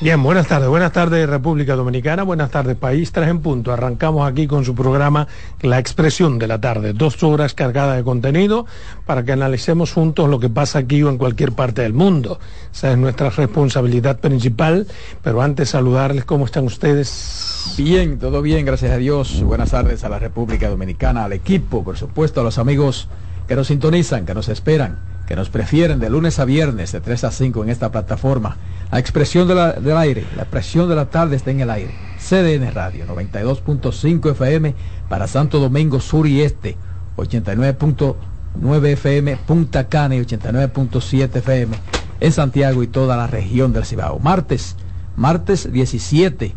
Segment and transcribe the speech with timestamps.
[0.00, 3.72] Bien, buenas tardes, buenas tardes República Dominicana, buenas tardes país, tres en punto.
[3.72, 5.26] Arrancamos aquí con su programa
[5.60, 8.64] La Expresión de la Tarde, dos horas cargadas de contenido
[9.06, 12.38] para que analicemos juntos lo que pasa aquí o en cualquier parte del mundo.
[12.72, 14.86] Esa es nuestra responsabilidad principal,
[15.24, 17.74] pero antes saludarles, ¿cómo están ustedes?
[17.76, 19.42] Bien, todo bien, gracias a Dios.
[19.42, 23.08] Buenas tardes a la República Dominicana, al equipo, por supuesto, a los amigos
[23.48, 27.24] que nos sintonizan, que nos esperan, que nos prefieren de lunes a viernes, de 3
[27.24, 28.56] a 5 en esta plataforma
[28.90, 31.94] la expresión del aire, la expresión de la tarde está en el aire.
[32.18, 34.74] CDN Radio, 92.5 FM
[35.08, 36.76] para Santo Domingo Sur y Este,
[37.16, 41.76] 89.9 FM Punta Cana y 89.7 FM
[42.20, 44.18] en Santiago y toda la región del Cibao.
[44.20, 44.74] Martes,
[45.16, 46.54] martes 17,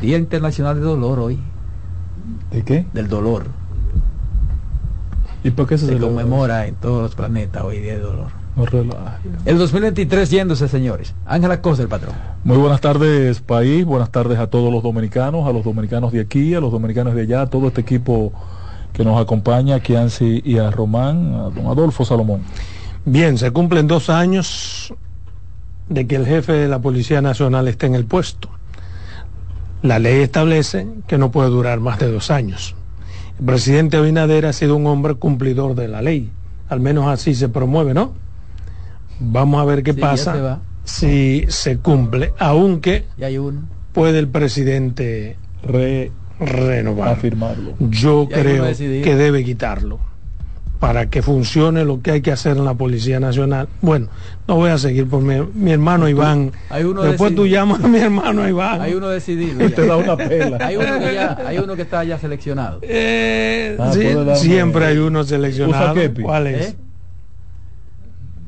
[0.00, 1.38] Día Internacional de Dolor hoy.
[2.50, 2.86] ¿De qué?
[2.92, 3.46] Del dolor.
[5.48, 8.26] ¿Y por qué se, conmemora en todos los planetas hoy Día de Dolor?
[9.46, 11.14] El 2023 yéndose, señores.
[11.24, 12.14] Ángela Cosa, el patrón.
[12.44, 13.86] Muy buenas tardes, país.
[13.86, 17.22] Buenas tardes a todos los dominicanos, a los dominicanos de aquí, a los dominicanos de
[17.22, 18.30] allá, a todo este equipo
[18.92, 22.42] que nos acompaña, a Kianci y a Román, a don Adolfo Salomón.
[23.06, 24.92] Bien, se cumplen dos años
[25.88, 28.50] de que el jefe de la Policía Nacional esté en el puesto.
[29.80, 32.74] La ley establece que no puede durar más de dos años.
[33.38, 36.30] El presidente Abinader ha sido un hombre cumplidor de la ley.
[36.68, 38.12] Al menos así se promueve, ¿no?
[39.20, 43.04] Vamos a ver qué pasa si se cumple, aunque
[43.92, 45.36] puede el presidente
[46.40, 47.08] renovar.
[47.08, 47.74] Afirmarlo.
[47.78, 50.00] Yo creo que debe quitarlo
[50.78, 53.68] para que funcione lo que hay que hacer en la Policía Nacional.
[53.80, 54.08] Bueno,
[54.46, 56.52] no voy a seguir por mi, hermano Iván.
[57.02, 58.80] Después tú llamas a mi hermano Iván.
[58.80, 59.68] Hay uno decidido.
[59.70, 60.58] Te da una pela.
[60.64, 62.78] hay, uno que ya, hay uno que está ya seleccionado.
[62.82, 63.92] Eh, ah,
[64.36, 65.94] siempre hay uno seleccionado.
[66.22, 66.68] ¿Cuál es?
[66.68, 66.76] ¿Eh?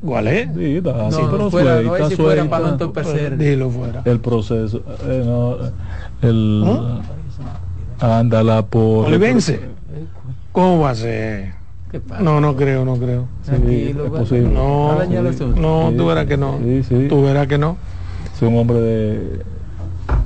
[0.03, 0.49] ¿Cuál es?
[0.55, 3.37] Sí, está no, pero fuera, suelta, no si fuera para no entorpecer.
[3.37, 4.01] Dilo fuera.
[4.05, 4.81] El proceso.
[5.07, 5.57] Eh, no,
[6.27, 6.63] el.
[7.99, 8.19] ¿Ah?
[8.19, 9.05] Ándala por.
[9.05, 9.59] ¿Olivense?
[10.51, 11.60] ¿Cómo va a ser?
[12.21, 13.27] No, no creo, no creo.
[13.43, 14.49] Sí, es posible.
[14.49, 14.97] No,
[15.55, 16.57] no, tú verás que no.
[16.63, 17.07] Sí, sí.
[17.09, 17.77] Tú verás que no.
[18.33, 19.41] Es un hombre de.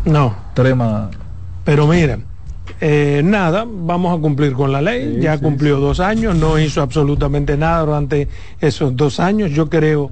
[0.06, 0.36] No.
[0.54, 1.10] Trema.
[1.64, 2.20] Pero mira.
[2.82, 7.56] Eh, nada, vamos a cumplir con la ley, ya cumplió dos años, no hizo absolutamente
[7.56, 8.28] nada durante
[8.60, 9.52] esos dos años.
[9.52, 10.12] Yo creo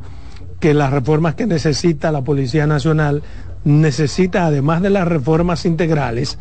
[0.60, 3.22] que las reformas que necesita la Policía Nacional
[3.66, 6.38] necesita, además de las reformas integrales,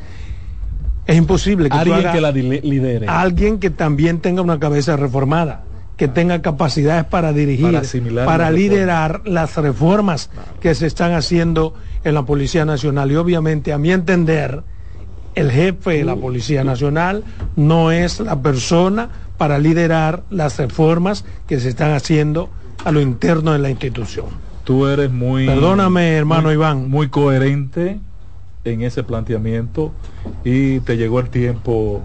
[1.06, 3.06] es imposible que alguien que la lidere.
[3.08, 5.64] Alguien que también tenga una cabeza reformada,
[5.96, 7.80] que tenga capacidades para dirigir,
[8.24, 10.30] para, liderar las reformas
[10.60, 11.74] que se están haciendo
[12.04, 13.10] en la Policía Nacional.
[13.10, 14.62] Y obviamente, a mi entender,
[15.34, 17.24] el jefe de la Policía Nacional
[17.56, 19.08] no es la persona
[19.38, 22.48] para liderar las reformas que se están haciendo
[22.84, 24.26] a lo interno de la institución.
[24.62, 25.46] Tú eres muy...
[25.46, 26.88] Perdóname, hermano Iván.
[26.88, 27.98] Muy coherente
[28.64, 29.92] en ese planteamiento
[30.44, 32.02] y te llegó el tiempo...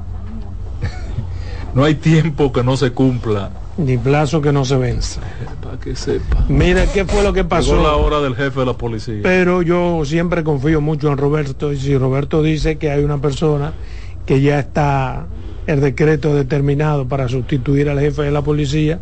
[1.73, 5.19] no hay tiempo que no se cumpla ni plazo que no se vence.
[5.61, 6.45] Para que sepa.
[6.49, 7.75] Mira qué fue lo que pasó.
[7.75, 9.19] Llegó la hora del jefe de la policía.
[9.23, 13.73] Pero yo siempre confío mucho en Roberto y si Roberto dice que hay una persona
[14.25, 15.27] que ya está
[15.67, 18.99] el decreto determinado para sustituir al jefe de la policía,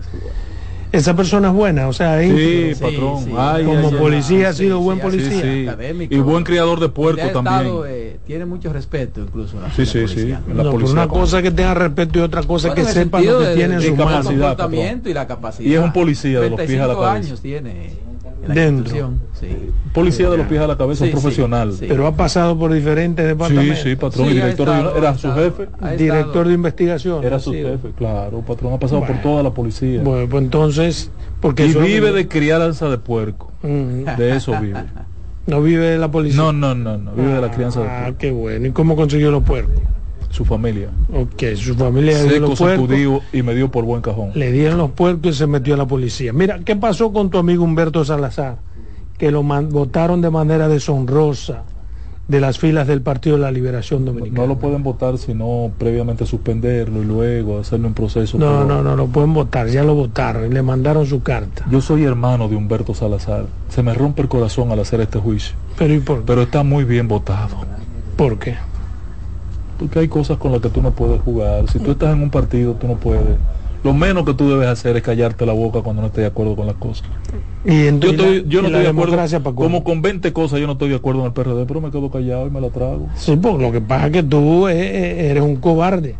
[0.96, 3.26] esa persona es buena, o sea, sí, patrón.
[3.66, 5.78] como policía ha sido buen policía.
[6.10, 7.74] y buen criador de puerco también.
[7.88, 9.58] Eh, tiene mucho respeto incluso.
[9.76, 10.34] sí, sí, sí.
[10.54, 13.82] La una cosa que tenga respeto y otra cosa que sepa lo que tiene en
[13.82, 14.58] su capacidad.
[15.06, 15.70] Y la capacidad.
[15.70, 17.28] Y es un policía de los pies a la cabeza.
[17.28, 18.05] años tiene
[18.48, 19.14] dentro.
[19.94, 21.74] Policía de los pies a la cabeza, un profesional.
[21.80, 23.80] Pero ha pasado por diferentes departamentos.
[23.80, 24.30] Sí, sí, patrón.
[24.30, 25.68] director era su jefe.
[25.98, 27.24] Director de investigación.
[27.24, 28.42] Era su jefe, claro.
[28.42, 30.02] Patrón ha pasado por toda la policía.
[30.02, 31.12] Bueno, pues entonces.
[31.42, 33.52] Porque y vive de crianza de puerco.
[33.62, 34.84] De eso vive.
[35.48, 36.42] ¿No vive de la policía?
[36.42, 37.12] No, no, no, no.
[37.12, 38.16] Vive de la crianza de ah, puerco.
[38.16, 38.68] Ah, qué bueno.
[38.68, 39.76] ¿Y cómo consiguió los puercos?
[40.36, 40.90] Su familia.
[41.14, 42.90] Ok, su familia de los puercos.
[43.32, 44.32] y me dio por buen cajón.
[44.36, 46.34] Le dieron los puercos y se metió a la policía.
[46.34, 48.58] Mira, ¿qué pasó con tu amigo Humberto Salazar?
[49.18, 51.64] Que lo votaron de manera deshonrosa
[52.28, 54.42] de las filas del Partido de la Liberación Dominicana.
[54.42, 58.38] No, lo pueden votar sino previamente suspenderlo y luego hacerlo en proceso.
[58.38, 61.66] No, no, no lo pueden votar, ya lo votaron y le mandaron su carta.
[61.72, 63.46] Yo soy hermano de Humberto Salazar.
[63.70, 65.56] Se me rompe el corazón al hacer este juicio.
[65.78, 67.56] Pero ¿y por Pero está muy bien votado.
[68.18, 68.56] ¿Por qué?
[69.78, 71.70] Porque hay cosas con las que tú no puedes jugar.
[71.70, 73.38] Si tú estás en un partido, tú no puedes.
[73.84, 76.56] Lo menos que tú debes hacer es callarte la boca cuando no estés de acuerdo
[76.56, 77.08] con las cosas.
[77.64, 80.90] Y en- Yo, estoy, no estoy de acuerdo, como con 20 cosas yo no estoy
[80.90, 83.08] de acuerdo en el PRD, pero me quedo callado y me la trago.
[83.16, 86.16] Sí, porque lo que pasa es que tú eh, eres un cobarde,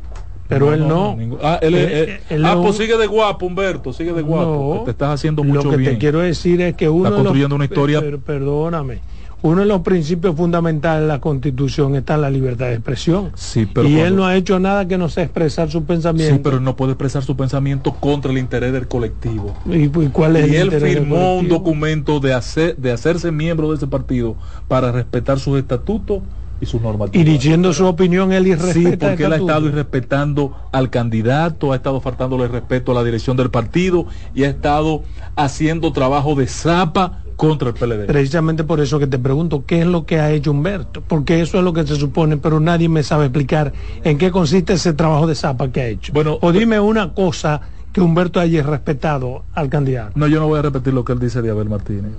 [0.48, 1.16] pero él no.
[1.16, 4.74] ningún- ah, él, Eh, eh, él ah, pues sigue de guapo, Humberto, sigue de guapo.
[4.76, 5.94] No, que te estás haciendo Lo mucho que bien.
[5.94, 9.00] te quiero decir es que uno de los- construyendo una historia- per- perdóname.
[9.46, 13.30] Uno de los principios fundamentales de la Constitución está la libertad de expresión.
[13.36, 16.34] Sí, pero y cuando- él no ha hecho nada que no sea expresar su pensamiento.
[16.34, 19.54] Sí, pero no puede expresar su pensamiento contra el interés del colectivo.
[19.68, 22.92] ¿Y, y cuál es Y el él interés del firmó un documento de, hacer, de
[22.92, 24.36] hacerse miembro de ese partido
[24.68, 26.24] para respetar sus estatutos
[26.60, 27.26] y sus Y normativas.
[27.28, 32.02] diciendo su opinión, él Sí, irrespeta porque él ha estado irrespetando al candidato, ha estado
[32.02, 35.04] faltándole respeto a la dirección del partido y ha estado
[35.36, 38.06] haciendo trabajo de zapa contra el PLD.
[38.06, 41.02] Precisamente por eso que te pregunto, ¿qué es lo que ha hecho Humberto?
[41.02, 43.74] Porque eso es lo que se supone, pero nadie me sabe explicar
[44.04, 46.14] en qué consiste ese trabajo de zapa que ha hecho.
[46.14, 47.62] Bueno, o dime una cosa
[47.92, 50.12] que Humberto haya respetado al candidato.
[50.16, 52.12] No, yo no voy a repetir lo que él dice de Abel Martínez.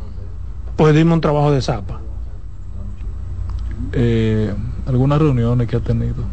[0.77, 2.01] Pues dime un trabajo de zapa.
[3.93, 4.53] Eh,
[4.87, 6.25] algunas reuniones que ha tenido.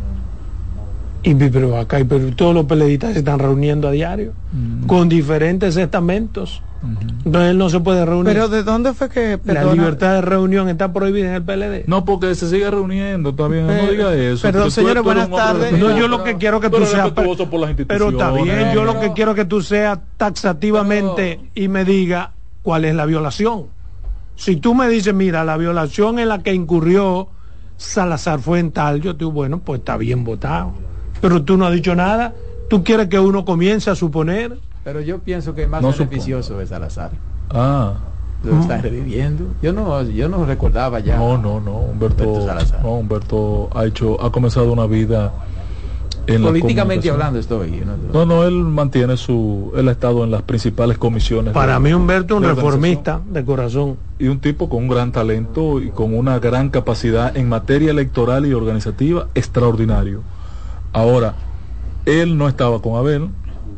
[1.23, 4.85] Y pero acá y pero todos los peleadistas se están reuniendo a diario Mm.
[4.85, 6.61] con diferentes estamentos.
[7.25, 8.25] Entonces él no se puede reunir.
[8.25, 11.85] Pero ¿de dónde fue que la libertad de reunión está prohibida en el PLD.
[11.87, 14.41] No, porque se sigue reuniendo, está bien, no diga eso.
[14.41, 15.71] perdón, señores, tú buenas tardes.
[15.79, 18.83] No, yo lo que quiero que Tú seas respetuoso por las Pero está bien, yo
[18.83, 22.31] lo que quiero que tú seas taxativamente y me diga
[22.61, 23.67] cuál es la violación.
[24.35, 27.29] Si tú me dices, mira, la violación en la que incurrió
[27.77, 30.73] Salazar fue en tal, yo te digo, bueno, pues está bien votado.
[31.23, 32.33] Pero tú no has dicho nada.
[32.67, 34.59] ¿Tú quieres que uno comience a suponer?
[34.83, 37.11] Pero yo pienso que es más No beneficioso es Salazar.
[37.49, 37.93] Ah,
[38.43, 39.45] Lo están reviviendo.
[39.61, 41.15] Yo no, yo no recordaba ya.
[41.15, 41.77] no, no, no.
[41.77, 42.83] Humberto, Humberto Salazar.
[42.83, 45.31] no, Humberto ha hecho, ha comenzado una vida
[46.27, 47.71] en la Políticamente hablando estoy.
[47.85, 47.95] ¿no?
[48.11, 51.53] No, no, él mantiene su, él ha estado en las principales comisiones.
[51.53, 53.95] Para de- mí Humberto es un de reformista de corazón.
[54.19, 58.45] y un tipo con un gran talento y con una gran capacidad en materia electoral
[58.45, 60.19] y organizativa extraordinario.
[60.93, 61.33] Ahora,
[62.05, 63.29] él no estaba con Abel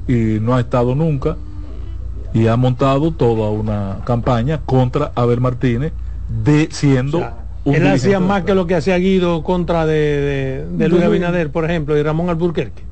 [0.08, 1.38] y no ha estado nunca
[2.34, 5.94] y ha montado toda una campaña contra Abel Martínez
[6.44, 9.94] de siendo O sea, un él hacía más que lo que hacía Guido contra de,
[9.94, 11.04] de- de Luis.
[11.04, 12.84] Abinader, por ejemplo, y Ramón Alburquerque.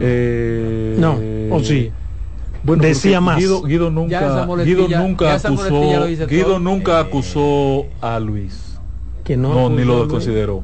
[0.00, 1.18] Eh, No,
[1.54, 1.90] o sí.
[2.62, 3.38] Bueno, Decía más.
[3.38, 5.80] Guido, nunca, Guido nunca acusó,
[6.28, 8.78] Guido nunca Eh, acusó a Luis.
[9.24, 10.62] Que no, No, ni lo consideró.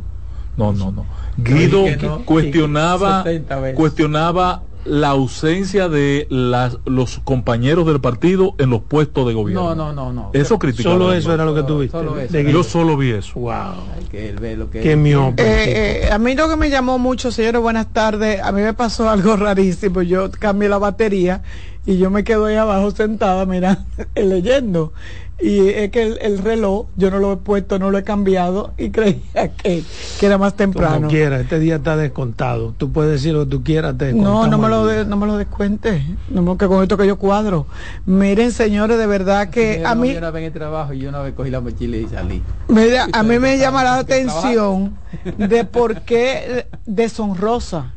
[0.56, 1.04] No, no, no.
[1.38, 2.25] Guido que no.
[2.25, 3.76] cuestionaba, 70 veces.
[3.76, 9.75] cuestionaba la ausencia de las, los compañeros del partido en los puestos de gobierno.
[9.75, 10.31] No, no, no, no.
[10.32, 10.96] Eso criticaba.
[10.96, 12.50] Solo eso era lo que tuviste.
[12.50, 13.38] Yo solo vi eso.
[13.38, 13.52] Wow.
[13.96, 15.43] Hay que él ve lo que Qué miope.
[15.43, 18.40] Eh, eh, a mí lo que me llamó mucho, señores, buenas tardes.
[18.43, 20.02] A mí me pasó algo rarísimo.
[20.02, 21.43] Yo cambié la batería
[21.85, 24.93] y yo me quedo ahí abajo sentada, mira, leyendo.
[25.40, 28.73] Y es que el, el reloj, yo no lo he puesto, no lo he cambiado
[28.76, 29.85] y creía que,
[30.19, 30.96] que era más temprano.
[30.96, 32.75] Como quiera, este día está descontado.
[32.76, 33.96] Tú puedes decir lo que tú quieras.
[33.96, 36.05] te No, no me, lo de- no me lo descuente.
[36.29, 37.67] No me- que con esto que yo cuadro.
[38.05, 41.08] Miren, señores, de verdad que a mí, Yo una vez en el trabajo y yo
[41.08, 42.43] una vez cogí la mochila y salí.
[42.67, 44.99] mira, a mí me llama la atención
[45.37, 47.94] de por qué deshonrosa.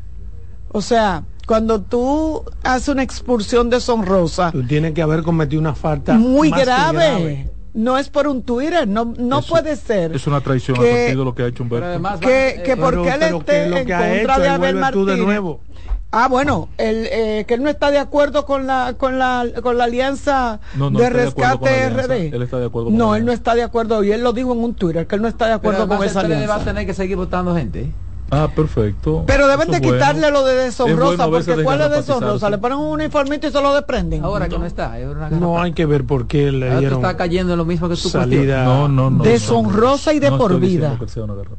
[0.72, 6.14] O sea, cuando tú haces una expulsión deshonrosa, Tú tienes que haber cometido una falta
[6.14, 7.50] muy más que grave.
[7.74, 10.16] No es por un Twitter, no, no Eso- puede ser.
[10.16, 11.82] Es una traición que- al partido lo que ha hecho Humberto.
[11.84, 13.86] Pero además, que, que eh, por Pero- qué él pero esté ¿qué es lo en
[13.86, 14.42] que contra hecho?
[14.42, 15.18] de Abel tú de Martínez.
[15.20, 15.60] nuevo.
[16.14, 19.78] Ah, bueno, el, eh, que él no está de acuerdo con la con la con
[19.78, 22.02] la alianza No, no de de con rescate alianza.
[22.08, 22.36] RD.
[22.36, 23.34] Él está de acuerdo con no, él no alianza.
[23.34, 25.60] está de acuerdo y él lo dijo en un Twitter que él no está de
[25.60, 26.66] pero acuerdo con además esa PLD va a alianza.
[26.66, 27.92] tener que seguir votando gente.
[28.34, 29.24] Ah, perfecto.
[29.28, 29.94] Pero deben Eso de bueno.
[29.94, 32.50] quitarle lo de bueno deshonrosa, porque ¿cuál es deshonrosa?
[32.50, 34.24] Le ponen un uniformito y se lo desprenden.
[34.24, 34.98] Ahora que no está.
[34.98, 37.66] es una No hay que ver por qué le Ahora dieron estás cayendo en lo
[37.66, 38.64] mismo que tú salida.
[38.64, 39.24] No, no, no.
[39.24, 40.98] Deshonrosa y de No por vida.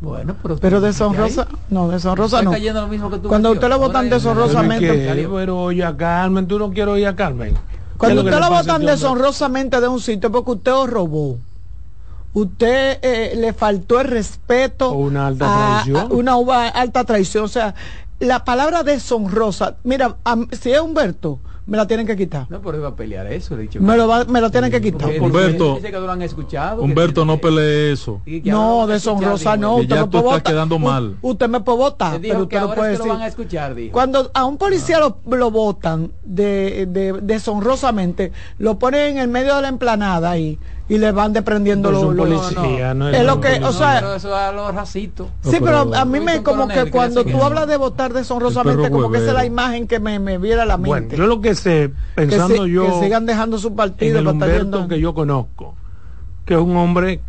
[0.00, 2.50] Bueno, pero, Pero deshonrosa, no, deshonrosa Está no.
[2.52, 3.28] cayendo en lo mismo que tú.
[3.28, 7.54] Cuando usted lo votan deshonrosamente- Pero, oye a Carmen, tú no quiero oír a Carmen.
[7.54, 7.60] ¿Qué
[7.98, 10.88] Cuando usted le lo pasa a votan este deshonrosamente de un sitio porque usted os
[10.88, 11.38] robó.
[12.34, 14.90] Usted eh, le faltó el respeto.
[14.90, 15.96] O una alta a- traición.
[16.12, 17.44] a una uva- alta traición.
[17.44, 17.74] O sea,
[18.20, 19.76] la palabra deshonrosa.
[19.84, 22.46] Mira, a- si es Humberto, me la tienen que quitar.
[22.50, 23.56] No, pero iba a pelear eso.
[23.56, 23.80] Dicho.
[23.80, 25.08] Me lo, va- me lo tienen que quitar.
[25.20, 26.82] Humberto- dice- que no lo han escuchado.
[26.82, 28.20] Humberto, no pelee eso.
[28.44, 29.76] No, deshonrosa no.
[29.76, 30.42] Usted ya me tú puede votar.
[30.42, 31.16] quedando U- mal.
[31.22, 33.12] Usted me puede votar, pero usted no ahora puede es que lo decir.
[33.18, 33.92] van a escuchar, dijo.
[33.92, 39.54] Cuando a un policía lo, lo votan de, de- deshonrosamente, lo ponen en el medio
[39.54, 43.24] de la emplanada ahí, y le van desprendiendo No, es los policía, no es es
[43.26, 45.28] lo que, o sea, pero eso es a los racitos.
[45.42, 48.90] Sí, No, pero a mí me como que cuando tú hablas de votar deshonrosamente, El
[48.92, 51.16] como que esa es la imagen que me, me viera a la Bueno, mente.
[51.16, 54.24] yo lo que sé, que, pensando si- yo que sigan dejando su en partido el
[54.24, 55.74] para estar Humberto que yo conozco,
[56.44, 57.20] que es un hombre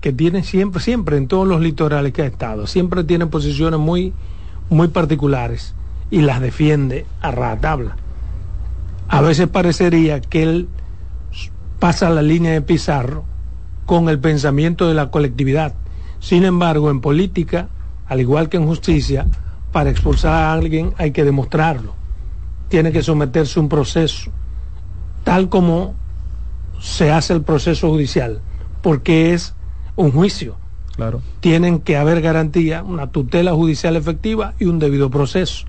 [0.00, 4.12] que tiene siempre, siempre en todos los litorales que ha estado, siempre tiene posiciones muy,
[4.68, 5.74] muy particulares
[6.10, 7.96] y las defiende a rajatabla.
[9.08, 10.68] A veces parecería que él
[11.78, 13.24] pasa la línea de Pizarro
[13.84, 15.74] con el pensamiento de la colectividad.
[16.20, 17.68] Sin embargo, en política,
[18.06, 19.26] al igual que en justicia,
[19.72, 21.94] para expulsar a alguien hay que demostrarlo.
[22.68, 24.30] Tiene que someterse a un proceso,
[25.22, 25.94] tal como
[26.80, 28.40] se hace el proceso judicial,
[28.82, 29.54] porque es
[29.94, 30.56] un juicio.
[30.96, 31.20] Claro.
[31.40, 35.66] Tienen que haber garantía, una tutela judicial efectiva y un debido proceso.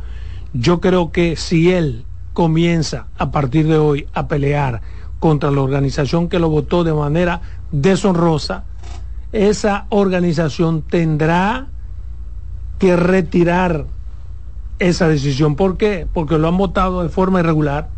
[0.54, 4.82] Yo creo que si él comienza a partir de hoy a pelear
[5.20, 8.64] contra la organización que lo votó de manera deshonrosa,
[9.32, 11.68] esa organización tendrá
[12.80, 13.86] que retirar
[14.80, 15.56] esa decisión.
[15.56, 16.08] ¿Por qué?
[16.12, 17.90] Porque lo han votado de forma irregular.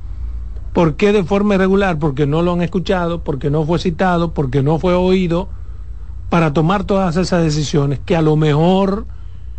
[0.73, 1.99] ¿Por qué de forma irregular?
[1.99, 5.49] Porque no lo han escuchado, porque no fue citado, porque no fue oído
[6.29, 9.07] para tomar todas esas decisiones que a lo mejor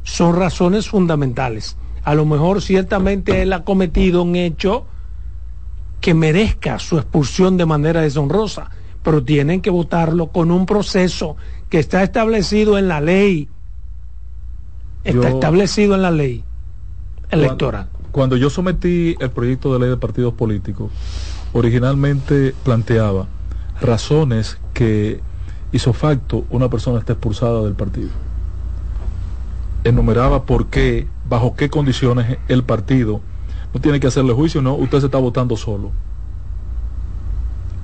[0.02, 1.76] son razones fundamentales.
[2.05, 4.87] A lo mejor ciertamente él ha cometido un hecho
[6.00, 8.71] que merezca su expulsión de manera deshonrosa,
[9.02, 11.37] pero tienen que votarlo con un proceso
[11.69, 13.49] que está establecido en la ley.
[15.04, 16.45] Está Yo- establecido en la ley
[17.30, 17.88] electoral.
[17.90, 20.90] Cuando, cuando yo sometí el proyecto de ley de partidos políticos,
[21.52, 23.26] originalmente planteaba
[23.80, 25.21] razones que
[25.73, 28.11] hizo facto una persona está expulsada del partido.
[29.85, 33.21] Enumeraba por qué, bajo qué condiciones el partido
[33.73, 35.91] no tiene que hacerle juicio, no, usted se está votando solo.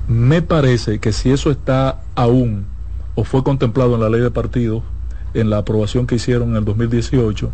[0.07, 2.65] Me parece que si eso está aún
[3.15, 4.83] o fue contemplado en la ley de partidos,
[5.33, 7.49] en la aprobación que hicieron en el 2018,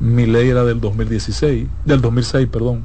[0.00, 2.84] mi ley era del 2016, del 2006, perdón.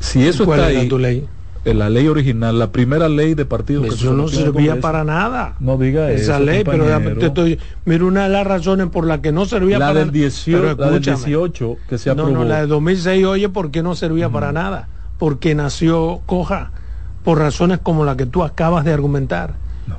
[0.00, 1.26] Si eso ¿Cuál está era ahí, tu ley?
[1.64, 5.02] En la ley original, la primera ley de partidos que se Eso no servía para
[5.04, 5.56] nada.
[5.60, 7.18] No diga esa eso, ley, pero compañero.
[7.20, 10.10] te estoy, mira una de las razones por las que no servía la para del
[10.12, 11.16] 18, pero la del escúchame.
[11.26, 12.30] 18 que se No, aprobó.
[12.38, 14.88] no, la de 2006, oye, ¿por qué no servía para nada?
[15.18, 16.72] Porque nació coja
[17.22, 19.54] por razones como la que tú acabas de argumentar.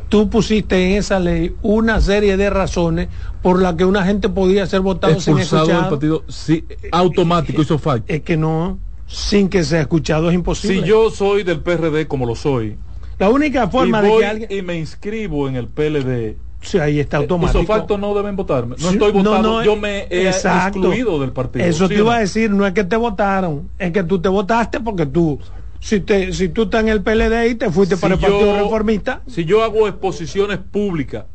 [0.09, 3.07] Tú pusiste en esa ley una serie de razones
[3.41, 5.89] por las que una gente podía ser votado sin expulsado del escuchar.
[5.89, 8.11] partido, sí, automático, hizo facto.
[8.11, 10.81] Es que no, sin que sea escuchado es imposible.
[10.81, 12.77] Si yo soy del PRD como lo soy,
[13.19, 14.51] la única y, forma de que alguien...
[14.51, 17.59] y me inscribo en el PLD, Sí, ahí está automático.
[17.61, 18.75] hizo facto no deben votarme.
[18.79, 20.79] No estoy votado, no, yo me he exacto.
[20.79, 21.63] excluido del partido.
[21.63, 24.29] Eso ¿sí te iba a decir, no es que te votaron, es que tú te
[24.29, 25.39] votaste porque tú,
[25.79, 28.27] si te, si tú estás en el PLD y te fuiste Si para el yo-
[28.27, 31.25] Partido Reformista, Si yo hago exposiciones públicas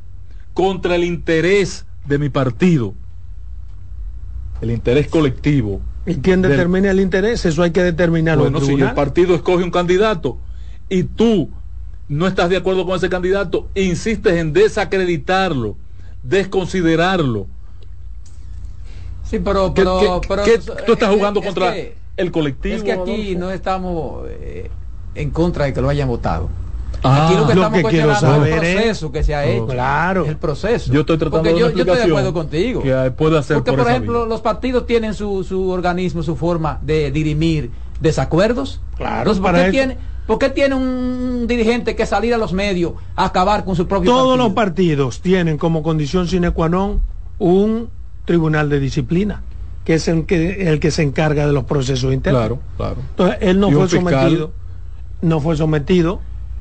[0.52, 2.94] contra el interés de mi partido,
[4.60, 7.44] el interés colectivo, ¿y quién del- determina el interés?
[7.46, 10.38] Eso hay que determinarlo bueno, en si el partido escoge un candidato
[10.88, 11.50] y tú
[12.08, 15.76] no estás de acuerdo con ese candidato, insistes en desacreditarlo,
[16.22, 17.46] desconsiderarlo.
[19.22, 22.32] Sí, pero, ¿Qué- pero, qué- pero- qué- tú estás es- jugando es contra que- el
[22.32, 22.74] colectivo.
[22.74, 23.38] Es que aquí Adolfo?
[23.38, 24.70] no estamos eh,
[25.14, 26.50] en contra de que lo hayan votado.
[27.02, 29.22] Ah, aquí lo que lo estamos que quiero cuestionando es el saber es- proceso que
[29.24, 29.66] se ha hecho.
[29.66, 30.26] Claro.
[30.26, 30.92] El proceso.
[30.92, 32.82] Yo estoy tratando de yo, yo estoy de acuerdo contigo.
[32.82, 34.28] que puede hacer Porque, por ejemplo, vía.
[34.28, 38.80] los partidos tienen su, su organismo, su forma de dirimir desacuerdos.
[38.96, 42.38] Claro, Entonces, ¿por, para qué eso- tiene, ¿por qué tiene un dirigente que salir a
[42.38, 44.54] los medios a acabar con su propio Todos los partido?
[45.06, 47.00] partidos tienen como condición sine qua non
[47.38, 47.88] un
[48.26, 49.42] tribunal de disciplina,
[49.84, 52.40] que es el que, el que se encarga de los procesos internos.
[52.42, 52.96] Claro, claro.
[53.10, 54.12] Entonces, él no Y fue fiscal.
[54.14, 54.52] sometido,
[55.22, 56.20] no fue sometido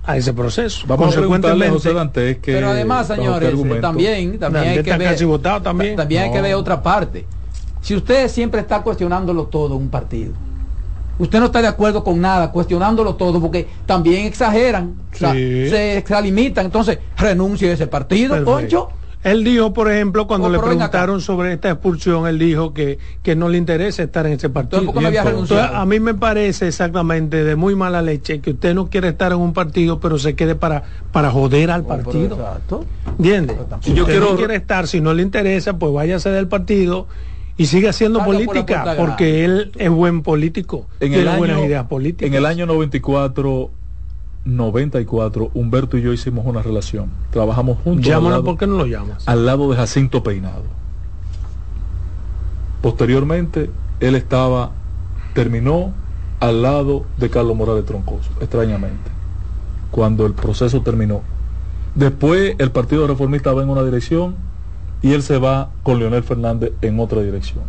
[0.10, 0.86] a ese proceso.
[0.88, 3.82] Vamos a preguntarle a Consecuentemente, José Dantes que Pero además, señores, argumento.
[3.82, 5.96] también, también hay que ver, casi votado también.
[5.96, 7.28] ta- también hay que ver otra parte.
[7.82, 10.34] Si usted siempre está cuestionándolo todo un partido,
[11.20, 15.70] usted no está de acuerdo con nada, cuestionándolo todo, porque también exageran, o sea, Sí.
[15.70, 18.52] se extralimitan, entonces renuncie a ese partido, Perfecto.
[18.52, 18.90] Concho.
[19.22, 23.36] Él dijo, por ejemplo, cuando Oh, le preguntaron sobre esta expulsión, él dijo que, que
[23.36, 24.80] no le interesa estar en ese partido.
[24.82, 25.30] Entonces, ¿por qué no había?
[25.42, 29.34] Entonces, a mí me parece exactamente de muy mala leche que usted no quiere estar
[29.34, 32.36] en un partido, pero se quede para, para joder al Oh, partido.
[32.38, 32.86] exacto.
[33.18, 33.58] ¿Entiende?
[33.82, 37.08] Si Yo usted quiero- no quiere estar, si no le interesa, pues váyase del partido
[37.58, 41.66] y siga haciendo Salga política, porque él es buen político, en tiene el buenas año,
[41.66, 42.26] ideas políticas.
[42.26, 43.72] En el año 94,
[44.56, 47.10] 94, Humberto y yo hicimos una relación.
[47.32, 49.28] Trabajamos juntos al Llámalo lado, porque no lo llamas.
[49.28, 50.64] al lado de Jacinto Peinado.
[52.82, 54.72] Posteriormente, él estaba,
[55.34, 55.94] terminó
[56.40, 59.12] al lado de Carlos Morales Troncoso, extrañamente.
[59.92, 61.22] cuando el proceso terminó.
[61.96, 64.36] Después el Partido Reformista va en una dirección
[65.02, 67.64] y él se va con Leonel Fernández en otra dirección.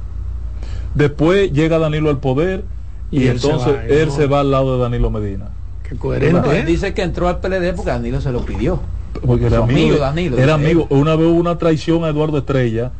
[0.94, 2.64] Después llega Danilo al poder
[3.10, 5.50] y, entonces él se va al lado de Danilo Medina.
[5.90, 6.61] Qué coherente.
[6.61, 6.64] ¿eh?
[6.64, 8.80] dice que entró al PLD porque Danilo se lo pidió.
[9.26, 10.38] Porque era amigo, Danilo.
[10.38, 10.87] Era amigo.
[10.88, 12.92] Una vez hubo una traición a Eduardo Estrella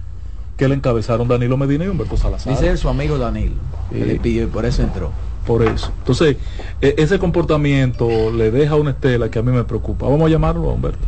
[0.57, 2.53] que le encabezaron Danilo Medina y Humberto Salazar.
[2.53, 3.55] Dice él su amigo Danilo.
[3.93, 5.13] le pidió y por eso entró.
[5.47, 5.93] Por eso.
[5.99, 6.37] Entonces,
[6.83, 10.07] e, ese comportamiento le deja una estela que a mí me preocupa.
[10.07, 11.07] Vamos a llamarlo, Humberto.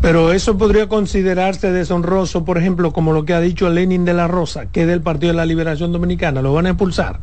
[0.00, 4.26] Pero eso podría considerarse deshonroso, por ejemplo, como lo que ha dicho Lenin de la
[4.26, 6.42] Rosa, que es del Partido de la Liberación Dominicana.
[6.42, 7.20] Lo van a expulsar.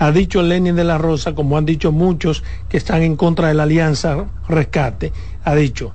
[0.00, 3.54] Ha dicho Lenin de la Rosa, como han dicho muchos que están en contra de
[3.54, 5.12] la alianza rescate,
[5.44, 5.92] ha dicho,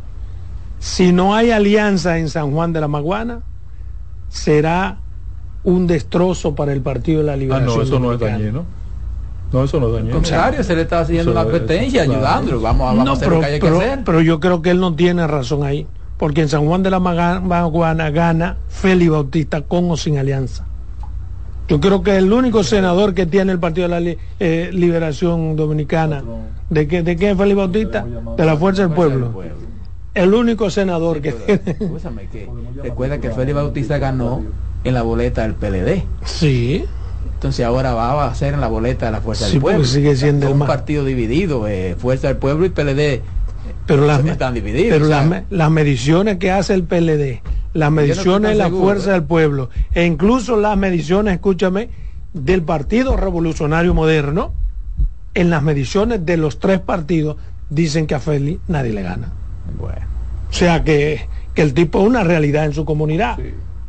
[0.77, 3.41] si no hay alianza en San Juan de la Maguana,
[4.29, 4.99] será
[5.63, 7.71] un destrozo para el Partido de la Liberación.
[7.71, 8.65] Ah, no, eso no es dañino.
[9.51, 10.15] No, eso no es dañino.
[10.15, 12.61] Al contrario, se le está haciendo una advertencia, ayudándolo.
[12.61, 14.03] Vamos, vamos a hacer pero, lo que hay que hacer.
[14.05, 15.87] Pero yo creo que él no tiene razón ahí.
[16.17, 20.67] Porque en San Juan de la Maguana gana Félix Bautista con o sin alianza.
[21.67, 26.23] Yo creo que el único senador que tiene el Partido de la eh, Liberación Dominicana,
[26.69, 28.05] ¿de qué, ¿de qué es Félix Bautista?
[28.37, 29.41] De la Fuerza del Pueblo.
[30.13, 31.61] El único senador que tiene.
[32.83, 34.43] recuerda que Félix Bautista ganó
[34.83, 36.03] en la boleta del PLD.
[36.23, 36.85] Sí.
[37.33, 39.83] Entonces ahora va a ser en la boleta de la Fuerza del Pueblo.
[39.83, 43.21] Sigue siendo un partido dividido, eh, Fuerza del Pueblo y PLD
[43.85, 44.97] pero las, están divididos.
[44.97, 45.07] Pero
[45.49, 47.41] las, mediciones que hace el PLD,
[47.73, 51.89] las mediciones de la fuerza del pueblo, e incluso las mediciones, escúchame,
[52.33, 54.53] del Partido Revolucionario Moderno,
[55.33, 57.37] en las mediciones de los tres partidos,
[57.69, 59.31] dicen que a Félix nadie le gana.
[59.79, 60.05] Bueno.
[60.49, 63.37] O sea que, el tipo es una realidad en su comunidad.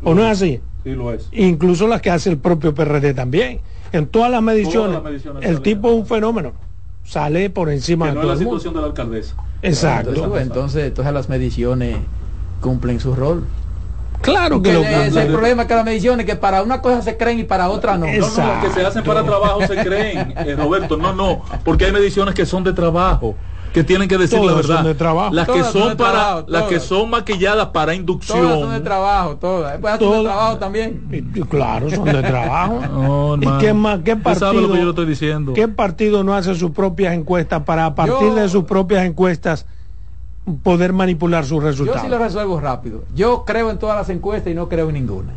[0.03, 0.61] ¿O no es así?
[0.85, 1.29] Sí, lo es.
[1.33, 3.61] Incluso las que hace el propio PRD también.
[3.93, 5.01] En todas las mediciones,
[5.43, 6.53] el tipo es un fenómeno.
[7.07, 9.37] Sale por encima de la situación de la alcaldesa.
[9.63, 10.11] Exacto.
[10.39, 11.97] Entonces, entonces, las mediciones
[12.61, 13.45] cumplen su rol.
[14.23, 17.39] Claro que, lo es el problema que las mediciones que para una cosa se creen
[17.39, 18.07] y para otra no.
[18.07, 20.97] No, no, que se hacen para trabajo se creen, eh, Roberto.
[20.97, 23.37] No, no, porque hay mediciones que son de trabajo
[23.77, 24.83] que tienen que decir la verdad.
[24.83, 25.35] de trabajo.
[25.35, 28.41] Las que son, para las que son maquilladas para inducción.
[28.41, 29.79] Todas son de trabajo, todas.
[29.79, 31.35] Todas son de trabajo también.
[31.51, 33.37] claro, son de trabajo.
[33.43, 34.55] ¿Y qué más qué partido?
[34.55, 35.53] lo que yo estoy diciendo.
[35.53, 39.67] ¿Qué partido no hace sus propias encuestas para a partir de sus propias encuestas
[40.63, 42.01] poder manipular sus resultados?
[42.01, 43.05] Yo sí lo resuelvo rápido.
[43.15, 45.35] Yo creo en todas las encuestas y no creo en ninguna.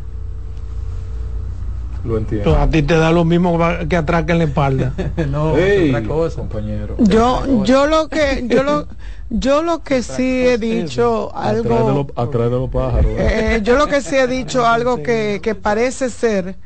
[2.04, 2.56] Lo entiendo.
[2.56, 3.58] a ti te da lo mismo
[3.88, 4.92] que atraque en la espalda.
[5.28, 6.36] no, otra cosa.
[6.36, 6.96] compañero.
[6.98, 8.86] Yo, yo lo que, yo lo,
[9.28, 12.06] yo lo que sí he dicho algo.
[12.16, 13.12] Atrás de los pájaros.
[13.18, 16.56] Eh, yo lo que sí he dicho algo que, que parece ser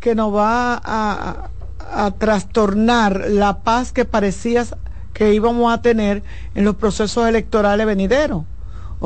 [0.00, 1.50] que nos va a,
[1.92, 4.64] a trastornar la paz que parecía
[5.12, 6.22] que íbamos a tener
[6.54, 8.44] en los procesos electorales venideros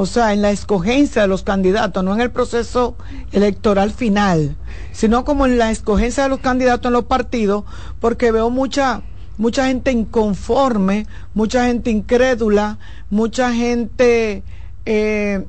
[0.01, 2.95] o sea, en la escogencia de los candidatos, no en el proceso
[3.33, 4.57] electoral final,
[4.93, 7.65] sino como en la escogencia de los candidatos en los partidos,
[7.99, 9.03] porque veo mucha
[9.39, 12.79] mucha gente inconforme, mucha gente incrédula,
[13.11, 14.45] mucha gente
[14.87, 15.45] eh,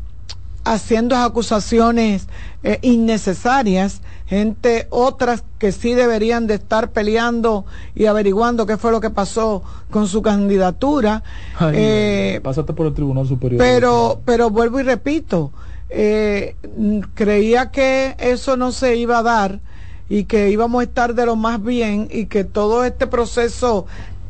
[0.74, 2.28] haciendo acusaciones
[2.64, 9.02] eh, innecesarias, gente otras que sí deberían de estar peleando y averiguando qué fue lo
[9.02, 11.24] que pasó con su candidatura.
[11.74, 13.58] eh, pásate por el Tribunal Superior.
[13.58, 15.52] Pero, pero vuelvo y repito,
[15.90, 16.56] eh,
[17.16, 19.60] creía que eso no se iba a dar
[20.08, 23.88] y que íbamos a estar de lo más bien y que todo este proceso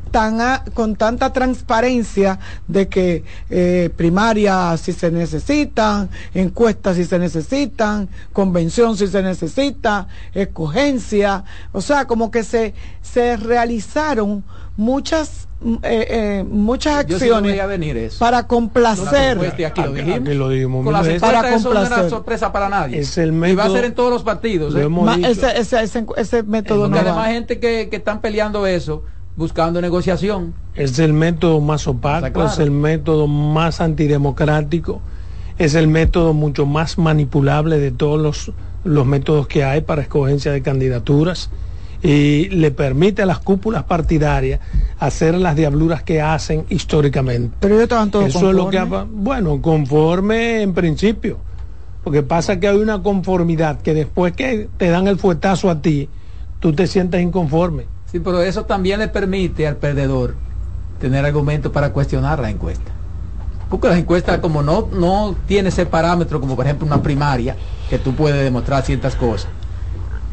[0.09, 0.39] tan
[0.73, 8.97] con tanta transparencia de que eh, primarias si se necesitan, encuestas si se necesitan, convención
[8.97, 14.43] si se necesita, escogencia, o sea, como que se, se realizaron
[14.77, 19.37] muchas eh, eh, muchas acciones para complacer.
[19.65, 20.29] Aquí lo dijimos.
[20.29, 22.99] lo dijimos con para eso no era sorpresa para nadie.
[22.99, 24.87] Es el método, y va a ser en todos los partidos ¿eh?
[25.27, 29.03] ese, ese, ese, ese, método no además gente que, que están peleando eso
[29.39, 30.53] buscando negociación.
[30.75, 35.01] Es el método más opaco, es el método más antidemocrático,
[35.57, 38.51] es el método mucho más manipulable de todos los,
[38.83, 41.49] los métodos que hay para escogencia de candidaturas
[42.03, 44.59] y le permite a las cúpulas partidarias
[44.99, 47.55] hacer las diabluras que hacen históricamente.
[47.61, 51.37] Pero ellos estaban todos Eso es lo que bueno, conforme en principio.
[52.03, 56.09] Porque pasa que hay una conformidad que después que te dan el fuetazo a ti,
[56.59, 57.85] tú te sientes inconforme.
[58.11, 60.35] Sí, pero eso también le permite al perdedor
[60.99, 62.91] tener argumentos para cuestionar la encuesta.
[63.69, 67.55] Porque las encuestas, como no, no tiene ese parámetro, como por ejemplo una primaria,
[67.89, 69.49] que tú puedes demostrar ciertas cosas.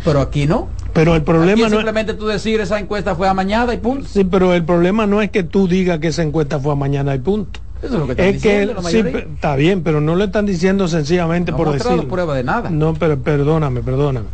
[0.04, 0.68] Pero aquí no.
[0.94, 4.08] Pero el problema no simplemente tú decir esa encuesta fue a mañana y punto.
[4.08, 7.14] Sí, pero el problema no es que tú digas que esa encuesta fue a mañana
[7.14, 7.60] y punto.
[7.82, 10.88] Eso es lo que están diciendo, que sí, está bien, pero no lo están diciendo
[10.88, 12.08] sencillamente por decir.
[12.08, 12.70] prueba de nada.
[12.70, 14.28] No, pero perdóname, perdóname.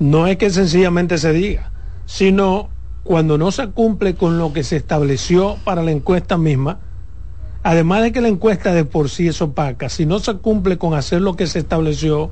[0.00, 1.70] No es que sencillamente se diga,
[2.06, 2.70] sino
[3.08, 6.80] cuando no se cumple con lo que se estableció para la encuesta misma,
[7.62, 10.92] además de que la encuesta de por sí es opaca, si no se cumple con
[10.92, 12.30] hacer lo que se estableció,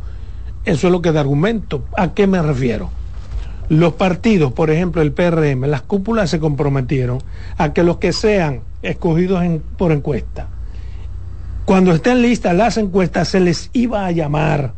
[0.67, 1.87] eso es lo que da argumento.
[1.97, 2.91] ¿A qué me refiero?
[3.71, 7.23] Los partidos, por ejemplo, el PRM, las cúpulas se comprometieron
[7.57, 9.43] a que los que sean escogidos
[9.79, 10.49] por encuesta,
[11.65, 14.75] cuando estén listas las encuestas, se les iba a llamar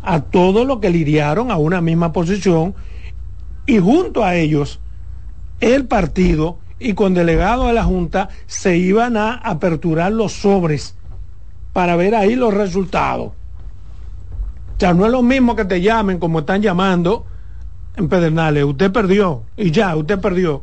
[0.00, 2.72] a todos los que lidiaron a una misma posición
[3.66, 4.78] y junto a ellos
[5.60, 10.94] el partido y con delegado de la Junta se iban a aperturar los sobres
[11.72, 13.28] para ver ahí los resultados.
[13.28, 17.26] O sea, no es lo mismo que te llamen como están llamando
[17.96, 18.64] en Pedernales.
[18.64, 20.62] Usted perdió y ya, usted perdió.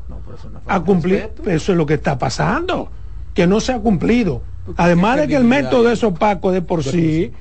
[0.65, 1.29] a cumplir.
[1.45, 2.89] Eso es lo que está pasando,
[3.33, 4.41] que no se ha cumplido.
[4.75, 7.31] Además de que el método es opaco de por sí,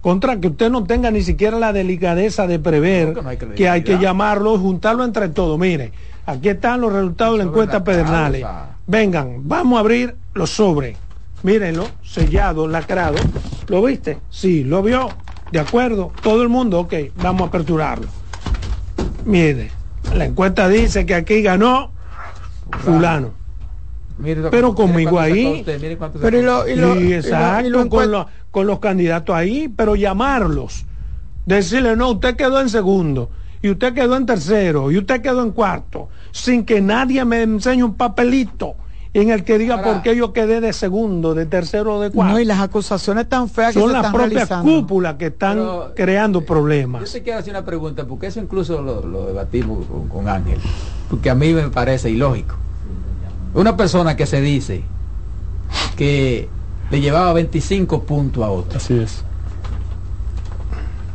[0.00, 3.14] contra que usted no tenga ni siquiera la delicadeza de prever
[3.56, 5.58] que hay que llamarlo, juntarlo entre todos.
[5.58, 5.92] Mire,
[6.28, 8.44] aquí están los resultados de la encuesta Pedernales.
[8.86, 10.96] Vengan, vamos a abrir los sobres.
[11.42, 13.16] Mírenlo, sellado, lacrado.
[13.68, 14.18] ¿Lo viste?
[14.30, 15.08] Sí, lo vio.
[15.52, 18.06] De acuerdo, todo el mundo, ok, vamos a aperturarlo.
[19.24, 19.70] Mire,
[20.14, 21.92] la encuesta dice que aquí ganó
[22.80, 23.38] fulano
[24.50, 25.64] pero conmigo ahí.
[26.20, 30.84] pero y lo, y lo, exacto, con, con los candidatos ahí, pero llamarlos.
[31.46, 33.30] Decirle, no, usted quedó en segundo,
[33.62, 37.82] y usted quedó en tercero, y usted quedó en cuarto, sin que nadie me enseñe
[37.82, 38.74] un papelito
[39.14, 42.34] en el que diga por qué yo quedé de segundo, de tercero o de cuarto.
[42.34, 45.58] No, y las acusaciones tan feas Son las propias cúpulas que están
[45.96, 47.04] creando problemas.
[47.04, 50.58] Yo te quiero hacer una pregunta, porque eso incluso lo, debatimos con Ángel,
[51.08, 52.56] porque a mí me parece ilógico
[53.54, 54.82] una persona que se dice
[55.96, 56.48] que
[56.90, 58.78] le llevaba 25 puntos a otro.
[58.78, 59.24] Así es.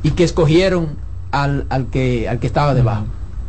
[0.04, 0.98] Y que escogieron
[1.34, 3.06] al, al, que, al que estaba debajo.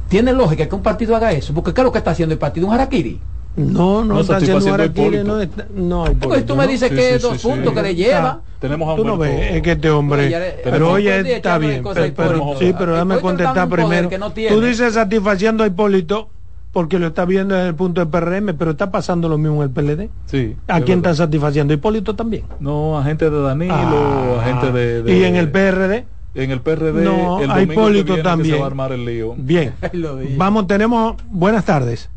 [0.09, 1.55] ¿Tiene lógica que un partido haga eso?
[1.55, 2.67] Porque ¿qué es lo que está haciendo el partido?
[2.67, 3.21] ¿Un harakiri?
[3.57, 6.05] No, no, está haciendo harakiri, no, está, no
[6.45, 8.41] tú me dices que dos puntos que le lleva.
[8.59, 11.85] tenemos a Tú no ves, es que este hombre, pero oye, está bien,
[12.17, 14.09] pero, sí, pero déjame contestar primero.
[14.49, 16.31] tú dices satisfaciendo a Hipólito,
[16.73, 19.69] porque lo está viendo desde el punto de PRM, pero está pasando lo mismo en
[19.69, 20.11] el PLD.
[20.27, 20.57] Sí.
[20.67, 21.73] ¿A quién está satisfaciendo?
[21.73, 22.45] Hipólito también.
[22.59, 24.45] No, a gente de Danilo, a ah.
[24.45, 26.07] gente de, ¿Y en el PRD?
[26.35, 28.57] En el PRD, no, a Hipólito también.
[28.57, 29.35] se va a armar el lío.
[29.37, 29.75] Bien.
[30.37, 31.15] Vamos, tenemos.
[31.29, 32.11] Buenas tardes.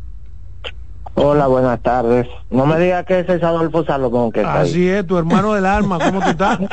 [1.14, 2.28] Hola, buenas tardes.
[2.52, 5.98] No me digas que es Adolfo Salomón que está Así es, tu hermano del alma,
[5.98, 6.60] ¿cómo tú estás?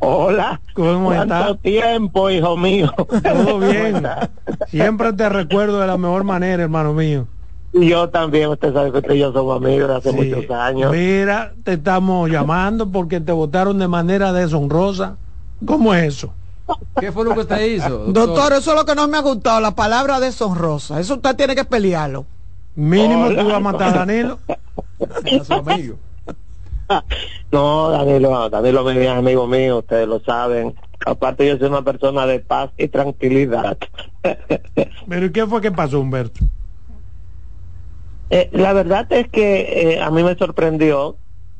[0.00, 0.60] Hola.
[0.74, 2.92] ¿Cómo ¿Cuánto tiempo, hijo mío?
[3.22, 4.06] Todo bien.
[4.68, 7.26] Siempre te recuerdo de la mejor manera, hermano mío.
[7.72, 10.92] Y yo también, usted sabe que usted y yo somos amigos de hace muchos años.
[10.92, 15.16] Mira, te estamos llamando porque te votaron de manera deshonrosa.
[15.66, 16.32] ¿Cómo es eso?
[16.98, 18.06] ¿Qué fue lo que usted hizo?
[18.06, 18.52] Doctor?
[18.52, 21.00] eso es lo que no me ha gustado, la palabra deshonrosa.
[21.00, 22.24] Eso usted tiene que pelearlo.
[22.74, 24.38] Mínimo tú vas a matar a Danilo.
[27.50, 30.74] No, Danilo, Danilo es amigo mío, ustedes lo saben.
[31.06, 33.78] Aparte yo soy una persona de paz y tranquilidad.
[35.08, 36.44] Pero qué fue que pasó, Humberto?
[38.28, 41.16] Eh, la verdad es que eh, a mí me sorprendió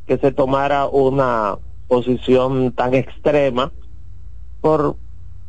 [0.06, 1.56] que se tomara una
[1.88, 3.72] posición tan extrema
[4.62, 4.96] por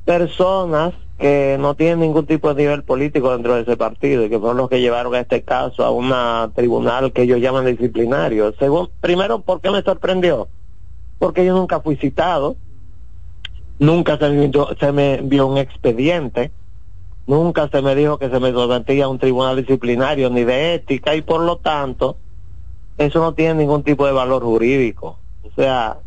[0.03, 4.39] personas que no tienen ningún tipo de nivel político dentro de ese partido y que
[4.39, 6.11] fueron los que llevaron a este caso a un
[6.53, 8.53] tribunal que ellos llaman disciplinario.
[8.59, 10.49] Según, primero, ¿por qué me sorprendió?
[11.19, 12.57] Porque yo nunca fui citado,
[13.79, 16.51] nunca se me, se me envió un expediente,
[17.27, 21.15] nunca se me dijo que se me sometía a un tribunal disciplinario ni de ética
[21.15, 22.17] y por lo tanto
[22.97, 25.19] eso no tiene ningún tipo de valor jurídico.
[25.43, 25.99] O sea,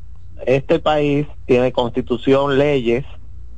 [0.45, 3.05] este país tiene constitución, leyes,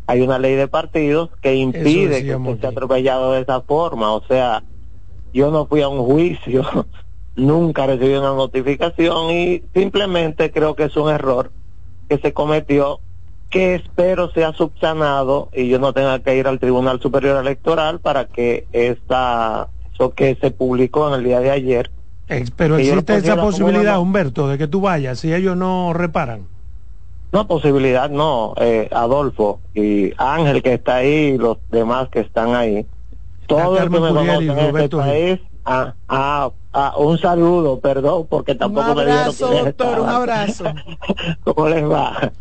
[0.07, 4.13] hay una ley de partidos que impide que se sea atropellado de esa forma.
[4.13, 4.63] O sea,
[5.35, 6.65] yo no fui a un juicio,
[7.37, 11.53] nunca recibí una notificación y simplemente creo que es un error
[12.09, 13.01] que se cometió
[13.51, 18.27] que espero sea subsanado y yo no tenga que ir al Tribunal Superior Electoral para
[18.27, 21.91] que esta, eso que se publicó en el día de ayer.
[22.57, 26.47] pero existe esa posibilidad, Humberto, de que tú vayas si ellos no reparan.
[27.31, 32.55] No, posibilidad no, eh, Adolfo y Ángel que está ahí y los demás que están
[32.55, 32.87] ahí.
[33.47, 38.55] Todo el que me conoce en este país, ah, ah, ah, un saludo, perdón, porque
[38.55, 40.65] tampoco me dieron que doctor, un abrazo.
[41.45, 42.33] ¿Cómo les va?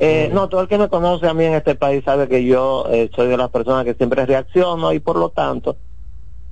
[0.00, 2.86] Eh, no, todo el que me conoce a mí en este país sabe que yo
[2.88, 5.76] eh, soy de las personas que siempre reacciono y por lo tanto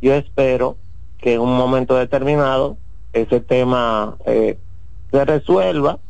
[0.01, 0.77] yo espero
[1.19, 2.77] que en un momento determinado
[3.13, 4.59] ese tema eh,
[5.13, 6.01] se resuelva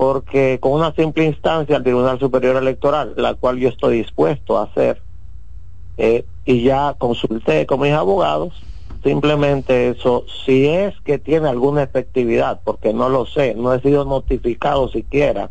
[0.00, 4.62] porque con una simple instancia al Tribunal Superior Electoral, la cual yo estoy dispuesto a
[4.62, 5.02] hacer,
[5.98, 8.54] eh, y ya consulté con mis abogados,
[9.04, 14.06] simplemente eso, si es que tiene alguna efectividad, porque no lo sé, no he sido
[14.06, 15.50] notificado siquiera.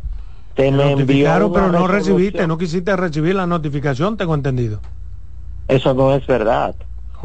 [0.56, 4.80] Se me notificaron, pero no recibiste, no quisiste recibir la notificación, tengo entendido.
[5.68, 6.74] Eso no es verdad.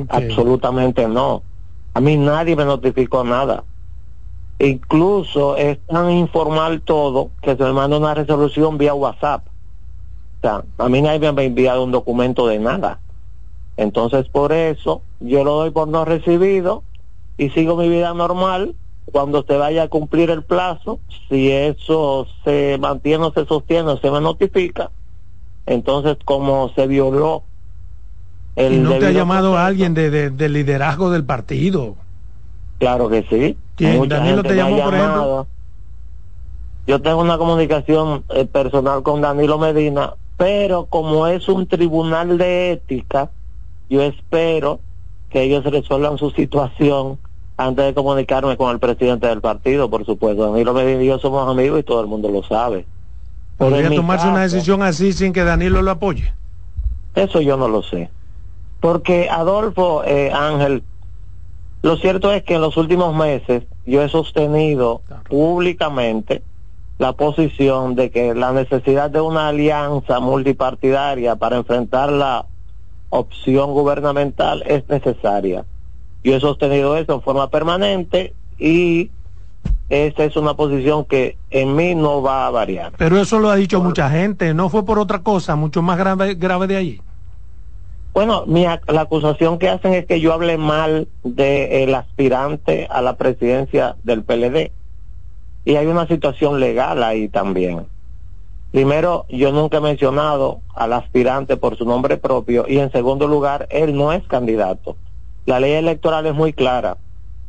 [0.10, 1.42] Absolutamente no.
[1.96, 3.64] A mí nadie me notificó nada.
[4.60, 9.46] Incluso es tan informal todo que se me manda una resolución vía WhatsApp.
[9.48, 13.00] O sea, a mí nadie me ha enviado un documento de nada.
[13.78, 16.84] Entonces, por eso, yo lo doy por no recibido
[17.38, 18.76] y sigo mi vida normal.
[19.12, 23.98] Cuando se vaya a cumplir el plazo, si eso se mantiene o se sostiene o
[23.98, 24.90] se me notifica,
[25.66, 27.44] entonces como se violó
[28.56, 28.74] el...
[28.74, 31.96] ¿Y no te ha llamado alguien de, de, liderazgo del partido?
[32.80, 33.58] Claro que sí.
[33.76, 34.08] ¿Quién?
[34.08, 35.48] ¿Danilo te llamó, por ejemplo?
[36.88, 42.74] Yo tengo una comunicación eh, personal con Danilo Medina, pero como es un tribunal de
[42.74, 43.32] ética,
[43.90, 44.80] yo espero
[45.30, 47.18] que ellos resuelvan su situación
[47.58, 50.52] antes de comunicarme con el presidente del partido, por supuesto.
[50.52, 52.86] Danilo Medina y yo somos amigos y todo el mundo lo sabe.
[53.58, 56.34] ¿Podría tomarse una decisión así sin que Danilo lo apoye?
[57.16, 58.10] Eso yo no lo sé.
[58.82, 60.84] Porque Adolfo eh, Ángel,
[61.86, 66.42] lo cierto es que en los últimos meses yo he sostenido públicamente
[66.98, 72.48] la posición de que la necesidad de una alianza multipartidaria para enfrentar la
[73.10, 75.64] opción gubernamental es necesaria.
[76.24, 79.12] Yo he sostenido eso en forma permanente y
[79.88, 82.94] esta es una posición que en mí no va a variar.
[82.98, 86.34] Pero eso lo ha dicho mucha gente, no fue por otra cosa, mucho más grave,
[86.34, 87.02] grave de allí.
[88.16, 93.18] Bueno, mi, la acusación que hacen es que yo hable mal del aspirante a la
[93.18, 94.72] presidencia del PLD.
[95.66, 97.88] Y hay una situación legal ahí también.
[98.72, 103.68] Primero, yo nunca he mencionado al aspirante por su nombre propio y en segundo lugar,
[103.70, 104.96] él no es candidato.
[105.46, 106.96] La ley electoral es muy clara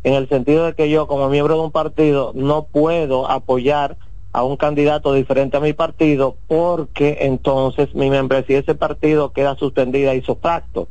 [0.02, 3.98] en el sentido de que yo como miembro de un partido no puedo apoyar
[4.32, 9.56] a un candidato diferente a mi partido porque entonces mi membresía de ese partido queda
[9.56, 10.88] suspendida y facto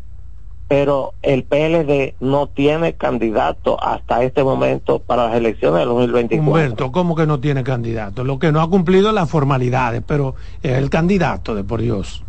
[0.67, 6.41] pero el PLD no tiene candidato hasta este momento para las elecciones del 2024.
[6.41, 8.23] Humberto, ¿cómo que no tiene candidato?
[8.23, 12.23] Lo que no ha cumplido las formalidades, pero es el candidato de por Dios.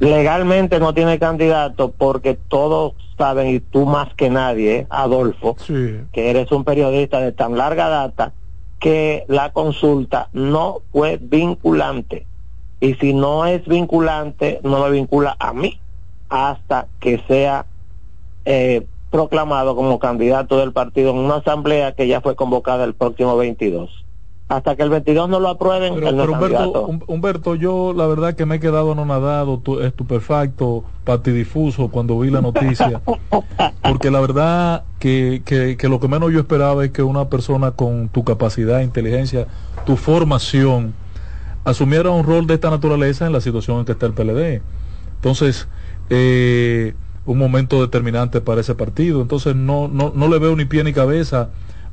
[0.00, 6.50] Legalmente no tiene candidato porque todos saben, y tú más que nadie, Adolfo, que eres
[6.50, 8.32] un periodista de tan larga data,
[8.80, 12.26] que la consulta no fue vinculante.
[12.80, 15.78] Y si no es vinculante, no me vincula a mí
[16.30, 17.66] hasta que sea
[18.46, 23.36] eh, proclamado como candidato del partido en una asamblea que ya fue convocada el próximo
[23.36, 24.04] 22.
[24.50, 28.60] Hasta que el 22 no lo aprueben, pero, Humberto, yo la verdad que me he
[28.60, 33.00] quedado anonadado, estupefacto, patidifuso cuando vi la noticia,
[33.84, 37.70] porque la verdad que, que, que lo que menos yo esperaba es que una persona
[37.70, 39.46] con tu capacidad, inteligencia,
[39.86, 40.94] tu formación,
[41.64, 44.62] asumiera un rol de esta naturaleza en la situación en que está el PLD.
[45.14, 45.68] Entonces,
[46.08, 49.22] eh, un momento determinante para ese partido.
[49.22, 51.50] Entonces no, no, no le veo ni pie ni cabeza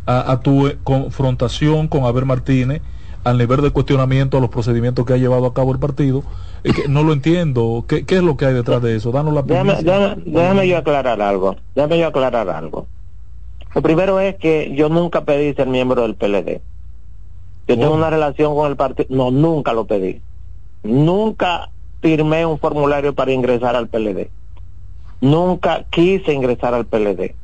[0.08, 2.82] a, tu confrontación con Aber Martínez
[3.24, 6.24] al nivel de cuestionamiento a los procedimientos que ha llevado a cabo el partido.
[6.64, 7.84] que no lo entiendo.
[7.88, 9.12] ¿Qué, es lo que hay detrás de eso?
[9.12, 9.76] Danos la déjame,
[10.26, 11.58] déjame, yo aclarar algo.
[11.76, 12.88] Déjame yo aclarar algo.
[13.76, 16.62] Lo primero es que yo nunca pedí ser miembro del PLD.
[17.68, 19.10] Yo tengo una relación con el partido.
[19.10, 20.22] No, nunca lo pedí.
[20.84, 21.70] Nunca
[22.02, 24.30] firmé un formulario para ingresar al PLD.
[25.20, 27.36] Nunca quise ingresar al PLD.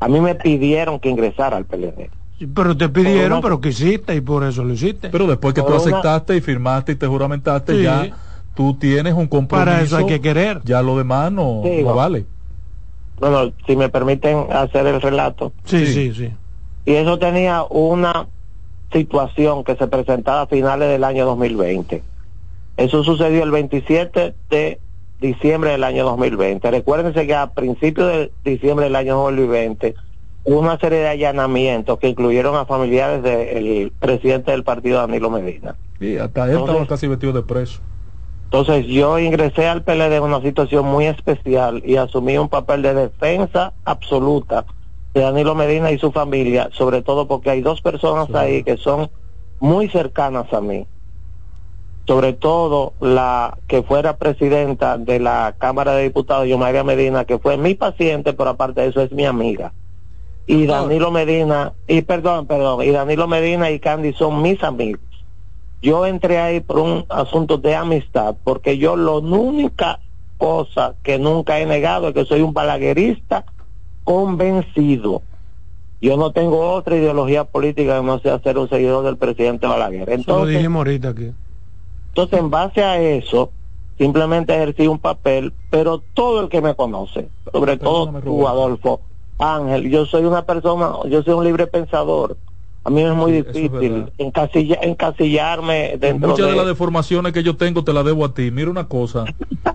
[0.00, 2.10] A mí me pidieron que ingresara al PLD.
[2.54, 5.10] pero te pidieron, pero quisiste y por eso lo hiciste.
[5.10, 8.10] Pero después que tú aceptaste y firmaste y te juramentaste, ya
[8.54, 9.64] tú tienes un compromiso.
[9.64, 10.60] Para eso hay que querer.
[10.64, 11.62] Ya lo demás no,
[11.94, 12.26] vale.
[13.18, 15.52] Bueno, si me permiten hacer el relato.
[15.64, 16.30] Sí, sí, sí,
[16.86, 18.28] Y eso tenía una
[18.92, 22.02] situación que se presentaba a finales del año 2020
[22.78, 24.80] eso sucedió el 27 de
[25.20, 26.70] diciembre del año 2020.
[26.70, 29.94] Recuérdense que a principios de diciembre del año 2020
[30.44, 35.76] hubo una serie de allanamientos que incluyeron a familiares del presidente del partido Danilo Medina.
[36.00, 37.80] Y hasta él estaba casi vestido de preso.
[38.44, 42.94] Entonces yo ingresé al PLD en una situación muy especial y asumí un papel de
[42.94, 44.64] defensa absoluta
[45.12, 49.10] de Danilo Medina y su familia, sobre todo porque hay dos personas ahí que son
[49.60, 50.86] muy cercanas a mí
[52.08, 57.58] sobre todo la que fuera presidenta de la Cámara de Diputados, Yomaria Medina, que fue
[57.58, 59.74] mi paciente, pero aparte de eso es mi amiga.
[60.46, 65.02] y Danilo Medina, y perdón, perdón, y Danilo Medina y Candy son mis amigos.
[65.82, 70.00] Yo entré ahí por un asunto de amistad, porque yo lo única
[70.38, 73.44] cosa que nunca he negado es que soy un balaguerista
[74.04, 75.20] convencido.
[76.00, 80.08] Yo no tengo otra ideología política que no sea ser un seguidor del presidente Balaguer.
[80.08, 81.32] Entonces, lo dijimos ahorita aquí.
[82.18, 83.52] Entonces, en base a eso,
[83.96, 89.02] simplemente ejercí un papel, pero todo el que me conoce, sobre todo tú, Adolfo,
[89.38, 92.36] Ángel, yo soy una persona, yo soy un libre pensador.
[92.82, 96.56] A mí es muy difícil encasillarme dentro Muchas de...
[96.56, 98.50] las deformaciones que yo tengo te las debo a ti.
[98.50, 99.24] Mira una cosa,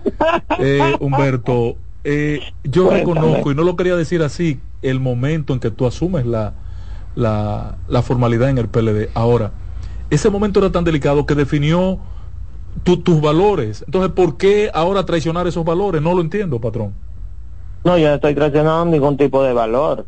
[0.58, 5.70] eh, Humberto, eh, yo reconozco, y no lo quería decir así, el momento en que
[5.70, 6.52] tú asumes la,
[7.14, 9.08] la, la formalidad en el PLD.
[9.14, 9.52] Ahora,
[10.10, 12.00] ese momento era tan delicado que definió
[12.82, 13.82] tus valores.
[13.86, 16.02] Entonces, ¿por qué ahora traicionar esos valores?
[16.02, 16.94] No lo entiendo, patrón.
[17.84, 20.06] No, yo no estoy traicionando ningún tipo de valor.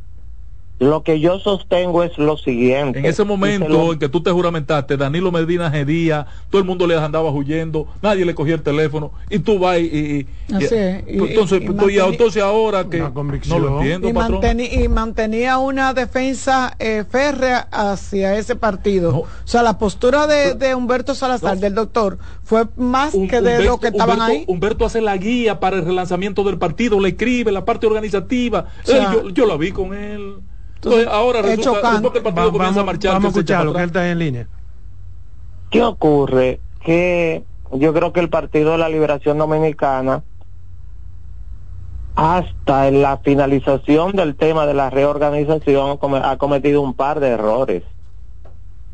[0.78, 2.98] Lo que yo sostengo es lo siguiente.
[2.98, 6.96] En ese momento en que tú te juramentaste, Danilo Medina Gedía, todo el mundo le
[6.96, 10.26] andaba huyendo, nadie le cogía el teléfono, y tú vas y...
[10.48, 12.98] entonces, entonces ahora que...
[12.98, 19.16] No lo entiendo, y, mantenía una defensa eh, férrea hacia ese partido.
[19.20, 23.88] O sea, la postura de, Humberto Salazar, del doctor, fue más que de lo que
[23.88, 24.44] estaban ahí.
[24.46, 28.66] Humberto hace la guía para el relanzamiento del partido, le escribe la parte organizativa.
[28.86, 30.34] yo, yo la vi con él.
[30.76, 33.12] Entonces, ahora resulta, que el partido comienza a marchar.
[33.14, 34.48] Vamos a escucharlo, que él está en línea.
[35.70, 36.60] ¿Qué ocurre?
[36.84, 40.22] Que yo creo que el Partido de la Liberación Dominicana,
[42.14, 47.82] hasta en la finalización del tema de la reorganización, ha cometido un par de errores.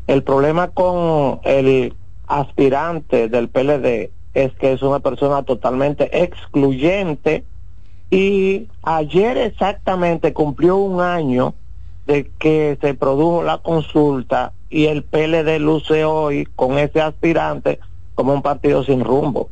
[0.07, 1.93] El problema con el
[2.27, 7.45] aspirante del PLD es que es una persona totalmente excluyente
[8.09, 11.53] y ayer exactamente cumplió un año
[12.05, 17.79] de que se produjo la consulta y el PLD luce hoy con ese aspirante
[18.15, 19.49] como un partido sin rumbo.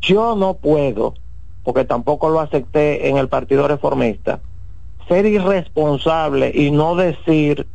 [0.00, 1.14] Yo no puedo,
[1.64, 4.40] porque tampoco lo acepté en el Partido Reformista,
[5.08, 7.66] ser irresponsable y no decir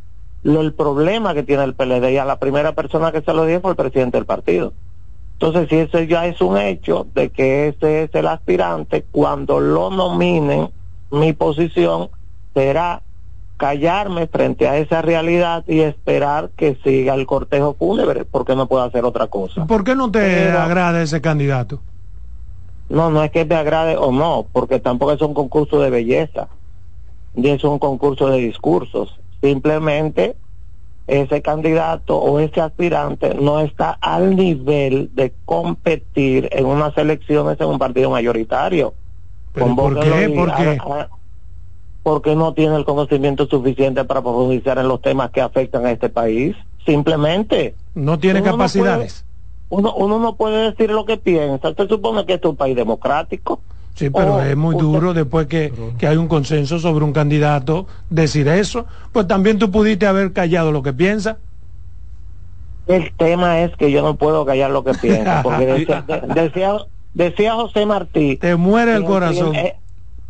[0.42, 3.44] lo, el problema que tiene el PLD y a la primera persona que se lo
[3.44, 4.72] dije fue el presidente del partido.
[5.34, 9.90] Entonces, si ese ya es un hecho de que ese es el aspirante, cuando lo
[9.90, 10.70] nominen,
[11.10, 12.08] mi posición
[12.54, 13.02] será
[13.56, 18.82] callarme frente a esa realidad y esperar que siga el cortejo fúnebre, porque no puedo
[18.82, 19.66] hacer otra cosa.
[19.66, 21.80] ¿Por qué no te agrada ese candidato?
[22.88, 26.48] No, no es que me agrade o no, porque tampoco es un concurso de belleza,
[27.34, 29.18] ni es un concurso de discursos.
[29.40, 30.36] Simplemente
[31.06, 37.66] ese candidato o ese aspirante no está al nivel de competir en unas elecciones en
[37.66, 38.94] un partido mayoritario.
[39.52, 40.28] ¿Por qué?
[40.34, 40.78] ¿Por qué?
[42.04, 46.10] Porque no tiene el conocimiento suficiente para profundizar en los temas que afectan a este
[46.10, 46.54] país.
[46.84, 47.74] Simplemente.
[47.94, 49.24] No tiene capacidades.
[49.70, 51.70] uno, uno no puede decir lo que piensa.
[51.70, 53.60] Usted supone que este es un país democrático.
[53.94, 58.48] Sí, pero es muy duro después que, que, hay un consenso sobre un candidato decir
[58.48, 58.86] eso.
[59.12, 61.38] Pues también tú pudiste haber callado lo que piensa.
[62.86, 65.42] El tema es que yo no puedo callar lo que piensa.
[65.42, 65.64] Porque
[66.34, 66.76] decía,
[67.14, 68.36] decía, José Martí.
[68.36, 69.54] Te muere el corazón.
[69.54, 69.76] Eh,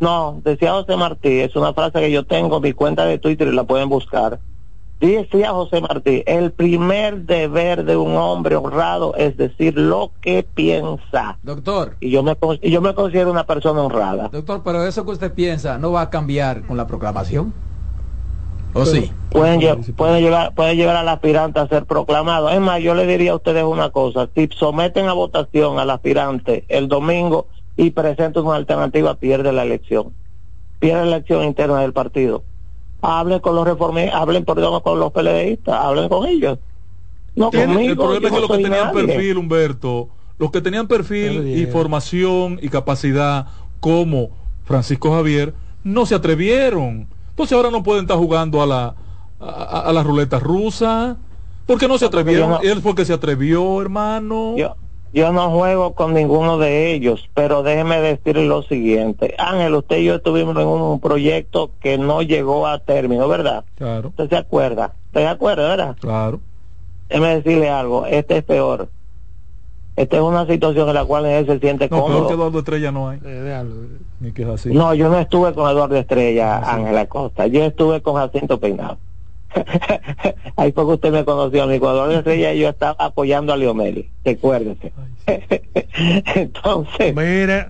[0.05, 3.55] no, decía José Martí, es una frase que yo tengo, mi cuenta de Twitter y
[3.55, 4.39] la pueden buscar.
[4.99, 11.39] Decía José Martí, el primer deber de un hombre honrado es decir lo que piensa.
[11.41, 11.97] Doctor.
[11.99, 14.29] Y yo me, y yo me considero una persona honrada.
[14.29, 17.51] Doctor, pero eso que usted piensa no va a cambiar con la proclamación.
[18.73, 19.11] ¿O sí?
[19.31, 19.59] Pueden,
[19.95, 22.51] pueden, llevar, pueden llevar al aspirante a ser proclamado.
[22.51, 24.29] Es más, yo le diría a ustedes una cosa.
[24.35, 30.13] Si someten a votación al aspirante el domingo, y presenta una alternativa, pierde la elección.
[30.79, 32.43] Pierde la elección interna del partido.
[33.01, 36.59] Hablen con los reformistas, hablen perdón, con los PLDistas, hablen con ellos.
[37.35, 41.47] No conmigo, el problema es que los que tenían perfil, Humberto, los que tenían perfil
[41.47, 43.47] y formación y capacidad
[43.81, 44.29] como
[44.63, 47.07] Francisco Javier, no se atrevieron.
[47.31, 48.95] Entonces ahora no pueden estar jugando a la,
[49.39, 51.17] a, la ruleta rusa.
[51.65, 52.59] porque no se atrevieron?
[52.63, 54.55] Él fue que se atrevió, hermano.
[54.55, 54.75] Yo
[55.31, 59.33] no juego con ninguno de ellos, pero déjeme decirle lo siguiente.
[59.37, 63.63] Ángel, usted y yo estuvimos en un proyecto que no llegó a término, ¿verdad?
[63.75, 64.09] Claro.
[64.09, 64.93] ¿Usted se acuerda?
[65.07, 65.97] ¿Usted se acuerda, verdad?
[66.01, 66.41] Claro.
[67.07, 68.89] Déjeme decirle algo, este es peor.
[69.95, 72.17] Esta es una situación en la cual él se siente no, cómodo.
[72.17, 73.19] Peor que Eduardo Estrella no hay.
[73.23, 73.63] Eh,
[74.19, 74.73] Ni que es así.
[74.73, 77.47] No, yo no estuve con Eduardo Estrella, ah, Ángel Acosta.
[77.47, 78.97] Yo estuve con Jacinto Peinado.
[80.55, 84.09] Ahí fue que usted me conoció a Eduardo Estrella y yo estaba apoyando a Leomeli,
[84.23, 84.93] recuérdese.
[86.35, 87.69] Entonces, Mira,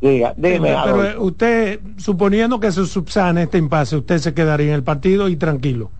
[0.00, 0.74] Diga, dime.
[0.84, 5.28] Pero, pero usted, suponiendo que se subsane este impasse, usted se quedaría en el partido
[5.28, 5.90] y tranquilo.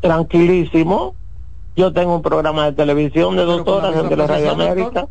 [0.00, 1.16] Tranquilísimo.
[1.74, 5.08] Yo tengo un programa de televisión de dos horas en la Radio América.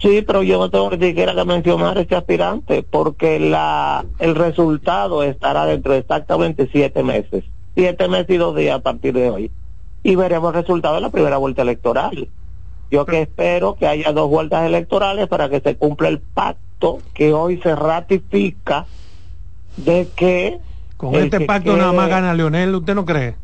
[0.00, 5.22] Sí, pero yo no tengo ni siquiera que mencionar ese aspirante porque la el resultado
[5.22, 7.44] estará dentro de exactamente siete meses.
[7.74, 9.50] Siete meses y dos días a partir de hoy.
[10.02, 12.28] Y veremos el resultado de la primera vuelta electoral.
[12.90, 17.32] Yo que espero que haya dos vueltas electorales para que se cumpla el pacto que
[17.32, 18.86] hoy se ratifica
[19.76, 20.60] de que...
[20.96, 23.34] Con este pacto nada más gana Leonel, ¿usted no cree?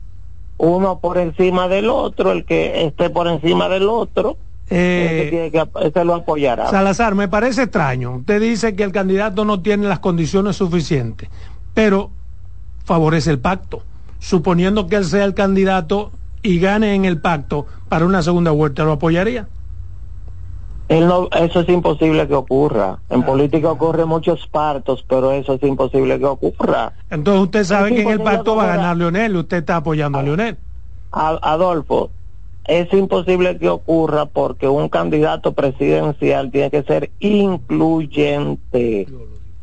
[0.59, 4.37] Uno por encima del otro, el que esté por encima del otro
[4.75, 6.71] eh, que, lo apoyará.
[6.71, 8.17] Salazar, me parece extraño.
[8.17, 11.29] Usted dice que el candidato no tiene las condiciones suficientes,
[11.75, 12.11] pero
[12.85, 13.83] favorece el pacto.
[14.19, 16.13] Suponiendo que él sea el candidato
[16.43, 19.49] y gane en el pacto para una segunda vuelta, ¿lo apoyaría?
[20.89, 22.99] eso es imposible que ocurra.
[23.09, 23.27] En ah.
[23.27, 26.93] política ocurren muchos partos, pero eso es imposible que ocurra.
[27.11, 30.23] Entonces usted sabe que en el pacto va a ganar Leonel, usted está apoyando a
[30.23, 30.59] Leonel.
[31.11, 32.11] Adolfo,
[32.67, 39.09] es imposible que ocurra porque un candidato presidencial tiene que ser incluyente.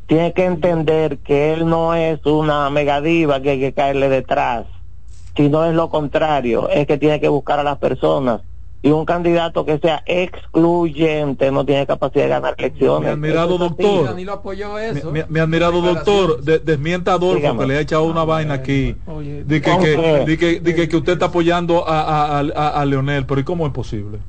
[0.07, 4.65] Tiene que entender que él no es una megadiva que hay que caerle detrás,
[5.35, 8.41] sino es lo contrario, es que tiene que buscar a las personas
[8.81, 13.17] y un candidato que sea excluyente no tiene capacidad de ganar elecciones.
[13.17, 14.15] Mi admirado doctor.
[14.15, 18.95] Mi, admirado doctor, desmienta a Adolfo que le ha echado una vaina aquí.
[19.45, 24.19] De que, que, usted está apoyando a, a, Leonel, pero ¿y cómo es posible?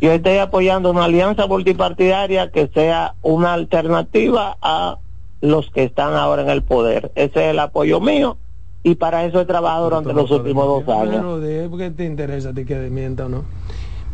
[0.00, 4.98] Yo estoy apoyando una alianza multipartidaria que sea una alternativa a
[5.40, 7.10] los que están ahora en el poder.
[7.16, 8.36] Ese es el apoyo mío
[8.84, 11.24] y para eso he trabajado durante los últimos dos años.
[11.68, 13.44] ¿Por te interesa a ti que desmienta o no?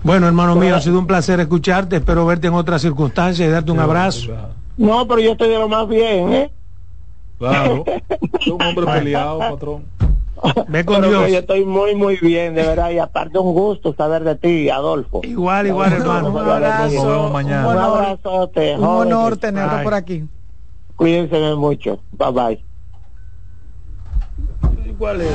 [0.04, 1.96] Bueno, hermano mío, ha sido un placer escucharte.
[1.96, 4.32] Espero verte en otras circunstancias y darte un abrazo.
[4.76, 6.50] No, pero yo estoy de lo más bien, ¿eh?
[7.38, 7.84] Claro.
[8.52, 9.84] un hombre peleado, patrón.
[10.68, 11.30] Ve con Dios.
[11.30, 12.90] Yo estoy muy, muy bien, de verdad.
[12.90, 15.22] Y aparte, un gusto saber de ti, Adolfo.
[15.24, 16.28] Igual, igual, hermano.
[16.28, 16.94] Un abrazo.
[16.94, 17.68] Nos vemos mañana.
[17.68, 18.76] Un, abrazote.
[18.76, 20.24] Un honor tenerlo por aquí.
[20.96, 21.98] Cuídense mucho.
[22.12, 22.64] Bye bye.
[24.98, 25.34] ¿Cuál era,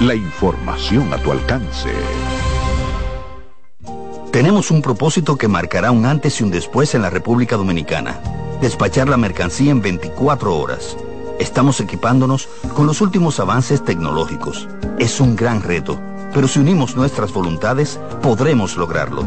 [0.00, 1.90] la información a tu alcance.
[4.32, 8.20] Tenemos un propósito que marcará un antes y un después en la República Dominicana.
[8.60, 10.96] Despachar la mercancía en 24 horas.
[11.38, 14.68] Estamos equipándonos con los últimos avances tecnológicos.
[14.98, 16.00] Es un gran reto,
[16.32, 19.26] pero si unimos nuestras voluntades, podremos lograrlo.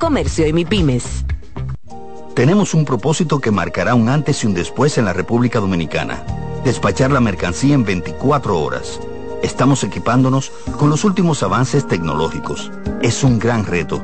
[0.01, 1.25] Comercio y MIPIMES.
[2.33, 6.25] Tenemos un propósito que marcará un antes y un después en la República Dominicana.
[6.65, 8.99] Despachar la mercancía en 24 horas.
[9.43, 12.71] Estamos equipándonos con los últimos avances tecnológicos.
[13.03, 14.03] Es un gran reto,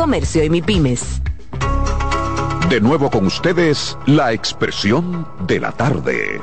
[0.00, 1.20] Comercio y MIPIMES.
[2.70, 6.40] De nuevo con ustedes, la expresión de la tarde.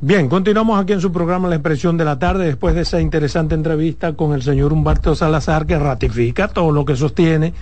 [0.00, 3.54] Bien, continuamos aquí en su programa La Expresión de la Tarde después de esa interesante
[3.54, 7.54] entrevista con el señor Humberto Salazar que ratifica todo lo que sostiene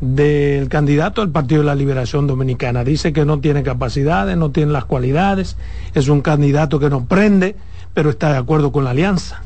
[0.00, 2.84] del candidato del Partido de la Liberación Dominicana.
[2.84, 5.56] Dice que no tiene capacidades, no tiene las cualidades,
[5.94, 7.56] es un candidato que no prende,
[7.94, 9.42] pero está de acuerdo con la alianza.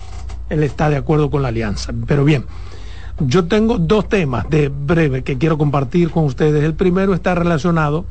[0.48, 1.92] Él está de acuerdo con la alianza.
[2.06, 2.44] Pero bien,
[3.20, 6.64] yo tengo dos temas de breve que quiero compartir con ustedes.
[6.64, 8.04] El primero está relacionado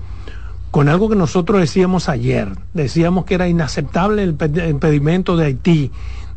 [0.72, 2.50] con algo que nosotros decíamos ayer.
[2.74, 4.38] Decíamos que era inaceptable el
[4.70, 5.92] impedimento de Haití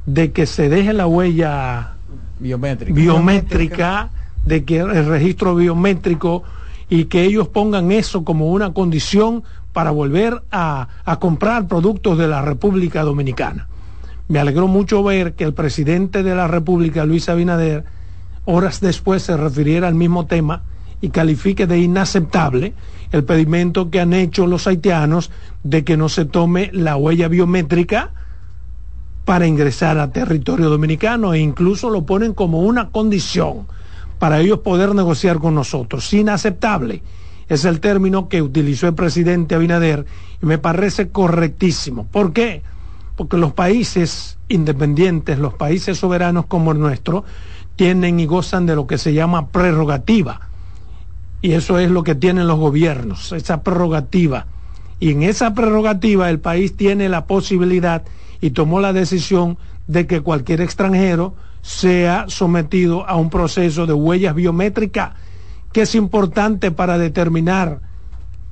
[0.07, 1.93] de que se deje la huella
[2.41, 2.93] biométrica.
[2.93, 4.11] biométrica
[4.45, 6.43] de que el registro biométrico
[6.88, 12.28] y que ellos pongan eso como una condición para volver a, a, comprar productos de
[12.28, 13.68] la República Dominicana.
[14.28, 17.84] Me alegró mucho ver que el presidente de la República, Luis Abinader,
[18.45, 20.62] horas después se refiriera al mismo tema
[21.01, 22.74] y califique de inaceptable
[23.11, 25.30] el pedimento que han hecho los haitianos
[25.62, 28.11] de que no se tome la huella biométrica
[29.24, 33.66] para ingresar a territorio dominicano e incluso lo ponen como una condición
[34.23, 36.12] para ellos poder negociar con nosotros.
[36.12, 37.03] Inaceptable
[37.49, 40.07] es el término que utilizó el presidente Abinader
[40.41, 42.07] y me parece correctísimo.
[42.07, 42.62] ¿Por qué?
[43.16, 47.25] Porque los países independientes, los países soberanos como el nuestro,
[47.75, 50.43] tienen y gozan de lo que se llama prerrogativa.
[51.41, 54.47] Y eso es lo que tienen los gobiernos, esa prerrogativa.
[55.01, 58.05] Y en esa prerrogativa el país tiene la posibilidad
[58.41, 59.59] y tomó la decisión
[59.89, 65.15] de que cualquier extranjero sea sometido a un proceso de huellas biométricas
[65.73, 67.81] que es importante para determinar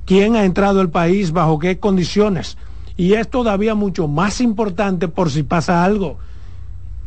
[0.06, 2.56] quién ha entrado al país, bajo qué condiciones.
[2.96, 6.18] Y es todavía mucho más importante por si pasa algo.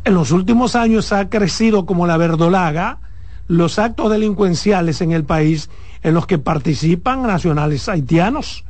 [0.04, 2.98] En los últimos años ha crecido como la verdolaga
[3.48, 5.68] los actos delincuenciales en el país
[6.02, 8.64] en los que participan nacionales haitianos.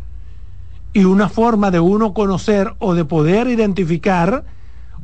[0.92, 4.44] Y una forma de uno conocer o de poder identificar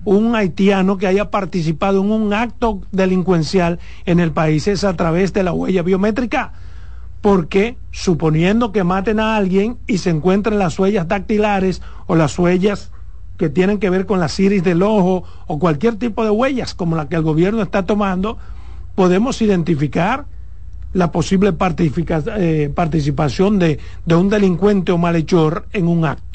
[0.05, 5.33] un haitiano que haya participado en un acto delincuencial en el país es a través
[5.33, 6.53] de la huella biométrica.
[7.21, 12.93] Porque suponiendo que maten a alguien y se encuentren las huellas dactilares o las huellas
[13.37, 16.97] que tienen que ver con la iris del ojo o cualquier tipo de huellas como
[16.97, 18.39] la que el gobierno está tomando,
[18.95, 20.27] podemos identificar
[20.93, 26.30] la posible eh, participación de, de un delincuente o malhechor en un acto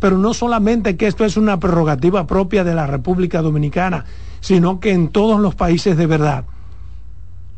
[0.00, 4.04] pero no solamente que esto es una prerrogativa propia de la República Dominicana,
[4.40, 6.44] sino que en todos los países de verdad,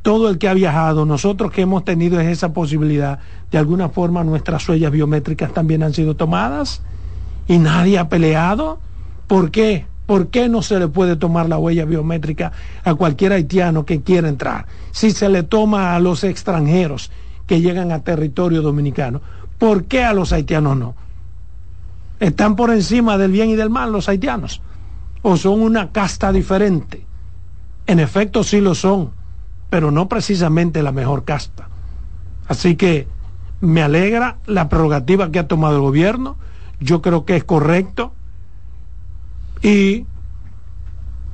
[0.03, 3.19] todo el que ha viajado, nosotros que hemos tenido esa posibilidad,
[3.51, 6.83] de alguna forma nuestras huellas biométricas también han sido tomadas
[7.47, 8.79] y nadie ha peleado.
[9.27, 9.87] ¿Por qué?
[10.07, 14.29] ¿Por qué no se le puede tomar la huella biométrica a cualquier haitiano que quiera
[14.29, 14.67] entrar?
[14.91, 17.11] Si se le toma a los extranjeros
[17.47, 19.21] que llegan a territorio dominicano,
[19.59, 20.95] ¿por qué a los haitianos no?
[22.21, 24.61] Están por encima del bien y del mal los haitianos,
[25.23, 27.07] o son una casta diferente.
[27.87, 29.11] En efecto sí lo son,
[29.71, 31.69] pero no precisamente la mejor casta.
[32.47, 33.09] Así que
[33.61, 36.37] me alegra la prerrogativa que ha tomado el gobierno,
[36.79, 38.13] yo creo que es correcto,
[39.63, 40.07] y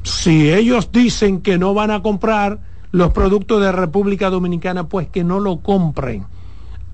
[0.03, 2.61] si ellos dicen que no van a comprar
[2.93, 6.27] los productos de República Dominicana, pues que no lo compren.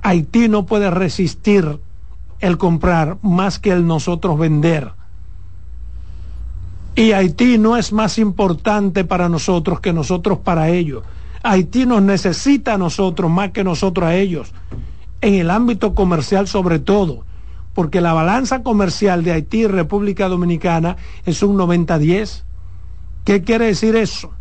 [0.02, 1.78] Haití no puede resistir
[2.42, 4.90] el comprar más que el nosotros vender.
[6.94, 11.04] Y Haití no es más importante para nosotros que nosotros para ellos.
[11.42, 14.52] Haití nos necesita a nosotros más que nosotros a ellos,
[15.22, 17.24] en el ámbito comercial sobre todo,
[17.74, 22.42] porque la balanza comercial de Haití y República Dominicana es un 90-10.
[23.24, 24.32] ¿Qué quiere decir eso?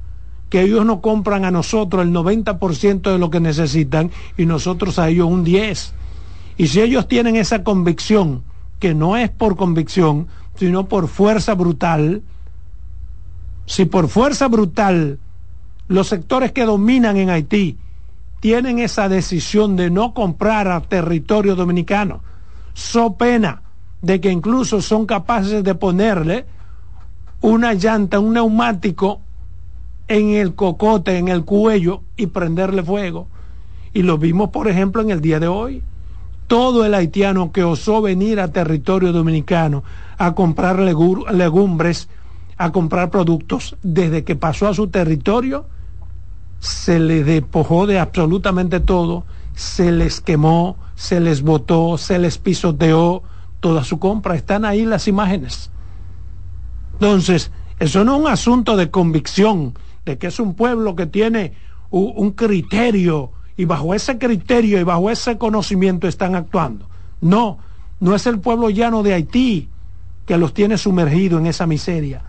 [0.49, 5.07] Que ellos no compran a nosotros el 90% de lo que necesitan y nosotros a
[5.07, 6.00] ellos un 10%.
[6.61, 8.43] Y si ellos tienen esa convicción,
[8.77, 12.21] que no es por convicción, sino por fuerza brutal,
[13.65, 15.17] si por fuerza brutal
[15.87, 17.79] los sectores que dominan en Haití
[18.41, 22.21] tienen esa decisión de no comprar a territorio dominicano,
[22.75, 23.63] so pena
[24.03, 26.45] de que incluso son capaces de ponerle
[27.41, 29.19] una llanta, un neumático
[30.07, 33.25] en el cocote, en el cuello y prenderle fuego.
[33.95, 35.81] Y lo vimos, por ejemplo, en el día de hoy.
[36.51, 39.85] Todo el haitiano que osó venir a territorio dominicano
[40.17, 42.09] a comprar legumbres,
[42.57, 45.69] a comprar productos, desde que pasó a su territorio,
[46.59, 49.23] se le despojó de absolutamente todo,
[49.53, 53.23] se les quemó, se les botó, se les pisoteó
[53.61, 54.35] toda su compra.
[54.35, 55.71] Están ahí las imágenes.
[56.95, 57.49] Entonces,
[57.79, 59.73] eso no es un asunto de convicción,
[60.03, 61.53] de que es un pueblo que tiene
[61.91, 66.87] un criterio y bajo ese criterio y bajo ese conocimiento están actuando.
[67.19, 67.59] No,
[67.99, 69.69] no es el pueblo llano de Haití
[70.25, 72.23] que los tiene sumergido en esa miseria.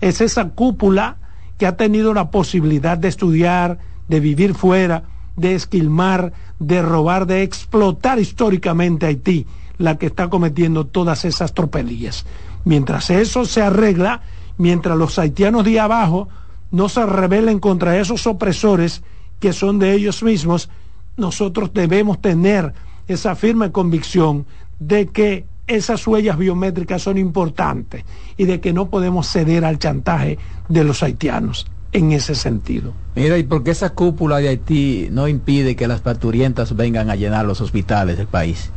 [0.00, 1.16] Es esa cúpula
[1.58, 5.02] que ha tenido la posibilidad de estudiar, de vivir fuera,
[5.36, 9.46] de esquilmar, de robar, de explotar históricamente Haití,
[9.78, 12.26] la que está cometiendo todas esas tropelías.
[12.64, 14.22] Mientras eso se arregla,
[14.56, 16.28] mientras los haitianos de abajo
[16.70, 19.02] no se rebelen contra esos opresores
[19.40, 20.68] que son de ellos mismos,
[21.16, 22.72] nosotros debemos tener
[23.06, 24.46] esa firme convicción
[24.78, 28.04] de que esas huellas biométricas son importantes
[28.36, 32.92] y de que no podemos ceder al chantaje de los haitianos en ese sentido.
[33.14, 37.16] Mira, ¿y por qué esa cúpula de Haití no impide que las parturientas vengan a
[37.16, 38.70] llenar los hospitales del país?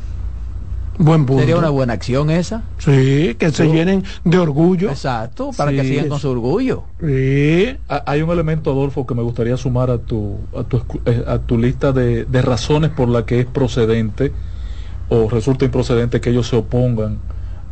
[0.98, 1.42] Buen punto.
[1.42, 2.64] ¿Sería una buena acción esa?
[2.78, 4.90] Sí, que se llenen de orgullo.
[4.90, 6.84] Exacto, para que sigan con su orgullo.
[7.00, 7.76] Sí.
[7.88, 11.58] Hay un elemento, Adolfo, que me gustaría sumar a tu, a tu, eh, a tu
[11.58, 14.32] lista de, de razones por la que es procedente
[15.10, 17.18] o resulta improcedente que ellos se opongan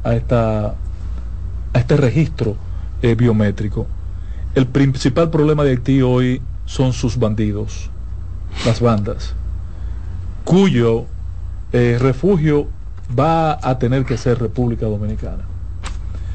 [0.03, 0.75] a, esta, a
[1.73, 2.55] este registro
[3.01, 3.87] eh, biométrico.
[4.55, 7.89] El principal problema de Haití hoy son sus bandidos,
[8.65, 9.35] las bandas,
[10.43, 11.05] cuyo
[11.71, 12.67] eh, refugio
[13.17, 15.43] va a tener que ser República Dominicana.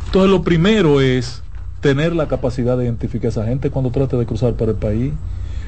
[0.07, 1.43] Entonces lo primero es
[1.81, 5.13] tener la capacidad de identificar a esa gente cuando trate de cruzar para el país.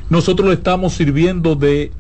[0.09, 1.93] Nosotros le estamos sirviendo de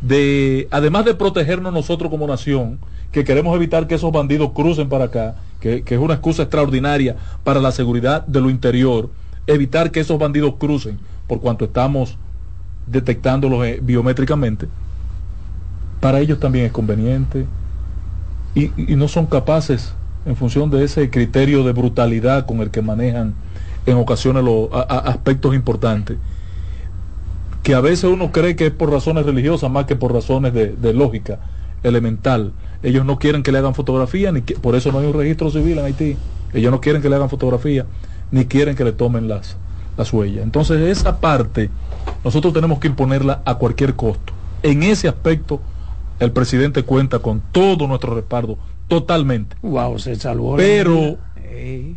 [0.00, 2.78] de, además de protegernos nosotros como nación,
[3.12, 7.60] que queremos evitar que esos bandidos crucen para acá, que, es una excusa extraordinaria para
[7.60, 9.10] la seguridad de lo interior,
[9.46, 12.16] evitar que esos bandidos crucen, por cuanto estamos
[12.86, 14.68] detectándolos eh, biométricamente,
[16.00, 17.44] para ellos también es conveniente
[18.54, 19.94] y, no son capaces,
[20.26, 23.34] en función de ese criterio de brutalidad con el que manejan
[23.86, 26.18] en ocasiones los aspectos importantes,
[27.62, 30.92] que a veces uno cree que es por razones religiosas más que por razones de,
[30.92, 31.38] lógica
[31.82, 32.52] elemental.
[32.82, 35.50] Ellos no quieren que le hagan fotografía, ni que, por eso no hay un registro
[35.50, 36.16] civil en Haití.
[36.52, 37.86] Ellos no quieren que le hagan fotografía,
[38.30, 39.56] ni quieren que le tomen las,
[39.96, 40.42] las huellas.
[40.42, 41.70] Entonces esa parte
[42.24, 44.32] nosotros tenemos que imponerla a cualquier costo.
[44.62, 45.60] En ese aspecto
[46.20, 48.58] el presidente cuenta con todo nuestro respaldo,
[48.88, 49.56] totalmente.
[49.62, 50.56] Wow, se salvó.
[50.56, 51.16] Pero,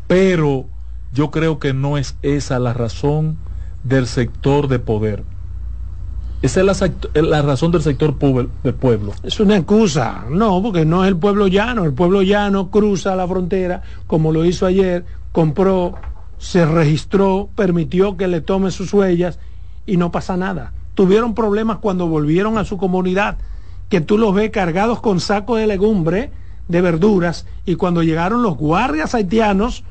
[0.07, 0.65] pero
[1.13, 3.37] yo creo que no es esa la razón
[3.83, 5.23] del sector de poder.
[6.41, 9.13] Esa es la, razón del sector del pueblo.
[9.23, 11.85] Es una excusa, no, porque no es el pueblo llano.
[11.85, 15.95] El pueblo llano cruza la frontera, como lo hizo ayer, compró,
[16.39, 19.39] se registró, permitió que le tome sus huellas
[19.85, 20.73] y no pasa nada.
[20.95, 23.37] Tuvieron problemas cuando volvieron a su comunidad,
[23.93, 26.31] que tú los ves cargados con sacos de legumbre,
[26.67, 29.83] de verduras, y cuando llegaron los guardias haitianos,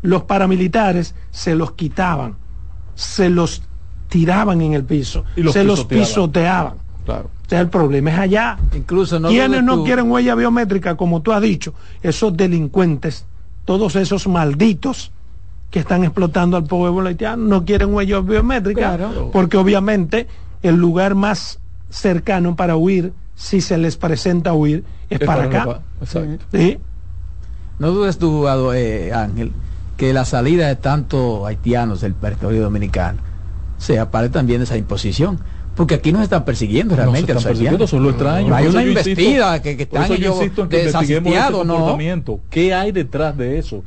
[0.00, 2.36] los paramilitares se los quitaban,
[2.94, 3.60] se los
[4.08, 6.76] tiraban en el piso, se los pisoteaban.
[7.04, 7.28] Claro.
[7.44, 8.58] O sea, el problema es allá.
[8.74, 13.26] Incluso no quienes no quieren huella biométrica, como tú has dicho, esos delincuentes,
[13.66, 15.12] todos esos malditos
[15.70, 18.98] que están explotando al pueblo haitiano, no quieren huella biométrica,
[19.34, 20.28] porque obviamente
[20.62, 25.80] el lugar más cercano para huir, si se les presenta huir, es, para, acá.
[27.78, 29.52] No dudes tú, eh, Ángel,
[29.96, 33.18] que la salida de tantos haitianos del territorio dominicano
[33.78, 35.40] se parte también de esa imposición.
[35.74, 37.32] Porque aquí nos están persiguiendo realmente.
[37.32, 38.54] No persiguiendo, eso es lo extraño.
[38.54, 40.90] Hay una investida que, que están ellos que
[42.50, 43.82] ¿Qué hay detrás de eso?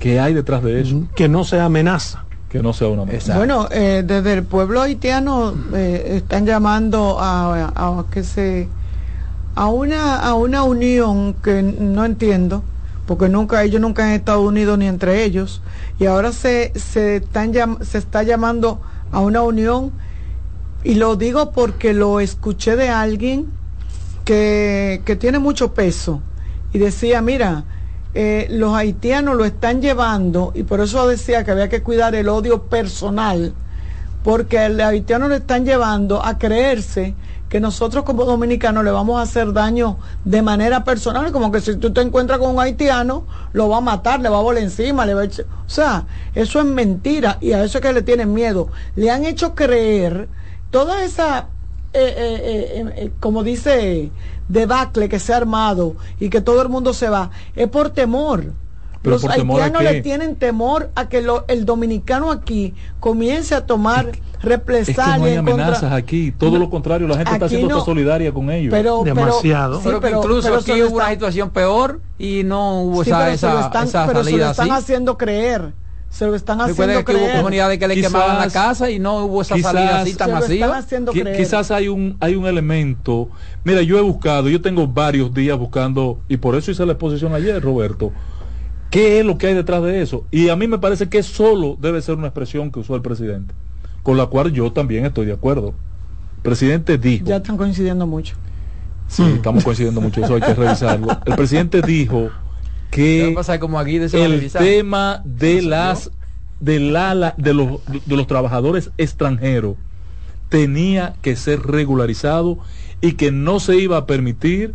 [0.00, 1.04] ¿Qué hay detrás de eso?
[1.14, 2.24] Que no sea amenaza.
[2.48, 3.36] Que no sea una amenaza.
[3.36, 8.68] Bueno, eh, desde el pueblo haitiano eh, están llamando a, a, que se
[9.54, 12.62] a una a una unión que no entiendo
[13.06, 15.60] porque nunca ellos nunca han estado unidos ni entre ellos
[15.98, 17.52] y ahora se se están
[17.84, 18.80] se está llamando
[19.10, 19.90] a una unión
[20.84, 23.46] y lo digo porque lo escuché de alguien
[24.24, 26.20] que, que tiene mucho peso
[26.72, 27.64] y decía mira
[28.20, 32.28] eh, los haitianos lo están llevando y por eso decía que había que cuidar el
[32.28, 33.54] odio personal
[34.24, 37.14] porque los haitianos lo están llevando a creerse
[37.48, 41.76] que nosotros como dominicanos le vamos a hacer daño de manera personal, como que si
[41.76, 45.06] tú te encuentras con un haitiano, lo va a matar, le va a volar encima,
[45.06, 45.46] le va a echar...
[45.64, 48.68] O sea, eso es mentira y a eso es que le tienen miedo.
[48.96, 50.28] Le han hecho creer
[50.72, 51.46] toda esa,
[51.94, 54.10] eh, eh, eh, como dice,
[54.48, 58.52] debacle que se ha armado y que todo el mundo se va, es por temor.
[59.02, 64.10] Los haitianos le tienen temor a que el dominicano aquí comience a tomar
[64.42, 65.14] represalias.
[65.14, 68.70] Es no hay amenazas aquí, todo lo contrario, la gente está siendo solidaria con ellos.
[68.70, 69.80] Pero, Demasiado.
[69.82, 73.70] Pero, incluso aquí hubo una situación peor y no hubo esa, esa,
[74.06, 75.72] pero se lo están haciendo creer
[76.10, 79.42] se lo están haciendo que hubo comunidades que le quemaban la casa y no hubo
[79.42, 80.82] esa salida así tan masiva.
[81.36, 83.28] Quizás hay un hay un elemento.
[83.64, 87.34] Mira, yo he buscado, yo tengo varios días buscando y por eso hice la exposición
[87.34, 88.12] ayer, Roberto.
[88.90, 90.24] ¿Qué es lo que hay detrás de eso?
[90.30, 93.54] Y a mí me parece que solo debe ser una expresión que usó el presidente,
[94.02, 95.74] con la cual yo también estoy de acuerdo.
[96.36, 97.26] El presidente dijo.
[97.26, 98.34] Ya están coincidiendo mucho.
[99.08, 101.08] Sí, estamos coincidiendo mucho, eso hay que revisarlo.
[101.24, 102.30] El presidente dijo
[102.90, 106.10] que como aquí el tema de las
[106.60, 109.76] de la, de los de los trabajadores extranjeros
[110.48, 112.58] tenía que ser regularizado
[113.00, 114.74] y que no se iba a permitir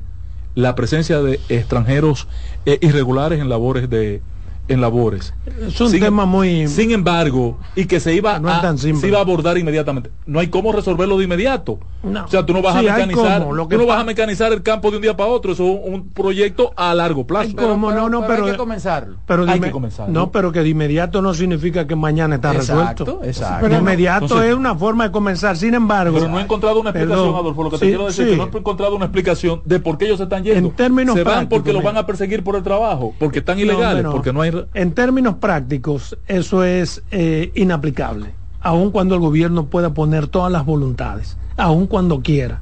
[0.56, 2.28] la presencia de extranjeros
[2.66, 4.22] eh, irregulares en labores de,
[4.68, 5.34] en labores.
[5.68, 6.68] Es un tema muy.
[6.68, 10.12] Sin embargo, y que se iba, a, se iba a abordar inmediatamente.
[10.26, 11.80] No hay cómo resolverlo de inmediato.
[12.04, 14.98] O sea, tú no vas a mecanizar, tú no vas a mecanizar el campo de
[14.98, 15.54] un día para otro.
[15.54, 17.52] Eso es un, proyecto a largo plazo.
[17.56, 19.18] Pero, no, no, pero, hay que comenzarlo.
[19.26, 20.10] Pero hay que comenzar.
[20.10, 23.22] No, pero que de inmediato no significa que mañana está resuelto.
[23.24, 23.60] Exacto.
[23.62, 25.58] Pero de inmediato es una forma de comenzar.
[25.58, 26.18] Sin embargo.
[26.18, 27.64] Pero no he encontrado una explicación, Adolfo.
[27.64, 30.06] Lo que te quiero decir es que no he encontrado una explicación de por qué
[30.06, 30.70] ellos se están yendo.
[30.70, 34.06] En términos se van porque los van a perseguir por el trabajo, porque están ilegales,
[34.06, 39.94] porque no hay en términos prácticos, eso es eh, inaplicable, aun cuando el gobierno pueda
[39.94, 42.62] poner todas las voluntades, aun cuando quiera.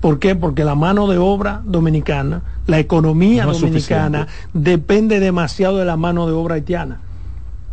[0.00, 0.36] ¿Por qué?
[0.36, 6.32] Porque la mano de obra dominicana, la economía dominicana, depende demasiado de la mano de
[6.32, 7.00] obra haitiana.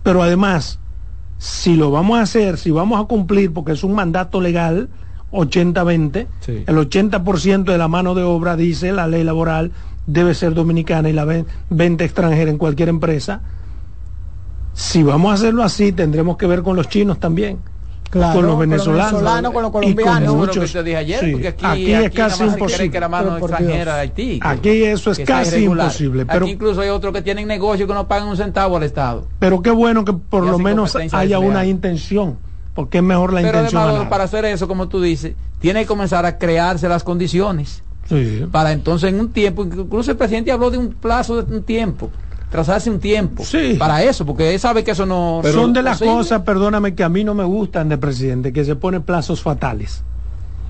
[0.02, 0.80] Pero además,
[1.38, 4.90] si lo vamos a hacer, si vamos a cumplir, porque es un mandato legal,
[5.32, 9.72] 80-20, el 80% de la mano de obra, dice la ley laboral,
[10.08, 11.26] debe ser dominicana y la
[11.70, 13.42] venta extranjera en cualquier empresa.
[14.74, 17.60] Si vamos a hacerlo así, tendremos que ver con los chinos también.
[18.12, 20.24] con los venezolanos, con los, colombianos.
[20.24, 22.92] Y con muchos, ayer, aquí, es casi imposible.
[22.92, 26.26] Que mano extranjera de Haití, aquí eso es casi imposible.
[26.26, 29.28] Pero aquí incluso hay otros que tienen negocios que no pagan un centavo al Estado.
[29.40, 32.38] Pero qué bueno que por lo menos haya una intención,
[32.74, 34.10] porque es mejor la intención.
[34.10, 37.82] para hacer eso, como tú dices, tiene que comenzar a crearse las condiciones
[38.52, 42.12] para entonces en un tiempo, incluso el presidente habló de un plazo de un tiempo,
[42.50, 43.44] trazarse un tiempo
[43.78, 45.40] para eso, porque él sabe que eso no...
[45.42, 48.64] Pero son de las cosas, perdóname, que a mí no me gustan de presidente, que
[48.64, 50.04] se pone plazos fatales.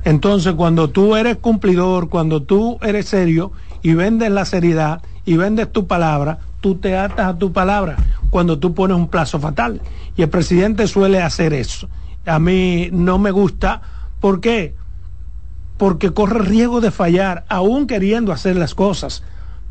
[0.06, 5.72] Entonces, cuando tú eres cumplidor, cuando tú eres serio y vendes la seriedad y vendes
[5.72, 7.98] tu palabra, tú te atas a tu palabra
[8.30, 9.82] cuando tú pones un plazo fatal.
[10.16, 11.90] Y el presidente suele hacer eso.
[12.26, 13.82] A mí no me gusta.
[14.20, 14.76] ¿Por qué?
[15.78, 19.24] Porque corre riesgo de fallar, aún queriendo hacer las cosas,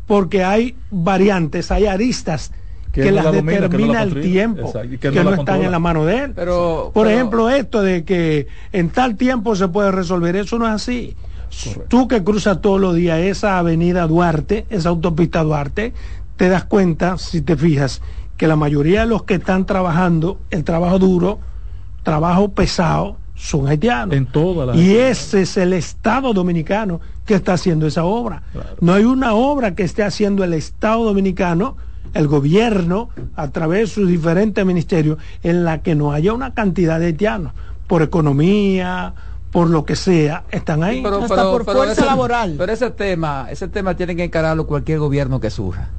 [0.07, 2.53] porque hay variantes, hay aristas
[2.93, 6.33] que, las determina el tiempo, que, no, están en la mano de él.
[6.35, 10.73] Pero, Por ejemplo, esto de que en tal tiempo se puede resolver, eso no es
[10.73, 11.17] así.
[11.89, 15.93] Tú que cruzas todos los días esa avenida Duarte, esa autopista Duarte,
[16.37, 18.01] te das cuenta, si te fijas,
[18.37, 21.39] que la mayoría de los que están trabajando, el trabajo duro,
[22.03, 24.17] trabajo pesado, son haitianos.
[24.17, 28.43] En toda y ese es el Estado dominicano que está haciendo esa obra.
[28.81, 31.77] No hay una obra que esté haciendo el Estado dominicano,
[32.15, 36.99] el gobierno, a través de sus diferentes ministerios, en la que no haya una cantidad
[36.99, 37.53] de haitianos,
[37.87, 39.13] por economía,
[39.53, 41.03] por lo que sea, están ahí.
[41.03, 42.55] Pero, Hasta por fuerza laboral.
[42.57, 45.91] Pero ese tema, ese tema tiene que encararlo cualquier gobierno que surja.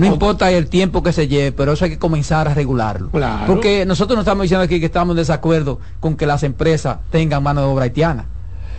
[0.00, 3.10] No importa el tiempo que se lleve, pero eso hay que comenzar a regularlo.
[3.46, 7.42] Porque nosotros no estamos diciendo aquí que estamos en desacuerdo con que las empresas tengan
[7.42, 8.26] mano de obra haitiana.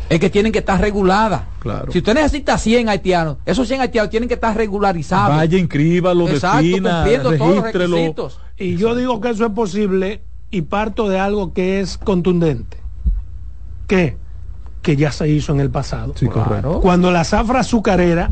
[0.10, 1.44] Es que tienen que estar reguladas.
[1.60, 1.90] Claro.
[1.90, 5.38] Si usted necesita 100 haitianos, esos 100 haitianos tienen que estar regularizados.
[5.38, 8.40] Vaya, inscríbalo, Exacto, defina, cumpliendo todos los requisitos.
[8.58, 12.78] Y yo digo que eso es posible y parto de algo que es contundente.
[13.88, 14.18] ¿Qué?
[14.82, 16.14] Que ya se hizo en el pasado.
[16.18, 16.82] Sí, correcto.
[16.82, 18.32] Cuando la zafra azucarera,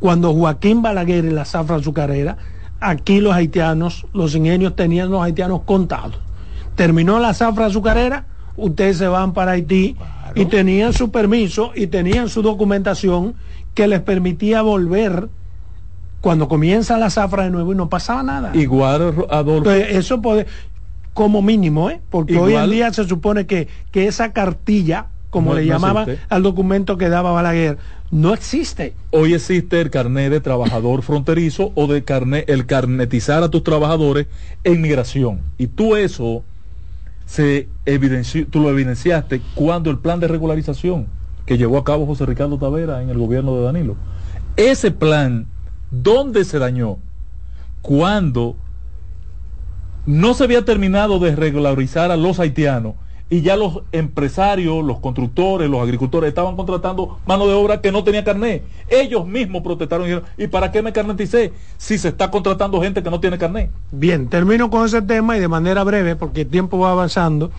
[0.00, 2.36] cuando Joaquín Balaguer y la zafra azucarera,
[2.80, 6.18] aquí los haitianos, los ingenios tenían los haitianos contados.
[6.74, 8.26] Terminó la zafra azucarera,
[8.56, 9.96] ustedes se van para Haití
[10.34, 13.34] y tenían su permiso y tenían su documentación
[13.74, 15.28] que les permitía volver
[16.20, 18.50] cuando comienza la zafra de nuevo y no pasaba nada.
[18.54, 19.70] Igual, Adolfo.
[19.70, 20.46] Entonces, eso puede,
[21.14, 22.00] como mínimo, ¿eh?
[22.10, 26.08] porque Igual- hoy en día se supone que, que esa cartilla, como No- le llamaban
[26.08, 26.26] existe.
[26.34, 27.78] al documento que daba Balaguer,
[28.10, 28.94] no existe.
[29.10, 34.26] Hoy existe el carnet de trabajador fronterizo o de carnet, el carnetizar a tus trabajadores
[34.64, 35.40] en migración.
[35.58, 36.44] Y tú eso
[37.26, 41.06] se evidenció, tú lo evidenciaste cuando el plan de regularización
[41.44, 43.96] que llevó a cabo José Ricardo Tavera en el gobierno de Danilo.
[44.56, 45.46] Ese plan,
[45.90, 46.98] ¿dónde se dañó?
[47.82, 48.56] Cuando
[50.06, 52.94] no se había terminado de regularizar a los haitianos
[53.28, 58.04] y ya los empresarios, los constructores, los agricultores estaban contratando mano de obra que no
[58.04, 58.62] tenía carnet.
[58.88, 63.02] Ellos mismos protestaron y dijeron, ¿y para qué me carneticé si se está contratando gente
[63.02, 63.70] que no tiene carnet?
[63.90, 67.50] Bien, termino con ese tema y de manera breve, porque el tiempo va avanzando,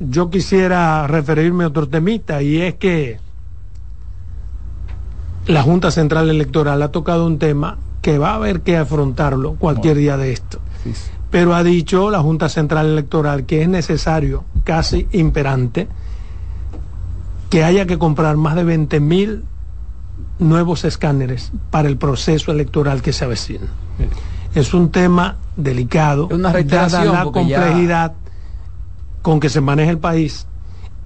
[0.00, 3.18] yo quisiera referirme a otro temita y es que
[5.46, 9.98] la Junta Central Electoral ha tocado un tema que va a haber que afrontarlo cualquier
[9.98, 10.58] día de esto.
[11.34, 15.88] Pero ha dicho la Junta Central Electoral que es necesario, casi imperante,
[17.50, 19.42] que haya que comprar más de 20 mil
[20.38, 23.66] nuevos escáneres para el proceso electoral que se avecina.
[24.54, 28.12] Es un tema delicado, una dada la ya- complejidad
[29.20, 30.46] con que se maneja el país.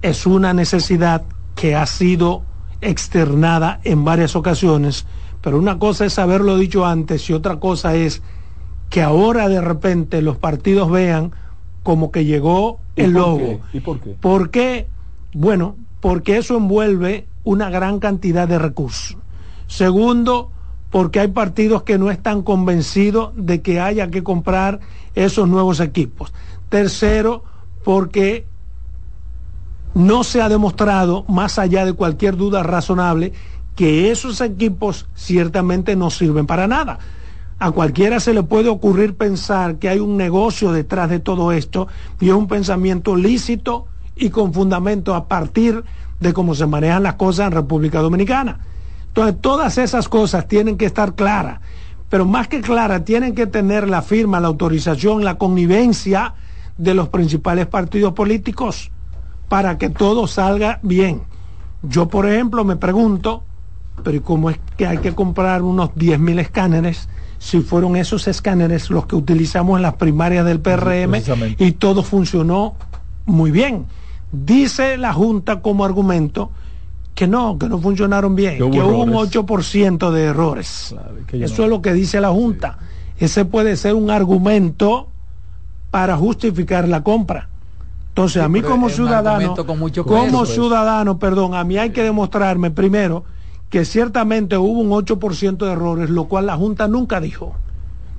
[0.03, 1.23] Es una necesidad
[1.55, 2.43] que ha sido
[2.81, 5.07] externada en varias ocasiones,
[5.41, 8.21] pero una cosa es haberlo dicho antes y otra cosa es
[8.89, 11.31] que ahora de repente los partidos vean
[11.83, 13.59] como que llegó ¿Y el qué?
[13.73, 14.15] ¿Y por qué?
[14.19, 14.87] ¿Por qué?
[15.33, 19.17] Bueno, porque eso envuelve una gran cantidad de recursos.
[19.67, 20.51] Segundo,
[20.89, 24.79] porque hay partidos que no están convencidos de que haya que comprar
[25.15, 26.33] esos nuevos equipos.
[26.69, 27.43] Tercero,
[27.83, 28.45] porque
[29.93, 33.33] no se ha demostrado, más allá de cualquier duda razonable,
[33.75, 36.99] que esos equipos ciertamente no sirven para nada.
[37.59, 41.89] A cualquiera se le puede ocurrir pensar que hay un negocio detrás de todo esto
[42.21, 45.83] y es un pensamiento lícito y con fundamento a partir
[46.21, 48.59] de cómo se manejan las cosas en República Dominicana.
[49.07, 51.59] Entonces, todas esas cosas tienen que estar claras,
[52.09, 56.35] pero más que claras, tienen que tener la firma, la autorización, la connivencia
[56.77, 58.89] de los principales partidos políticos
[59.49, 61.23] para que todo salga bien.
[61.83, 63.43] Yo, por ejemplo, me pregunto,
[64.01, 67.09] pero ¿y cómo es que hay que comprar unos 10 mil escáneres
[67.39, 71.15] si fueron esos escáneres los que utilizamos en las primarias del PRM
[71.57, 72.75] y todo funcionó
[73.25, 73.85] muy bien?
[74.31, 76.51] Dice la Junta como argumento
[77.15, 79.31] que no, que no funcionaron bien, Que hubo que hubo un errores.
[79.35, 80.95] 8% de errores.
[81.27, 82.77] que Eso no- es lo que dice la Junta.
[83.17, 85.07] Ese puede ser un argumento
[85.91, 87.49] para justificar la compra.
[88.09, 90.45] Entonces, Sí, a mí como ciudadano, argumento con mucho como peso.
[90.45, 93.23] ciudadano, perdón, a mí hay que demostrarme primero
[93.69, 97.55] que ciertamente hubo un 8% de errores, lo cual la Junta nunca dijo.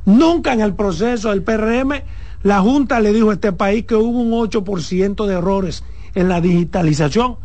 [0.06, 2.02] Nunca en el proceso del PRM
[2.42, 5.84] la Junta le dijo a este país que hubo un 8% de errores
[6.14, 7.36] en la digitalización.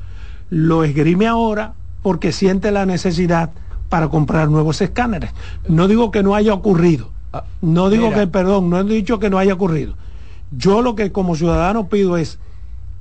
[0.49, 3.51] Lo esgrime ahora porque siente la necesidad
[3.89, 5.31] para comprar nuevos escáneres.
[5.67, 7.09] No digo que no haya ocurrido.
[7.61, 8.21] No digo mira.
[8.21, 9.95] que, perdón, no he dicho que no haya ocurrido.
[10.51, 12.39] Yo lo que como ciudadano pido es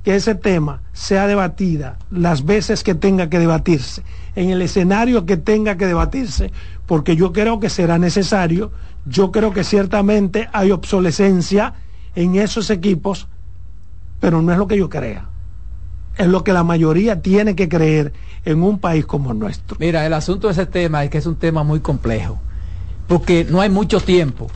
[0.03, 4.03] que ese tema sea debatida las veces que tenga que debatirse,
[4.35, 6.51] en el escenario que tenga que debatirse,
[6.85, 8.71] porque yo creo que será necesario,
[9.05, 11.73] yo creo que ciertamente hay obsolescencia
[12.15, 13.27] en esos equipos,
[14.19, 15.29] pero no es lo que yo crea,
[16.17, 18.13] es lo que la mayoría tiene que creer
[18.43, 19.77] en un país como el nuestro.
[19.79, 22.39] Mira, el asunto de ese tema es que es un tema muy complejo,
[23.07, 24.47] porque no hay mucho tiempo.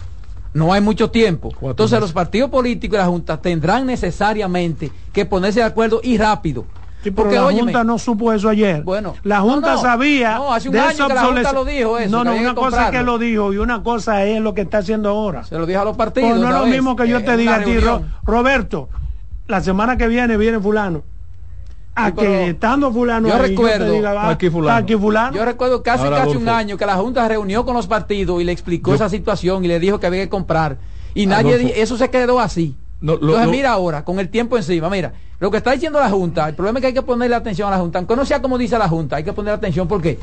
[0.51, 1.53] No hay mucho tiempo.
[1.61, 6.65] Entonces los partidos políticos y la Junta tendrán necesariamente que ponerse de acuerdo y rápido.
[7.03, 8.83] Sí, pero porque la óyeme, Junta no supo eso ayer.
[8.83, 10.35] Bueno, la Junta no, no, sabía.
[10.35, 12.85] no, hace un de año que la Junta lo dijo eso, No, no, una cosa
[12.85, 15.43] es que lo dijo y una cosa es lo que está haciendo ahora.
[15.45, 16.29] se lo dijo a los partidos.
[16.31, 17.77] Pues no es lo mismo que yo eh, te diga a ti.
[18.23, 18.89] Roberto,
[19.47, 21.03] la semana que viene viene fulano.
[21.95, 24.77] A Sí, que estando fulano yo ahí, recuerdo- te diga, va, Aquí fulano.
[24.77, 25.35] aquí fulano.
[25.35, 28.41] Yo recuerdo casi Ahora, casi un año que la Junta se reunió con los partidos
[28.41, 30.77] y le explicó Yo- esa situación y le dijo que había que comprar.
[31.13, 31.73] Y nadie Adolfo.
[31.73, 32.75] di- eso se quedó así.
[33.01, 36.49] No, Entonces, mira ahora, con el tiempo encima, mira, lo que está diciendo la Junta,
[36.49, 38.57] el problema es que hay que ponerle atención a la Junta, aunque no sea como
[38.57, 40.19] dice la Junta, hay que ponerle atención porque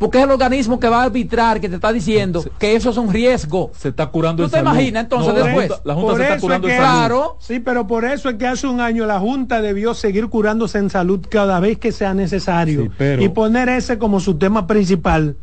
[0.00, 2.96] porque es el organismo que va a arbitrar, que te está diciendo que eso es
[2.96, 3.70] un riesgo.
[3.76, 5.70] Se está curando ¿Tú te imaginas entonces después?
[5.84, 6.88] La Junta, se está curando en salud.
[6.88, 7.36] Claro.
[7.38, 10.88] Sí, pero por eso es que hace un año la Junta debió seguir curándose en
[10.88, 12.90] salud cada vez que sea necesario.
[13.18, 15.36] y poner ese como su tema principal.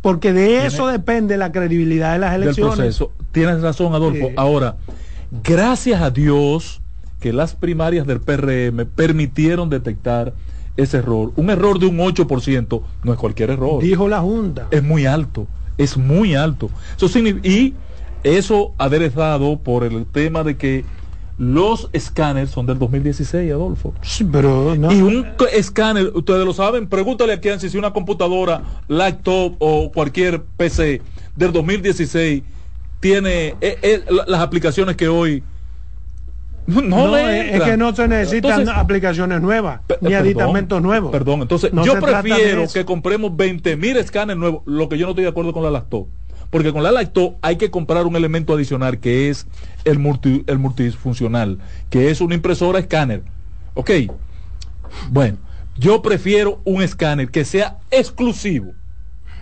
[0.00, 3.04] Porque de eso depende la credibilidad de las elecciones.
[3.30, 4.30] Tienes razón, Adolfo.
[4.36, 4.76] Ahora,
[5.30, 6.80] gracias a Dios
[7.20, 10.32] que las primarias del PRM permitieron detectar
[10.76, 11.32] ese error.
[11.36, 13.82] Un error de un 8% no es cualquier error.
[13.82, 14.68] Dijo la Junta.
[14.70, 16.70] Es muy alto, es muy alto.
[16.96, 17.74] Eso y
[18.22, 20.84] eso aderezado por el tema de que
[21.38, 23.94] los escáneres son del 2016, Adolfo.
[24.02, 29.54] Sí, pero Y un escáner, ustedes lo saben, pregúntale a quién si una computadora, laptop
[29.60, 31.00] o cualquier PC
[31.36, 32.42] del 2016
[33.00, 35.42] tiene eh, eh, las aplicaciones que hoy
[36.66, 41.10] no, es que no se necesitan aplicaciones nuevas ni aditamentos nuevos.
[41.10, 45.24] Perdón, entonces yo prefiero que compremos 20 mil escáneres nuevos, lo que yo no estoy
[45.24, 46.08] de acuerdo con la lacto.
[46.50, 49.46] Porque con la lacto hay que comprar un elemento adicional que es
[49.84, 51.58] el, multi, el multifuncional,
[51.90, 53.22] que es una impresora escáner.
[53.74, 53.90] Ok,
[55.10, 55.38] bueno,
[55.76, 58.72] yo prefiero un escáner que sea exclusivo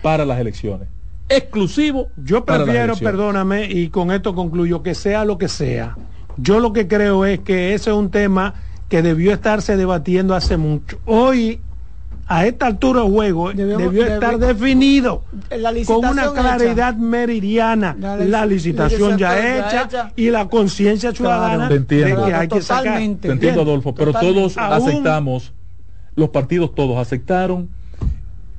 [0.01, 0.89] para las elecciones.
[1.29, 2.09] Exclusivo.
[2.17, 5.95] Yo prefiero, perdóname, y con esto concluyo, que sea lo que sea
[6.37, 8.53] yo lo que creo es que ese es un tema
[8.89, 10.99] que debió estarse debatiendo hace mucho.
[11.05, 11.59] Hoy,
[12.27, 15.23] a esta altura del juego, debió estar definido
[15.85, 17.95] con una claridad meridiana.
[17.99, 23.01] La, licitación, ya, hecha, y la conciencia ciudadana de que hay que sacar.
[23.19, 25.53] Te entiendo, Adolfo, pero todos aceptamos,
[26.15, 27.69] los partidos todos aceptaron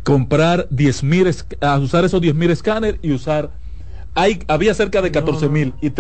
[0.08, 1.28] comprar 10 mil,
[1.82, 3.50] usar esos 10 mil escáneres y usar
[4.48, 5.92] había cerca de 14 mil y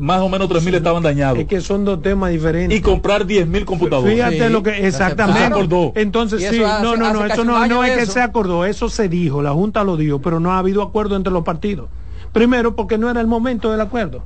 [0.00, 1.38] más o menos 3 mil estaban dañados.
[1.38, 2.76] Es que son dos temas diferentes.
[2.76, 4.14] Y comprar 10 mil computadores.
[4.14, 5.68] Fíjate lo que exactamente.
[5.96, 9.42] Entonces sí, no, no, no, eso no, no es que se acordó, eso se dijo,
[9.42, 11.90] la Junta lo dijo, pero no ha habido acuerdo entre los partidos.
[12.32, 14.22] Primero porque no era el momento del acuerdo.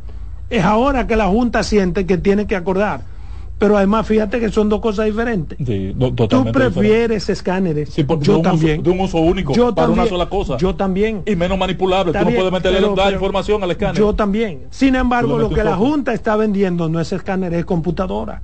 [0.49, 3.14] Es ahora que la Junta siente que tiene que acordar
[3.65, 5.57] pero además fíjate que son dos cosas diferentes.
[6.29, 7.97] Tú prefieres escáneres.
[8.21, 8.83] yo también.
[8.83, 10.59] de un uso único yo para una sola cosa.
[10.59, 11.23] Yo también.
[11.25, 12.13] Y menos manipulable.
[12.13, 13.97] Tú no puedes meterle la información al escáner.
[13.97, 14.67] Yo también.
[14.69, 18.43] Sin embargo, lo que la Junta está vendiendo no es escáner, es computadora.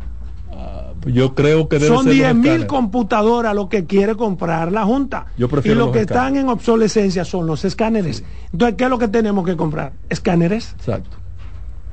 [0.52, 5.26] Ah, yo creo que debe Son 10 mil computadoras lo que quiere comprar la Junta.
[5.36, 8.24] Yo prefiero y lo que están en obsolescencia son los escáneres.
[8.54, 9.92] Entonces, ¿qué es lo que tenemos que comprar?
[10.08, 10.74] Escáneres.
[10.78, 11.19] Exacto.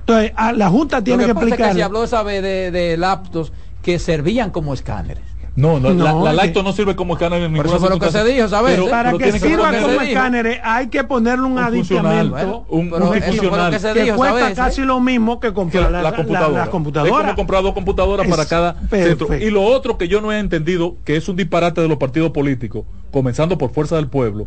[0.07, 1.73] Entonces, la Junta tiene que, explicar.
[1.73, 3.51] se habló esa vez de, de laptops
[3.81, 5.23] que servían como escáneres.
[5.57, 8.11] No, no, la, la lacto no sirve como escáner en ninguna Eso fue lo que
[8.11, 8.75] se dijo, ¿sabes?
[8.75, 13.71] Pero, para que sirva como escáner hay que ponerle un, un aditamento, un, un funcional,
[13.71, 16.65] que, que cuesta casi lo mismo que comprar la, la, computadora.
[16.65, 17.09] la, computadora.
[17.09, 19.35] Es como comprar dos computadoras para cada centro.
[19.35, 22.29] Y lo otro que yo no he entendido, que es un disparate de los partidos
[22.29, 24.45] políticos, comenzando por Fuerza del Pueblo,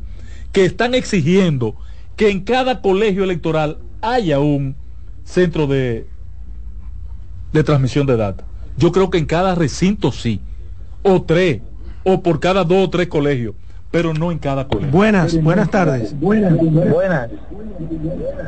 [0.52, 1.74] que están exigiendo
[2.14, 4.76] que en cada colegio electoral haya un
[5.24, 6.06] centro de,
[7.52, 8.46] de transmisión de datos.
[8.76, 10.40] Yo creo que en cada recinto sí,
[11.02, 11.60] o tres,
[12.04, 13.54] o por cada dos o tres colegios,
[13.90, 14.92] pero no en cada colegio.
[14.92, 16.18] Buenas, buenas tardes.
[16.18, 16.56] Buenas.
[16.56, 17.30] Buenas.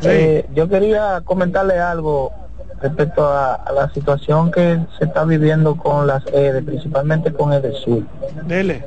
[0.03, 2.33] Eh, yo quería comentarle algo
[2.81, 8.03] respecto a, la situación que se está viviendo con las EDE, principalmente con Sur
[8.47, 8.85] Dele.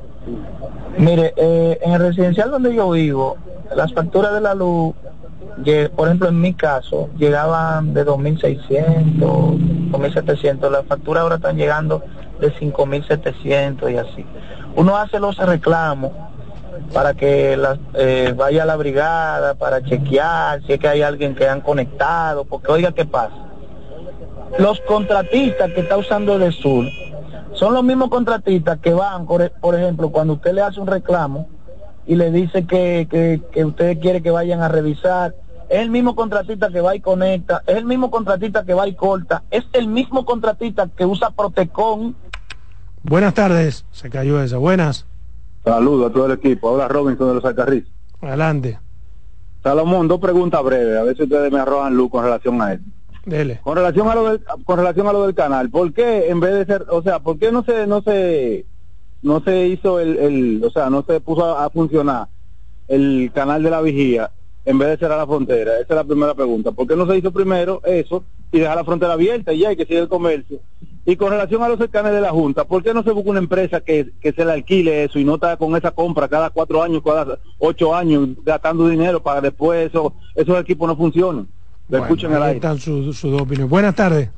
[0.97, 3.38] Mire, eh, en el residencial donde yo vivo,
[3.75, 4.93] las facturas de la luz
[5.95, 10.70] por ejemplo, en mi caso, llegaban de 2.600, 2.700.
[10.70, 12.03] Las facturas ahora están llegando
[12.39, 14.26] de 5.700 y así.
[14.76, 16.12] Uno hace los reclamos
[16.93, 17.58] para que
[17.93, 22.43] eh, vaya a la brigada, para chequear si es que hay alguien que han conectado,
[22.43, 23.36] porque oiga qué pasa.
[24.60, 26.86] Los contratistas que está usando el sur
[27.53, 31.47] son los mismos contratistas que van, por, ejemplo, cuando usted le hace un reclamo
[32.06, 33.08] y le dice que,
[33.51, 35.34] que usted quiere que vayan a revisar
[35.70, 38.95] es el mismo contratista que va y conecta, es el mismo contratista que va y
[38.95, 42.16] corta, es el mismo contratista que usa Protecon.
[43.03, 45.05] Buenas tardes, se cayó esa, buenas.
[45.63, 47.86] Saludos a todo el equipo, ahora Robinson de los Alcarriz.
[48.22, 48.80] Adelante.
[49.63, 52.82] Salomón, dos preguntas breves, a ver si ustedes me arrojan luz con relación a él.
[53.26, 53.59] Dele.
[53.63, 56.53] Con relación a lo del, con relación a lo del canal, ¿por qué en vez
[56.53, 58.66] de ser, o sea, por qué no se, no se,
[59.24, 62.28] no se hizo el, el o sea, no se puso a funcionar
[62.88, 64.30] el canal de la vigía
[64.66, 65.74] en vez de cerrar la frontera?
[65.76, 66.72] Esa es la primera pregunta.
[66.72, 69.78] ¿Por qué no se hizo primero eso y dejar la frontera abierta y ya hay
[69.78, 70.59] que sigue el comercio?
[71.07, 73.39] Y con relación a los cercanos de la Junta, ¿por qué no se busca una
[73.39, 77.03] empresa que, se le alquile eso y no está con esa compra cada cuatro años,
[77.05, 81.47] cada ocho años, gastando dinero para después eso, esos equipos no funcionen?
[81.89, 82.55] Lo escuchen al aire.
[82.55, 83.70] Están sus su opiniones.
[83.70, 84.32] Buenas tardes.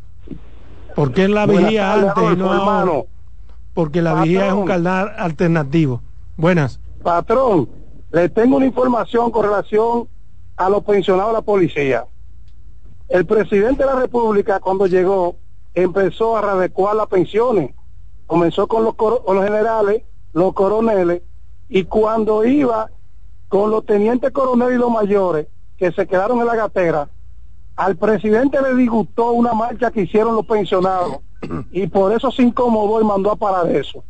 [0.93, 3.05] ¿Por qué la vigía antes y no?
[3.73, 6.01] Porque la vigía es un canal alternativo.
[6.35, 6.81] Buenas.
[7.01, 7.69] Patrón,
[8.11, 10.09] le tengo una información con relación
[10.57, 12.05] a los pensionados de la policía.
[13.07, 15.37] El presidente de la República, cuando llegó,
[15.73, 17.73] empezó a readecuar las pensiones.
[18.25, 18.95] Comenzó con los,
[19.43, 20.03] generales,
[20.33, 21.21] los coroneles,
[21.69, 22.89] y cuando iba
[23.47, 25.47] con los tenientes coroneles y los mayores,
[25.77, 27.09] que se quedaron en la gatera,
[27.75, 31.19] al presidente le disgustó una marcha que hicieron los pensionados
[31.71, 34.03] y por eso se incomodó y mandó a parar eso.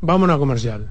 [0.00, 0.90] Vámonos a comercial.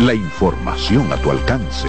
[0.00, 1.88] La información a tu alcance.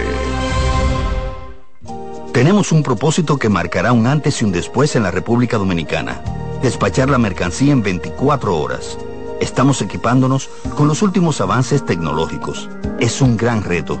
[2.32, 6.22] Tenemos un propósito que marcará un antes y un después en la República Dominicana.
[6.62, 8.96] Despachar la mercancía en 24 horas.
[9.40, 12.70] Estamos equipándonos con los últimos avances tecnológicos.
[13.00, 14.00] Es un gran reto,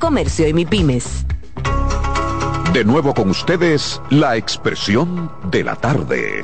[0.01, 1.27] Comercio y MIPIMES.
[2.73, 6.43] De nuevo con ustedes, la expresión de la tarde.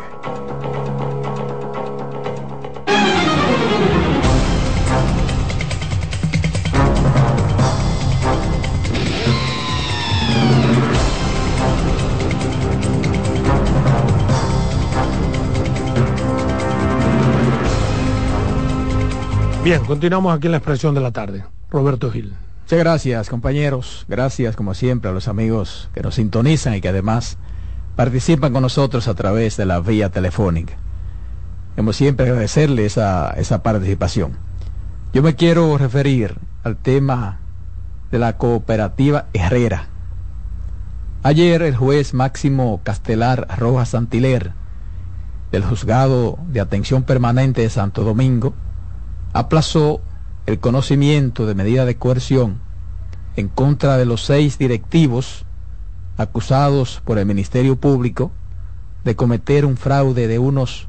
[19.63, 21.43] Bien, continuamos aquí en la expresión de la tarde.
[21.71, 22.35] Roberto Gil.
[22.67, 24.03] Muchas gracias, compañeros.
[24.09, 27.37] Gracias, como siempre, a los amigos que nos sintonizan y que además
[27.95, 30.73] participan con nosotros a través de la vía telefónica.
[31.77, 34.33] Hemos siempre agradecerle esa, esa participación.
[35.13, 37.39] Yo me quiero referir al tema
[38.11, 39.87] de la cooperativa Herrera.
[41.23, 44.51] Ayer el juez Máximo Castelar Rojas Santiler
[45.53, 48.53] del Juzgado de Atención Permanente de Santo Domingo
[49.31, 50.01] aplazó
[50.47, 52.59] el conocimiento de medida de coerción
[53.35, 55.45] en contra de los seis directivos
[56.17, 58.31] acusados por el Ministerio Público
[59.03, 60.87] de cometer un fraude de unos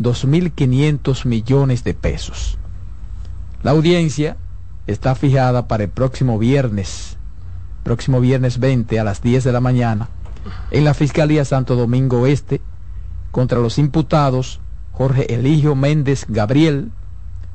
[0.00, 2.58] 2.500 millones de pesos.
[3.62, 4.36] La audiencia
[4.86, 7.16] está fijada para el próximo viernes,
[7.84, 10.08] próximo viernes 20 a las 10 de la mañana,
[10.70, 12.60] en la Fiscalía Santo Domingo Este,
[13.30, 14.60] contra los imputados
[14.92, 16.90] Jorge Eligio Méndez Gabriel,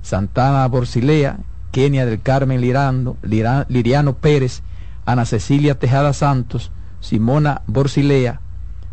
[0.01, 1.39] Santana Borsilea,
[1.71, 4.63] Kenia del Carmen Lirando, Liriano Pérez,
[5.05, 8.41] Ana Cecilia Tejada Santos, Simona Borsilea,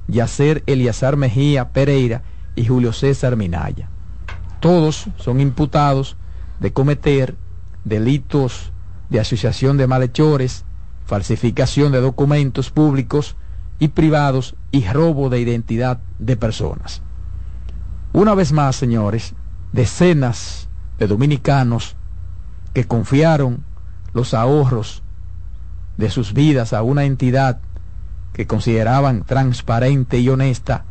[0.08, 2.22] Yacer Eliazar Mejía Pereira
[2.54, 3.88] y Julio César Minaya.
[4.60, 6.16] Todos son imputados
[6.60, 7.36] de cometer
[7.84, 8.72] delitos
[9.10, 10.64] de asociación de malhechores,
[11.06, 13.36] falsificación de documentos públicos
[13.78, 17.02] y privados y robo de identidad de personas.
[18.12, 19.34] Una vez más, señores,
[19.72, 20.65] decenas
[20.98, 21.96] de dominicanos
[22.72, 23.64] que confiaron
[24.12, 25.02] los ahorros
[25.96, 27.60] de sus vidas a una entidad
[28.32, 30.84] que consideraban transparente y honesta,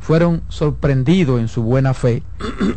[0.00, 2.22] fueron sorprendidos en su buena fe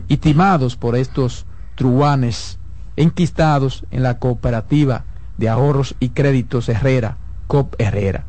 [0.07, 2.59] y timados por estos truanes
[2.95, 5.03] enquistados en la cooperativa
[5.37, 7.17] de ahorros y créditos Herrera,
[7.47, 8.25] COP Herrera,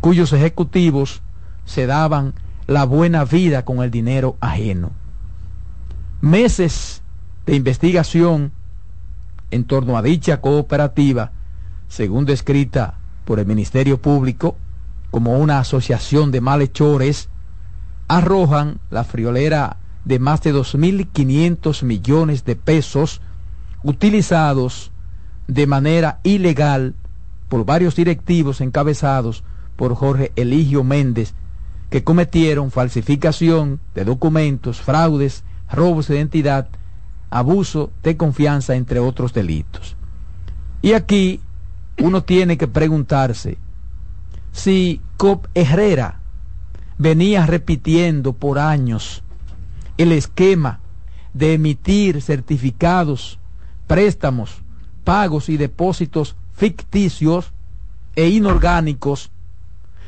[0.00, 1.22] cuyos ejecutivos
[1.64, 2.34] se daban
[2.66, 4.90] la buena vida con el dinero ajeno.
[6.20, 6.99] Meses
[7.50, 8.52] de investigación
[9.50, 11.32] en torno a dicha cooperativa,
[11.88, 14.56] según descrita por el Ministerio Público
[15.10, 17.28] como una asociación de malhechores,
[18.06, 23.20] arrojan la friolera de más de 2.500 millones de pesos
[23.82, 24.92] utilizados
[25.48, 26.94] de manera ilegal
[27.48, 29.42] por varios directivos encabezados
[29.74, 31.34] por Jorge Eligio Méndez,
[31.90, 36.68] que cometieron falsificación de documentos, fraudes, robos de identidad,
[37.30, 39.96] abuso de confianza, entre otros delitos.
[40.82, 41.40] Y aquí
[41.98, 43.58] uno tiene que preguntarse
[44.52, 46.20] si COP Herrera
[46.98, 49.22] venía repitiendo por años
[49.96, 50.80] el esquema
[51.32, 53.38] de emitir certificados,
[53.86, 54.62] préstamos,
[55.04, 57.52] pagos y depósitos ficticios
[58.16, 59.30] e inorgánicos,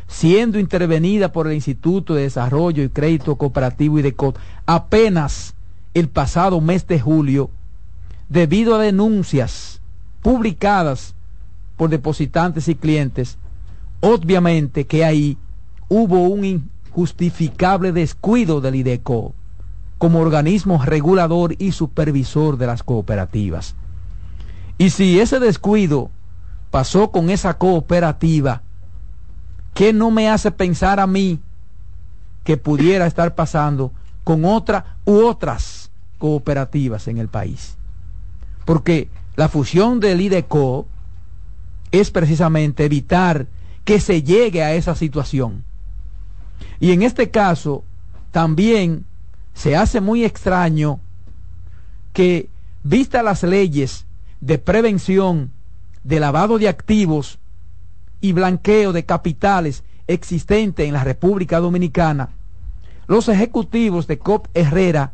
[0.06, 4.36] siendo intervenida por el Instituto de Desarrollo y Crédito Cooperativo y de COP
[4.66, 5.54] apenas
[5.94, 7.50] el pasado mes de julio,
[8.28, 9.80] debido a denuncias
[10.22, 11.14] publicadas
[11.76, 13.38] por depositantes y clientes,
[14.00, 15.36] obviamente que ahí
[15.88, 19.34] hubo un injustificable descuido del IDECO
[19.98, 23.74] como organismo regulador y supervisor de las cooperativas.
[24.78, 26.10] Y si ese descuido
[26.70, 28.62] pasó con esa cooperativa,
[29.74, 31.38] ¿qué no me hace pensar a mí
[32.44, 33.92] que pudiera estar pasando
[34.24, 35.81] con otra u otras
[36.22, 37.74] cooperativas en el país?
[38.64, 40.86] Porque la fusión del IDECO
[41.90, 43.48] es precisamente evitar
[43.84, 45.64] que se llegue a esa situación.
[46.78, 47.82] Y en este caso,
[48.30, 49.04] también
[49.52, 51.00] se hace muy extraño
[52.12, 52.48] que,
[52.84, 54.06] vista las leyes
[54.40, 55.50] de prevención
[56.04, 57.40] de lavado de activos
[58.20, 62.28] y blanqueo de capitales existente en la República Dominicana,
[63.08, 65.12] los ejecutivos de COP Herrera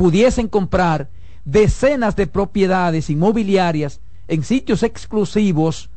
[0.00, 1.10] pudiesen comprar
[1.44, 5.90] decenas de propiedades inmobiliarias en sitios exclusivos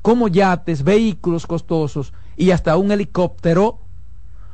[0.00, 3.78] como yates, vehículos costosos y hasta un helicóptero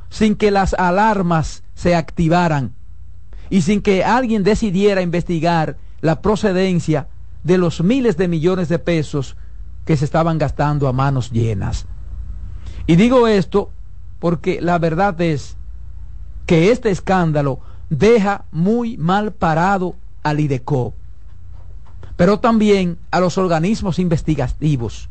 [0.09, 2.75] sin que las alarmas se activaran
[3.51, 7.07] y sin que alguien decidiera investigar la procedencia
[7.45, 9.37] de los miles de millones de pesos
[9.85, 11.87] que se estaban gastando a manos llenas.
[12.89, 13.71] Y digo esto
[14.19, 15.57] porque la verdad es
[16.47, 20.95] que este escándalo deja muy mal parado al IDECO,
[22.17, 25.09] pero también a los organismos investigativos.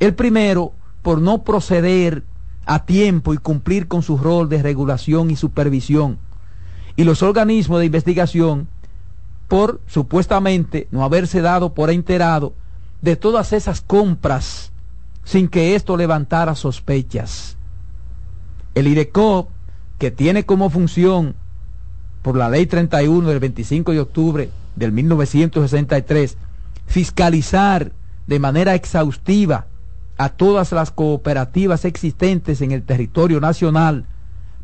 [0.00, 0.72] El primero,
[1.02, 2.24] por no proceder
[2.66, 6.18] a tiempo y cumplir con su rol de regulación y supervisión.
[6.96, 8.68] Y los organismos de investigación,
[9.48, 12.54] por supuestamente no haberse dado por enterado
[13.00, 14.72] de todas esas compras
[15.24, 17.56] sin que esto levantara sospechas.
[18.74, 19.50] El IRECOP,
[19.98, 21.36] que tiene como función
[22.22, 26.36] por la ley 31 del 25 de octubre del 1963,
[26.86, 27.92] fiscalizar
[28.26, 29.66] de manera exhaustiva
[30.16, 34.06] a todas las cooperativas existentes en el territorio nacional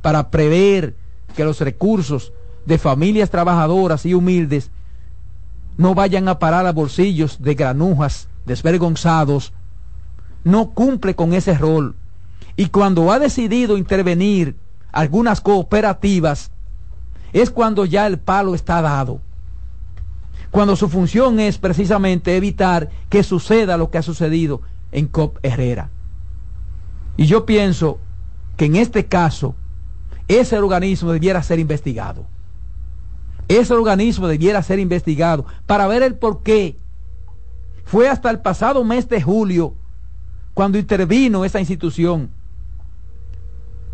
[0.02, 0.94] para prever
[1.34, 2.32] que los recursos
[2.64, 4.70] de familias trabajadoras y humildes
[5.76, 9.52] no vayan a parar a bolsillos de granujas desvergonzados,
[10.44, 11.94] no cumple con ese rol.
[12.56, 14.56] Y cuando ha decidido intervenir
[14.90, 16.50] algunas cooperativas,
[17.32, 19.20] es cuando ya el palo está dado.
[20.50, 25.90] Cuando su función es precisamente evitar que suceda lo que ha sucedido en COP Herrera.
[27.16, 27.98] Y yo pienso
[28.56, 29.54] que en este caso
[30.28, 32.26] ese organismo debiera ser investigado.
[33.48, 36.76] Ese organismo debiera ser investigado para ver el por qué.
[37.84, 39.74] Fue hasta el pasado mes de julio
[40.52, 42.30] cuando intervino esa institución,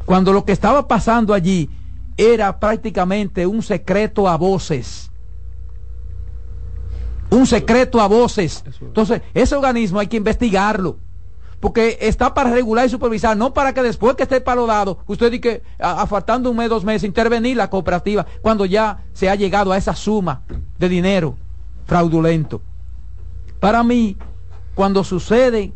[0.06, 1.70] cuando lo que estaba pasando allí
[2.16, 5.10] era prácticamente un secreto a voces.
[7.30, 8.64] Un secreto a voces.
[8.80, 10.98] Entonces, ese organismo hay que investigarlo.
[11.60, 15.30] Porque está para regular y supervisar, no para que después que esté palo dado, usted
[15.30, 19.34] diga que a, faltando un mes, dos meses, intervenir la cooperativa cuando ya se ha
[19.34, 20.42] llegado a esa suma
[20.78, 21.38] de dinero
[21.86, 22.60] fraudulento.
[23.60, 24.18] Para mí,
[24.74, 25.72] cuando sucede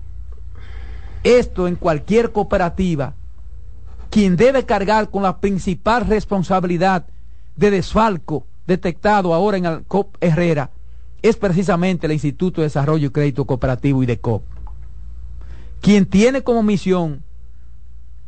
[1.23, 3.15] esto en cualquier cooperativa,
[4.18, 7.06] quien debe cargar con la principal responsabilidad
[7.54, 10.72] de desfalco detectado ahora en el COP Herrera
[11.22, 14.42] es precisamente el Instituto de Desarrollo y Crédito Cooperativo y de COP,
[15.80, 17.22] quien tiene como misión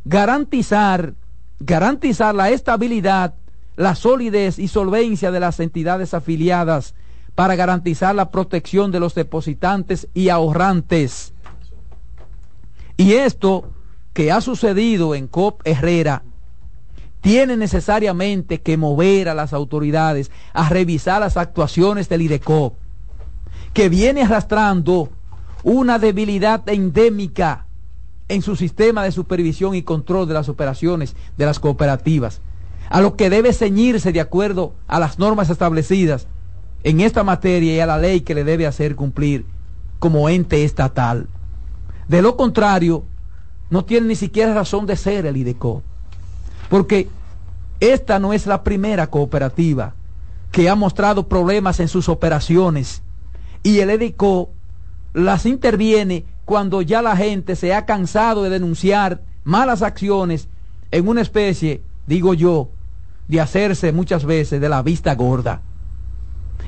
[0.05, 1.13] garantizar,
[1.59, 3.33] garantizar la estabilidad,
[3.75, 6.95] la solidez y solvencia de las entidades afiliadas
[7.35, 11.33] para garantizar la protección de los depositantes y ahorrantes.
[12.95, 13.73] Y esto
[14.13, 16.23] que ha sucedido en COP Herrera
[17.21, 22.75] tiene necesariamente que mover a las autoridades a revisar las actuaciones del IDECOP,
[23.73, 25.09] que viene arrastrando
[25.63, 27.67] una debilidad endémica
[28.27, 32.41] en su sistema de supervisión y control de las operaciones de las cooperativas,
[32.89, 36.27] a lo que debe ceñirse de acuerdo a las normas establecidas
[36.83, 39.45] en esta materia y a la ley que le debe hacer cumplir
[39.99, 41.27] como ente estatal.
[42.07, 43.03] De lo contrario,
[43.71, 45.81] no tiene ni siquiera razón de ser el IDECO.
[46.69, 47.09] Porque
[47.79, 49.95] esta no es la primera cooperativa
[50.51, 53.01] que ha mostrado problemas en sus operaciones
[53.63, 54.49] y el IDECO
[55.13, 60.49] las interviene cuando ya la gente se ha cansado de denunciar malas acciones
[60.91, 62.69] en una especie, digo yo,
[63.29, 65.61] de hacerse muchas veces de la vista gorda.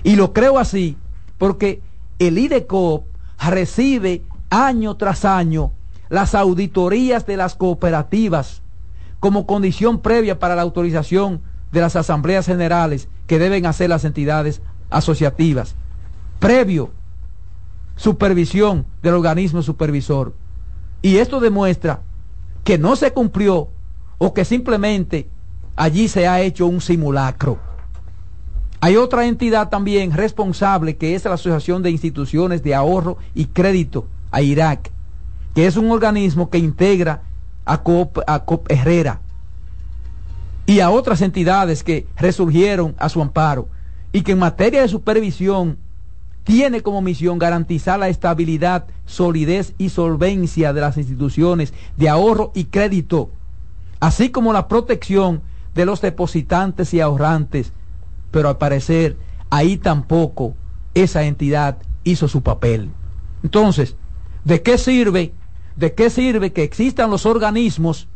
[0.04, 0.96] Y lo creo así
[1.38, 1.82] porque
[2.20, 3.04] el IDECO
[3.50, 5.74] recibe año tras año
[6.14, 8.62] las auditorías de las cooperativas
[9.20, 11.42] como condición previa para la autorización
[11.72, 14.62] de las asambleas generales que deben hacer las entidades
[14.92, 15.74] asociativas.
[16.38, 16.92] Previo
[17.96, 20.36] supervisión del organismo supervisor.
[21.02, 22.02] Y esto demuestra
[22.64, 23.70] que no se cumplió
[24.20, 25.28] o que simplemente
[25.76, 27.58] allí se ha hecho un simulacro.
[28.82, 34.06] Hay otra entidad también responsable que es la Asociación de Instituciones de Ahorro y Crédito,
[34.30, 34.92] a Irak,
[35.54, 37.24] que es un organismo que integra
[37.66, 39.22] a COP, a Herrera
[40.66, 43.68] y a otras entidades que resurgieron a su amparo
[44.12, 45.78] y que en materia de supervisión
[46.44, 52.66] tiene como misión garantizar la estabilidad, solidez y solvencia de las instituciones de ahorro y
[52.66, 53.30] crédito,
[54.00, 55.42] así como la protección
[55.74, 57.72] de los depositantes y ahorrantes.
[58.32, 59.18] Pero al parecer
[59.50, 60.56] ahí tampoco
[60.94, 62.90] esa entidad hizo su papel.
[63.42, 63.96] Entonces,
[64.44, 65.34] ¿de qué sirve?
[65.76, 68.08] ¿De qué sirve que existan los organismos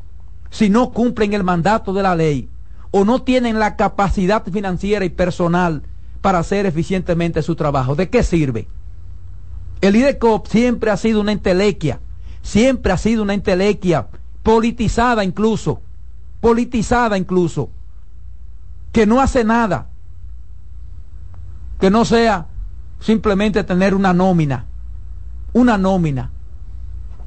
[0.49, 2.49] si no cumplen el mandato de la ley
[2.91, 5.83] o no tienen la capacidad financiera y personal
[6.21, 7.95] para hacer eficientemente su trabajo.
[7.95, 8.67] ¿De qué sirve?
[9.81, 11.99] El IDECOP siempre ha sido una entelequia,
[12.41, 14.07] siempre ha sido una entelequia
[14.43, 15.81] politizada incluso,
[16.41, 17.69] politizada incluso,
[18.91, 19.89] que no hace nada,
[21.79, 22.47] que no sea
[22.99, 24.65] simplemente tener una nómina,
[25.53, 26.31] una nómina,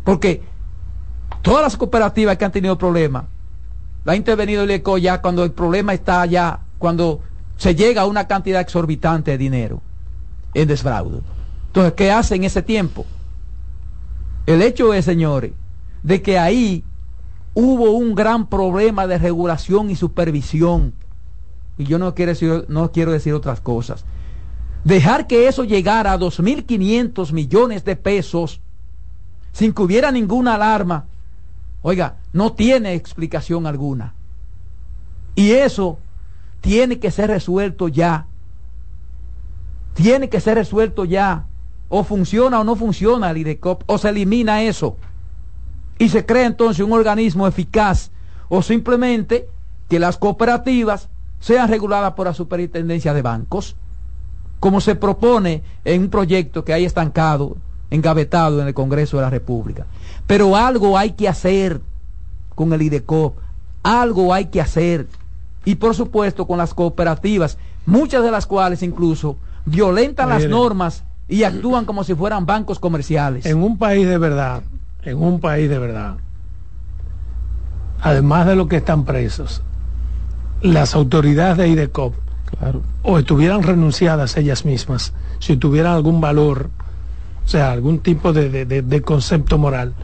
[0.05, 0.43] porque
[1.43, 3.25] todas las cooperativas que han tenido problemas,
[4.05, 7.21] la ha intervenido el IDECOP ya cuando el problema está ya, cuando
[7.57, 9.83] se llega a una cantidad exorbitante de dinero
[10.55, 11.23] en desfraudo.
[11.67, 13.05] Entonces, ¿qué hace en ese tiempo?
[14.47, 15.53] El hecho es, señores,
[16.03, 16.83] de que ahí
[17.55, 20.95] hubo un gran problema de regulación y supervisión.
[21.79, 24.05] Y yo no quiero decir, no quiero decir otras cosas.
[24.85, 28.61] Dejar que eso llegara a 2.500 millones de pesos
[29.53, 31.07] sin que hubiera ninguna alarma,
[31.83, 34.15] oiga, no tiene explicación alguna.
[35.35, 35.99] Y eso
[36.61, 38.27] tiene que ser resuelto ya.
[39.95, 41.47] Tiene que ser resuelto ya.
[41.89, 44.97] O funciona o no funciona el IDECOP, o se elimina eso.
[45.99, 48.11] Y se crea entonces un organismo eficaz,
[48.49, 49.49] o simplemente
[49.89, 51.09] que las cooperativas
[51.41, 53.77] sean reguladas por la superintendencia de bancos,
[54.61, 57.57] como se propone en un proyecto que hay estancado,
[57.91, 59.87] engavetado en el Congreso de la República.
[60.27, 61.81] Pero algo hay que hacer
[62.55, 63.37] con el IDECOP,
[63.83, 65.07] algo hay que hacer
[65.65, 71.45] y por supuesto con las cooperativas, muchas de las cuales incluso violentan las normas y
[71.45, 73.47] actúan como si fueran bancos comerciales.
[73.47, 74.63] En un país de verdad,
[75.03, 76.17] en un país de verdad,
[78.01, 79.63] además de los que están presos,
[80.63, 82.15] las autoridades de IDECOP
[83.03, 86.71] o estuvieran renunciadas ellas mismas, si tuvieran algún valor,
[87.51, 89.95] sea, algún tipo de, de concepto moral,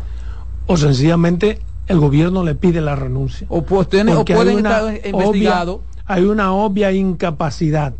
[0.66, 3.46] o sencillamente el gobierno le pide la renuncia.
[3.50, 5.80] O, pues, pueden estar investigados.
[6.04, 7.94] Hay una obvia incapacidad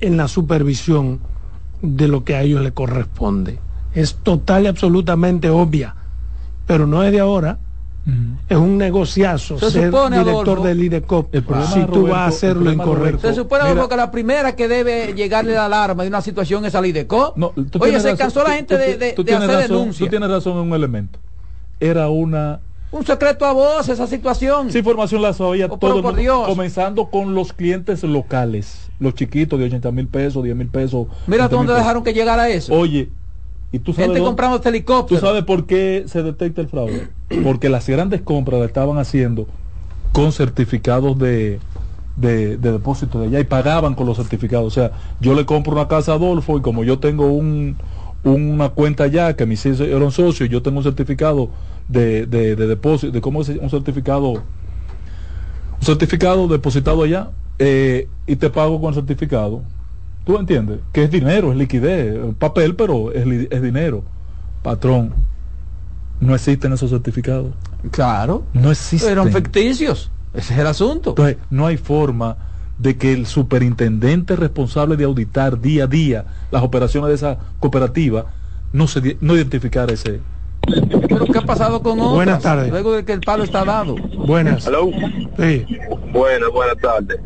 [0.00, 1.20] en la supervisión
[1.82, 3.58] de lo que a ellos le corresponde.
[3.94, 5.94] Es total y absolutamente obvia,
[6.66, 7.58] pero no es de ahora.
[8.48, 11.34] Es un negociazo se ser supone, director del IDECOP
[11.72, 13.28] si tú vas a hacer lo incorrecto.
[13.28, 16.84] Se supone que la primera que debe llegarle la alarma de una situación es al
[16.84, 17.36] IDECOP.
[17.80, 19.98] Oye, se cansó la gente de, de, hacer denuncias.
[19.98, 21.18] Tú tienes razón en un elemento.
[21.80, 22.60] Era una
[22.94, 24.68] un secreto a voz esa situación.
[24.68, 26.00] Esa información la sabía oh, todo
[26.46, 31.08] comenzando con los clientes locales, los chiquitos de 80 mil pesos, 10 mil pesos.
[31.26, 32.72] Mira dónde dejaron que llegara eso.
[32.72, 33.10] Oye,
[33.74, 34.10] y tú sabes.
[34.10, 35.20] Gente comprando este helicóptero.
[35.20, 37.08] ¿Tú sabes por qué se detecta el fraude?
[37.42, 39.48] Porque las grandes compras la estaban haciendo
[40.12, 41.58] con certificados de,
[42.16, 44.66] de, depósito de allá y pagaban con los certificados.
[44.66, 47.76] O sea, yo le compro una casa a Adolfo y como yo tengo un,
[48.22, 51.50] una cuenta allá, que mis hijos eran socios, y yo tengo un certificado
[51.88, 54.42] de, de, depósito, de cómo es un certificado, un
[55.80, 59.62] certificado depositado allá eh, y te pago con el certificado.
[60.24, 60.80] ¿Tú entiendes?
[60.92, 64.04] Que es dinero, es liquidez, papel, pero es, es dinero.
[64.62, 65.12] Patrón,
[66.20, 67.52] no existen esos certificados.
[67.90, 68.44] Claro.
[68.54, 69.12] No existen.
[69.12, 70.10] Eran ficticios.
[70.32, 71.10] Ese es el asunto.
[71.10, 72.36] Entonces, no hay forma
[72.78, 78.26] de que el superintendente responsable de auditar día a día las operaciones de esa cooperativa
[78.72, 80.20] no se no identificara ese
[81.08, 82.14] Pero ¿qué ha pasado con otras?
[82.14, 82.70] Buenas tardes.
[82.70, 83.94] Luego de que el palo está dado.
[84.26, 84.66] Buenas.
[84.66, 84.90] Hello.
[85.38, 85.66] Sí.
[86.12, 87.20] Buenas, buenas tardes.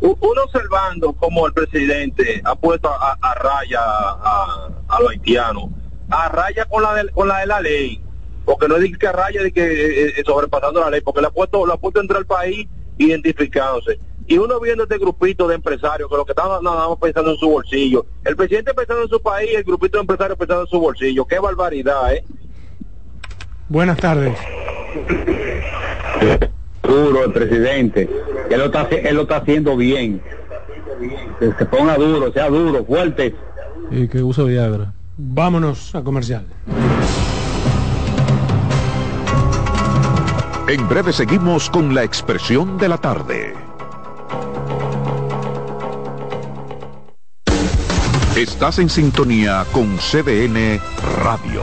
[0.00, 5.64] Uno observando cómo el presidente ha puesto a, a raya a, a los haitianos,
[6.10, 8.00] a raya con la de, con la de la ley,
[8.44, 11.28] porque no es que a raya de que eh, eh, sobrepasando la ley, porque le
[11.28, 12.68] ha puesto, lo ha puesto entre el país
[12.98, 13.98] identificándose.
[14.28, 17.36] Y uno viendo este grupito de empresarios que lo que estaban nada más pensando en
[17.36, 18.06] su bolsillo.
[18.24, 21.24] El presidente pensando en su país, el grupito de empresarios pensando en su bolsillo.
[21.26, 22.24] Qué barbaridad, ¿eh?
[23.68, 24.36] Buenas tardes.
[26.86, 28.08] duro el presidente.
[28.50, 30.20] Él lo está, él lo está haciendo bien.
[31.38, 33.34] Que se ponga duro, sea duro, fuerte.
[33.90, 34.92] Y que usa Viagra.
[35.16, 36.46] Vámonos a comercial.
[40.68, 43.54] En breve seguimos con la expresión de la tarde.
[48.36, 50.80] Estás en sintonía con CDN
[51.22, 51.62] Radio.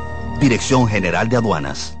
[0.41, 2.00] Dirección General de Aduanas.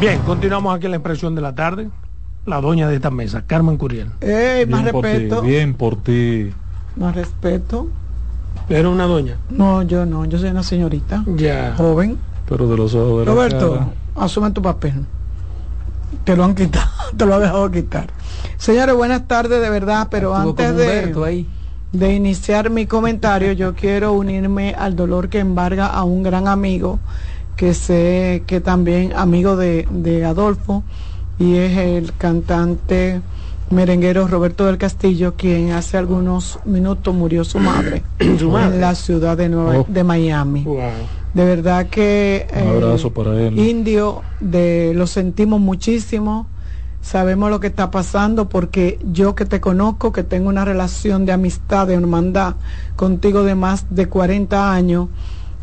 [0.00, 1.88] Bien, continuamos aquí en la expresión de la tarde.
[2.46, 4.10] La doña de esta mesa, Carmen Curiel.
[4.20, 5.42] Ey, más Bien por ti, respeto.
[5.42, 6.50] bien por ti.
[6.96, 7.88] Más respeto.
[8.68, 9.36] ¿Era una doña?
[9.50, 11.22] No, yo no, yo soy una señorita.
[11.36, 11.74] Ya.
[11.76, 12.16] Joven.
[12.48, 13.88] Pero de los ojos de la Roberto, cara.
[14.16, 15.04] asume tu papel.
[16.24, 18.06] Te lo han quitado, te lo ha dejado quitar.
[18.56, 21.46] Señores, buenas tardes de verdad, pero Estuvo antes ahí.
[21.92, 26.98] de iniciar mi comentario, yo quiero unirme al dolor que embarga a un gran amigo,
[27.60, 30.82] que sé que también amigo de, de Adolfo,
[31.38, 33.20] y es el cantante
[33.68, 38.02] merenguero Roberto del Castillo, quien hace algunos minutos murió su madre,
[38.38, 38.76] Su madre.
[38.76, 39.86] en la ciudad de, Nueva- Oh.
[39.86, 40.62] de Miami.
[40.64, 40.78] Wow.
[41.34, 43.58] De verdad que Un abrazo para él.
[43.58, 46.46] Indio, de lo sentimos muchísimo.
[47.02, 51.32] Sabemos lo que está pasando porque yo que te conozco, que tengo una relación de
[51.32, 52.54] amistad, de hermandad
[52.96, 55.08] contigo de más de 40 años,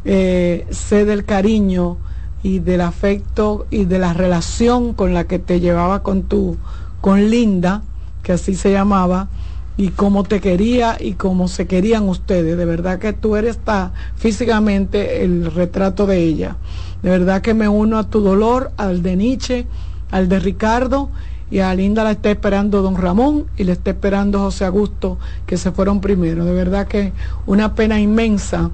[0.10, 1.98] eh, sé del cariño
[2.42, 6.56] y del afecto y de la relación con la que te llevaba con tu,
[7.02, 7.82] con Linda,
[8.24, 9.28] que así se llamaba,
[9.76, 12.58] y cómo te quería y cómo se querían ustedes.
[12.58, 16.56] De verdad que tú eres está físicamente el retrato de ella.
[17.04, 19.68] De verdad que me uno a tu dolor, al de Nietzsche,
[20.10, 21.10] al de Ricardo
[21.52, 25.58] y a Linda la está esperando don Ramón y le está esperando José Augusto que
[25.58, 26.46] se fueron primero.
[26.46, 27.12] De verdad que
[27.46, 28.72] una pena inmensa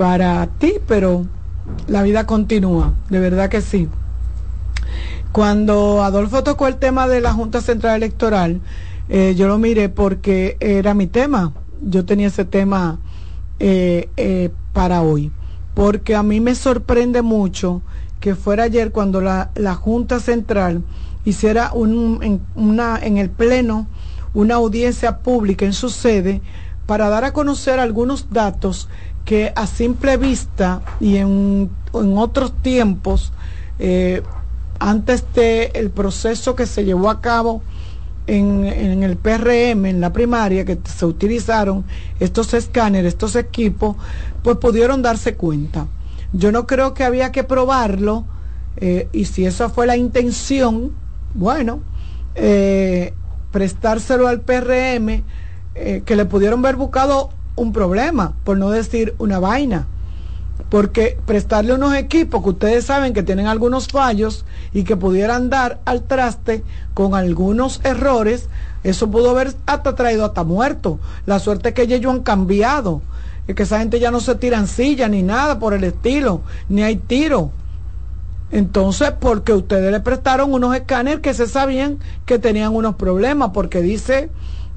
[0.00, 1.26] para ti, pero
[1.86, 3.86] la vida continúa, de verdad que sí.
[5.30, 8.62] Cuando Adolfo tocó el tema de la Junta Central Electoral,
[9.10, 11.52] eh, yo lo miré porque era mi tema.
[11.82, 12.98] Yo tenía ese tema
[13.58, 15.32] eh, eh, para hoy.
[15.74, 17.82] Porque a mí me sorprende mucho
[18.20, 20.82] que fuera ayer cuando la, la Junta Central
[21.26, 23.86] hiciera un, en, una, en el Pleno
[24.32, 26.40] una audiencia pública en su sede
[26.86, 28.88] para dar a conocer algunos datos
[29.30, 33.32] que a simple vista y en, en otros tiempos
[33.78, 34.24] eh,
[34.80, 37.62] antes del el proceso que se llevó a cabo
[38.26, 41.84] en, en, el PRM, en la primaria, que se utilizaron
[42.18, 43.94] estos escáneres, estos equipos,
[44.42, 45.86] pues pudieron darse cuenta.
[46.32, 48.24] Yo no creo que había que probarlo,
[48.78, 50.90] eh, y si esa fue la intención,
[51.34, 51.82] bueno,
[52.34, 53.14] eh,
[53.52, 55.22] prestárselo al PRM,
[56.04, 59.86] que le pudieron haber buscado un problema, por no decir una vaina
[60.70, 65.80] porque prestarle unos equipos que ustedes saben que tienen algunos fallos y que pudieran dar
[65.84, 66.62] al traste
[66.94, 68.48] con algunos errores,
[68.84, 71.00] eso pudo haber hasta traído hasta muerto.
[71.26, 73.02] La suerte es que ellos han cambiado,
[73.48, 76.42] es que esa gente ya no se tira en silla ni nada por el estilo,
[76.68, 77.50] ni hay tiro.
[78.52, 83.80] Entonces, porque ustedes le prestaron unos escáneres que se sabían que tenían unos problemas, porque
[83.80, 84.30] dice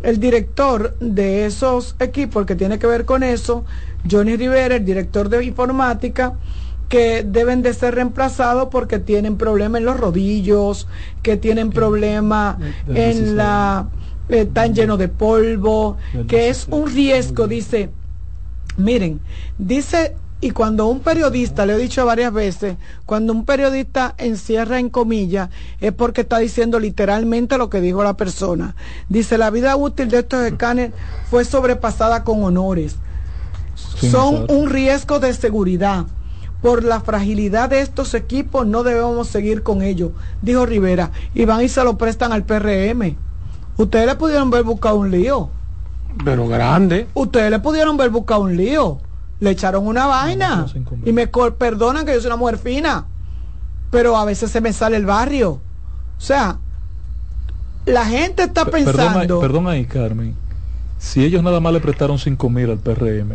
[0.04, 3.66] el director de esos equipos, que tiene que ver con eso,
[4.10, 6.34] Johnny Rivera, el director de informática,
[6.90, 10.88] que deben de ser reemplazados porque tienen problemas en los rodillos,
[11.24, 12.58] que tienen problemas
[12.88, 13.88] en la...
[14.30, 15.98] Eh, están llenos de polvo,
[16.28, 17.90] que es un riesgo, dice,
[18.78, 19.20] miren,
[19.58, 22.76] dice y cuando un periodista, le he dicho varias veces,
[23.06, 25.50] cuando un periodista encierra en comillas,
[25.80, 28.76] es porque está diciendo literalmente lo que dijo la persona.
[29.08, 30.92] Dice, la vida útil de estos escáneres
[31.30, 32.98] fue sobrepasada con honores.
[34.12, 36.08] Son un riesgo de seguridad.
[36.62, 40.12] Por la fragilidad de estos equipos no debemos seguir con ellos,
[40.42, 41.12] dijo Rivera.
[41.34, 43.16] Y van y se lo prestan al PRM.
[43.78, 45.50] Ustedes le pudieron ver buscar un lío.
[46.26, 47.08] Pero grande.
[47.14, 49.00] Ustedes le pudieron ver buscar un lío
[49.44, 50.66] le echaron una vaina.
[51.04, 53.06] y me perdonan que yo soy una mujer fina,
[53.92, 55.60] pero a veces se me sale el barrio.
[56.18, 56.60] O sea,
[57.86, 59.42] la gente está pensando...
[59.42, 60.34] Perdón ahí, Carmen.
[60.98, 63.34] Si ellos nada más le prestaron 5 mil al PRM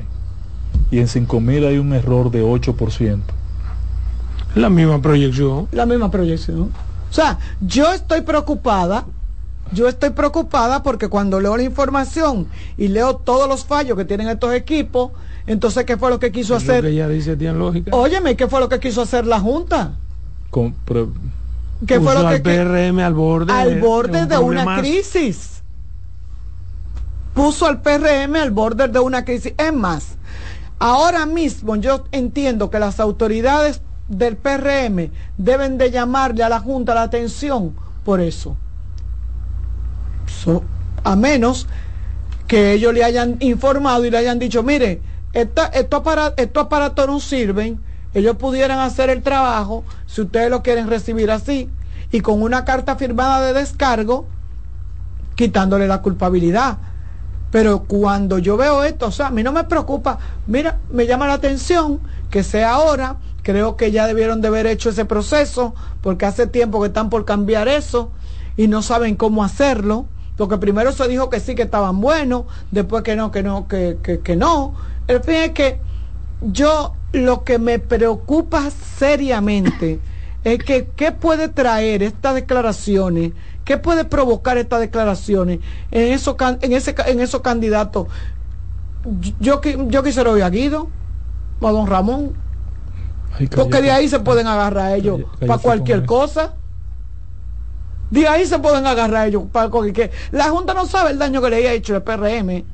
[0.90, 3.20] y en 5 mil hay un error de 8%.
[4.55, 5.68] La misma proyección.
[5.72, 6.72] La misma proyección.
[7.10, 9.05] O sea, yo estoy preocupada
[9.72, 14.28] yo estoy preocupada porque cuando leo la información y leo todos los fallos que tienen
[14.28, 15.12] estos equipos,
[15.49, 16.77] entonces, ¿qué fue lo que quiso hacer?
[16.77, 17.91] Lo que ella dice tiene lógica.
[17.97, 19.93] Óyeme, ¿qué fue lo que quiso hacer la Junta?
[20.51, 20.75] Con,
[21.87, 25.62] ¿Qué fue lo que al PRM al borde al borde de, una crisis?
[27.35, 29.55] Puso al PRM al borde de una crisis.
[29.57, 30.16] Es más,
[30.79, 36.95] ahora mismo yo entiendo que las autoridades del PRM deben de llamarle a la Junta
[36.95, 38.57] la atención por eso.
[41.05, 41.66] a menos
[42.47, 45.01] que ellos le hayan informado y le hayan dicho, mire,
[45.32, 47.80] estos aparatos no sirven,
[48.14, 51.68] ellos pudieran hacer el trabajo, si ustedes lo quieren recibir así,
[52.10, 54.26] y con una carta firmada de descargo,
[55.34, 56.78] quitándole la culpabilidad.
[57.50, 61.26] Pero cuando yo veo esto, o sea, a mí no me preocupa, mira, me llama
[61.26, 62.00] la atención
[62.30, 66.80] que sea ahora, creo que ya debieron de haber hecho ese proceso, porque hace tiempo
[66.80, 68.10] que están por cambiar eso
[68.56, 70.06] y no saben cómo hacerlo,
[70.36, 73.98] porque primero se dijo que sí, que estaban buenos, después que no, que no, que,
[74.02, 74.74] que no,
[75.09, 75.80] el fin es que
[76.43, 80.01] yo lo que me preocupa seriamente
[80.44, 83.32] es que qué puede traer estas declaraciones,
[83.64, 85.60] qué puede provocar estas declaraciones
[85.90, 88.06] en, eso, en, ese, en esos candidatos.
[89.40, 90.90] Yo, yo quisiera oír a Guido,
[91.62, 92.35] a don Ramón,
[93.55, 96.55] porque de ahí se pueden agarrar ellos para cualquier cosa.
[98.10, 100.10] De ahí se pueden agarrar ellos para cualquier...
[100.30, 102.64] La Junta no sabe el daño que le haya hecho el PRM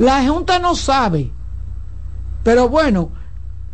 [0.00, 1.30] la Junta no sabe.
[2.42, 3.10] Pero bueno,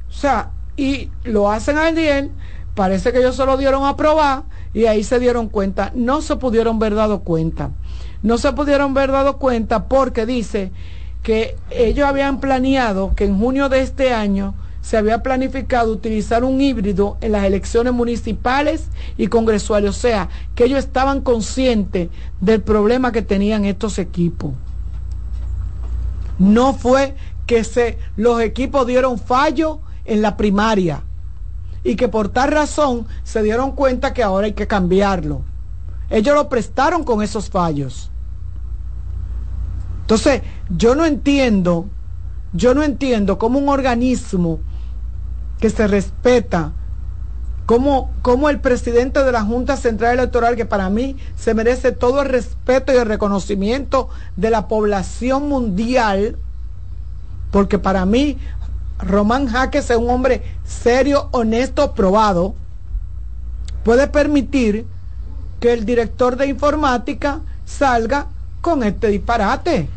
[0.09, 2.29] o sea, y lo hacen al día,
[2.75, 4.43] parece que ellos se lo dieron a probar
[4.75, 5.93] y ahí se dieron cuenta.
[5.95, 7.71] No se pudieron ver dado cuenta.
[8.25, 10.73] No se pudieron ver dado cuenta porque dice
[11.23, 16.61] que ellos habían planeado que en junio de este año se había planificado utilizar un
[16.61, 22.09] híbrido en las elecciones municipales y congresuales, o sea, que ellos estaban conscientes
[22.41, 24.55] del problema que tenían estos equipos.
[26.39, 31.03] No fue que se, los equipos dieron fallo en la primaria
[31.85, 35.43] y que por tal razón se dieron cuenta que ahora hay que cambiarlo.
[36.11, 38.11] Ellos lo prestaron con esos fallos.
[40.03, 41.87] Entonces, yo no entiendo,
[42.53, 44.61] yo no entiendo cómo un organismo
[45.59, 46.73] que se respeta,
[47.67, 52.29] como, el presidente de la Junta Central Electoral, que para mí se merece todo el
[52.29, 56.37] respeto y el reconocimiento de la población mundial,
[57.51, 58.39] porque para mí
[59.01, 62.55] Román Jaques es un hombre serio, honesto, probado,
[63.83, 64.87] puede permitir
[65.59, 68.29] que el director de informática salga
[68.61, 69.89] con este disparate,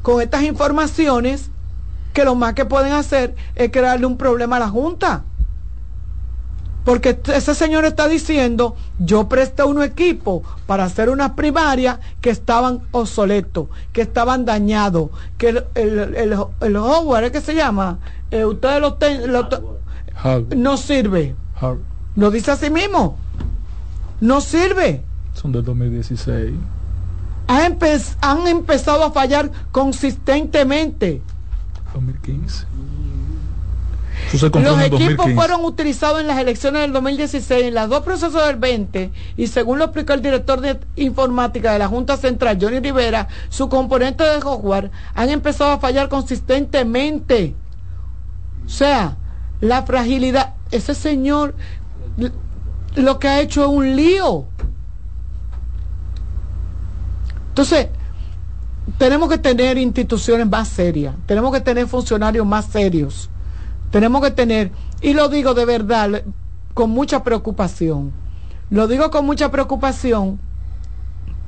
[0.00, 1.50] con estas informaciones
[2.14, 5.24] que lo más que pueden hacer es crearle un problema a la Junta.
[6.84, 12.80] Porque ese señor está diciendo, yo presté un equipo para hacer unas primarias que estaban
[12.90, 16.14] obsoletos, que estaban dañados, que el, el,
[16.60, 17.98] el, hardware, ¿qué se llama?
[18.30, 19.48] Eh, ustedes lo,
[20.56, 21.34] no sirve.
[22.16, 23.16] Lo dice así mismo.
[24.20, 25.02] No sirve.
[25.34, 26.54] Son del 2016.
[27.46, 31.22] han empezado a fallar consistentemente.
[31.94, 32.66] 2015.
[34.32, 39.10] Los equipos fueron utilizados en las elecciones del 2016, en las dos procesos del 20,
[39.36, 43.68] y según lo explicó el director de informática de la Junta Central, Johnny Rivera, su
[43.68, 47.54] componente de software han empezado a fallar consistentemente.
[48.64, 49.16] O sea,
[49.60, 51.54] la fragilidad, ese señor
[52.94, 54.44] lo que ha hecho es un lío.
[57.48, 57.88] Entonces,
[58.96, 63.28] tenemos que tener instituciones más serias, tenemos que tener funcionarios más serios,
[63.90, 66.22] tenemos que tener, y lo digo de verdad,
[66.74, 68.12] con mucha preocupación,
[68.70, 70.38] lo digo con mucha preocupación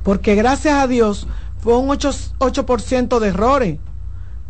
[0.03, 1.27] porque gracias a Dios
[1.59, 3.79] fue un 8%, de errores.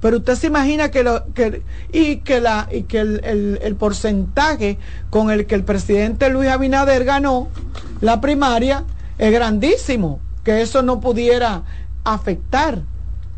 [0.02, 1.62] Pero usted se imagina que, lo, que
[1.94, 4.78] y que, la, y que el, el porcentaje
[5.10, 7.48] con el que el presidente Luis Abinader ganó
[8.02, 8.84] la primaria
[9.18, 11.64] es grandísimo, que eso no pudiera
[12.04, 12.82] afectar,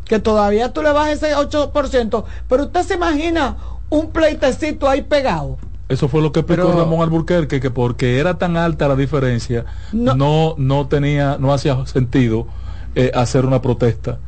[0.06, 3.56] que todavía tú le vas ese 8%, pero usted se imagina
[3.88, 5.58] un pleitecito ahí pegado.
[5.88, 10.56] Eso fue lo que explicó Ramón Alburquerque, que porque era tan alta la diferencia, no,
[10.58, 12.48] no, tenía, no hacía sentido
[12.96, 14.18] eh, hacer una protesta.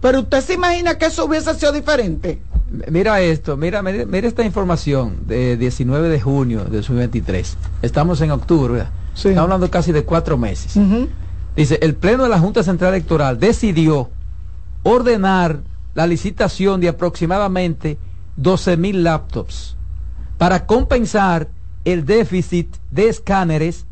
[0.00, 2.40] Pero usted se imagina que eso hubiese sido diferente.
[2.90, 7.56] Mira esto, mira, mira, esta información de 19 de junio de 2023.
[7.82, 8.84] Estamos en octubre,
[9.14, 10.78] estamos hablando casi de cuatro meses.
[11.56, 14.10] Dice, el Pleno de la Junta Central Electoral decidió
[14.82, 15.60] ordenar
[15.94, 17.98] la licitación de aproximadamente
[18.38, 19.76] 12 mil laptops
[20.38, 21.48] para compensar
[21.84, 23.84] el déficit de escáneres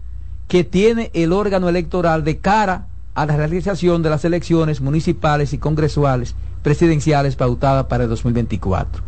[0.46, 5.58] que tiene el órgano electoral de cara a la realización de las elecciones municipales y
[5.58, 9.02] congresuales presidenciales pautadas para el 2024.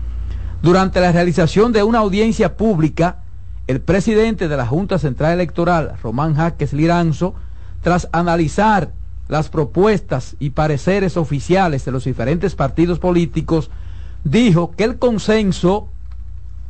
[0.62, 3.22] Durante la realización de una audiencia pública,
[3.68, 7.34] el presidente de la Junta Central Electoral, Román Jaques Liranzo,
[7.82, 8.90] tras analizar
[9.28, 13.70] las propuestas y pareceres oficiales de los diferentes partidos políticos,
[14.30, 15.88] dijo que el consenso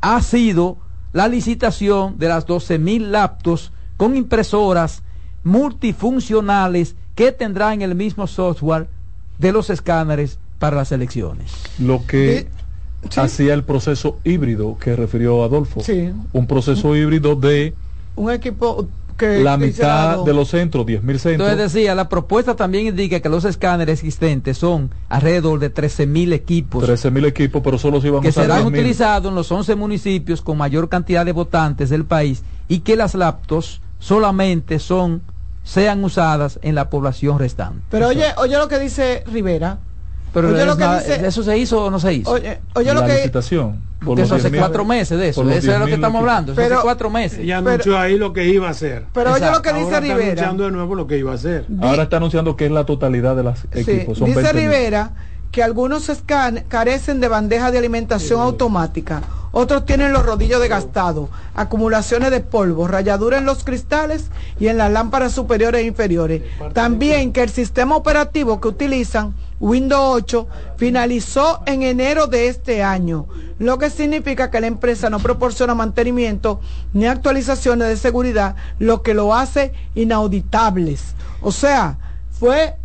[0.01, 0.79] ha sido
[1.13, 5.03] la licitación de las 12 mil laptops con impresoras
[5.45, 8.89] multifuncionales que tendrán el mismo software
[9.39, 11.53] de los escáneres para las elecciones.
[11.79, 12.49] Lo que
[13.17, 15.81] hacía el proceso híbrido que refirió Adolfo.
[16.33, 17.75] Un proceso híbrido de...
[18.17, 18.89] Un equipo
[19.20, 21.27] la mitad de los centros, 10.000 centros.
[21.32, 26.89] Entonces decía, la propuesta también indica que los escáneres existentes son alrededor de 13.000 equipos.
[26.89, 30.57] 13.000 equipos, pero solo se iban a usar serán utilizados en los 11 municipios con
[30.59, 35.23] mayor cantidad de votantes del país y que las laptops solamente son
[35.65, 37.82] sean usadas en la población restante.
[37.90, 39.78] Pero oye, oye lo que dice Rivera,
[40.32, 42.31] pero lo que dice, ¿eso se hizo o no se hizo?
[42.31, 43.88] Oye, oye lo la que licitación.
[44.01, 45.45] De eso hace cuatro meses de eso.
[45.45, 46.53] De eso es lo que estamos hablando.
[46.53, 47.45] Eso hace cuatro meses.
[47.45, 49.07] Ya anunció ahí lo que iba a hacer.
[49.12, 50.19] Pero oye lo que dice Ahora Rivera.
[50.20, 51.66] Está anunciando de nuevo lo que iba a hacer.
[51.81, 54.25] Ahora está anunciando que es la totalidad de las equipos.
[54.25, 55.12] dice Rivera
[55.51, 56.11] que algunos
[56.69, 59.23] carecen de bandeja de alimentación automática.
[59.53, 64.31] Otros tienen los rodillos desgastados, acumulaciones de polvo, rayaduras en los cristales
[64.61, 66.43] y en las lámparas superiores e inferiores.
[66.75, 70.47] También que el sistema operativo que utilizan Windows 8
[70.77, 73.27] finalizó en enero de este año,
[73.59, 76.61] lo que significa que la empresa no proporciona mantenimiento
[76.93, 81.15] ni actualizaciones de seguridad, lo que lo hace inauditables.
[81.41, 81.99] O sea,
[82.31, 82.77] fue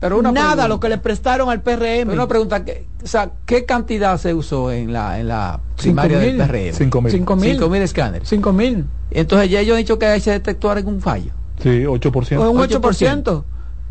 [0.00, 0.68] Pero una Nada pregunta.
[0.68, 2.10] lo que le prestaron al PRM.
[2.12, 6.36] Una pregunta, ¿qué, o sea, ¿qué cantidad se usó en la, en la primaria del
[6.36, 6.46] mil.
[6.46, 6.72] PRM?
[6.72, 7.12] Cinco mil.
[7.12, 7.50] Cinco mil.
[7.52, 8.28] Cinco mil escáneres.
[8.28, 8.84] 5 mil.
[9.10, 11.32] Entonces ya ellos han dicho que ahí se detectó algún fallo.
[11.60, 12.38] Sí, 8%.
[12.38, 12.80] O un 8%.
[12.80, 13.44] 8%.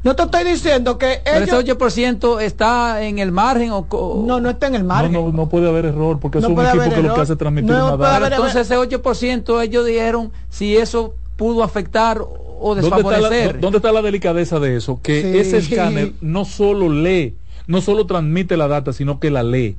[0.03, 1.63] No te estoy diciendo que Pero ellos...
[1.63, 3.87] ese 8% está en el margen o...
[3.87, 5.11] co- No, no está en el No, margen.
[5.11, 7.15] no, no puede haber error porque No es un equipo que lo error.
[7.15, 8.23] que hace es transmitir No una puede data.
[8.23, 12.21] Pero haber- entonces ese 8% ellos dijeron si eso pudo afectar
[12.59, 13.53] o ¿Dónde está, la.
[13.53, 14.99] ¿Dónde está la delicadeza de eso?
[15.01, 15.37] Que Sí.
[15.37, 17.35] ese escáner no solo lee,
[17.67, 19.75] no solo transmite la data, sino que la lee.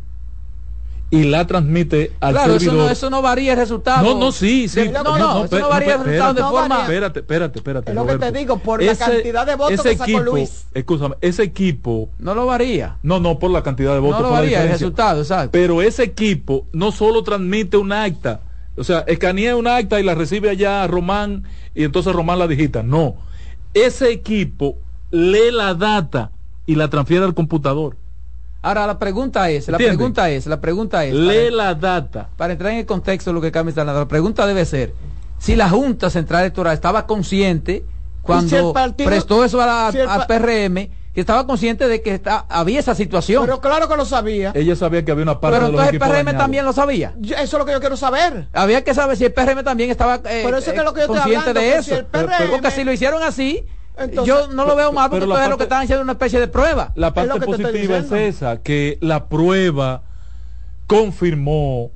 [1.11, 4.03] Y la transmite al claro, eso no, eso no varía el resultado.
[4.15, 4.81] No, no, sí, sí.
[4.83, 6.83] De- no, no, eso pe- no varía el resultado de no forma...
[6.83, 7.91] Espérate, espérate, espérate.
[7.93, 10.67] Es lo que te digo, por la cantidad de votos ese que sacó equipo, Luis.
[10.75, 12.99] Escúchame, ese equipo, No lo varía.
[13.03, 15.49] no, no por la cantidad de votos, No lo varía el resultado, exacto.
[15.51, 18.43] Pero ese equipo no solo transmite un acta,
[18.79, 21.45] o sea, escanea un acta y la recibe allá Román
[21.75, 22.83] y entonces Román la digita.
[22.83, 23.17] No,
[23.75, 24.77] ese equipo
[25.11, 26.31] lee la data
[26.67, 27.97] y la transfiere al computador.
[28.61, 31.15] Ahora la pregunta es, la pregunta es, la pregunta es...
[31.15, 32.29] Lee para- la data.
[32.37, 34.93] para entrar en el contexto de lo que Carmen está hablando, la pregunta debe ser
[35.39, 37.85] si la Junta Central Electoral estaba consciente
[38.23, 41.49] cuando si el partido- prestó eso a la- si el al pa- PRM, que estaba
[41.49, 43.43] consciente de que está, había esa situación.
[43.45, 44.53] Pero claro que lo sabía.
[44.55, 46.39] Ella sabía que había una parte Pero de los entonces el PRM dañados.
[46.45, 47.13] también lo sabía.
[47.19, 48.47] Yo- Eso es lo que yo quiero saber.
[48.53, 50.93] Había que saber si el PRM también estaba eh, Por eso es que eh, lo
[50.95, 51.83] que yo estoy consciente hablando, de eso.
[51.83, 53.65] si el PRM Porque si lo hicieron así,
[53.97, 56.05] Entonces- yo no lo veo mal porque pero la entonces lo que están haciendo es
[56.05, 56.93] una especie de prueba.
[56.95, 60.03] La parte positiva es esa, que la prueba
[60.87, 61.91] confirmó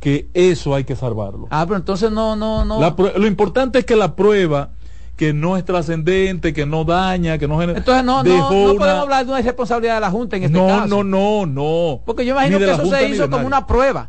[0.00, 1.46] que eso hay que salvarlo.
[1.50, 2.80] Ah, pero entonces no, no, no.
[2.80, 4.72] La lo importante es que la prueba,
[5.18, 7.76] que no es trascendente, que no daña, que no genera...
[7.78, 10.44] Entonces no, no, dejó no una- podemos hablar de una irresponsabilidad de la Junta en
[10.44, 10.86] este no, caso.
[10.86, 12.00] no, no, no.
[12.06, 14.08] Porque yo imagino que la eso Junta se hizo como una prueba.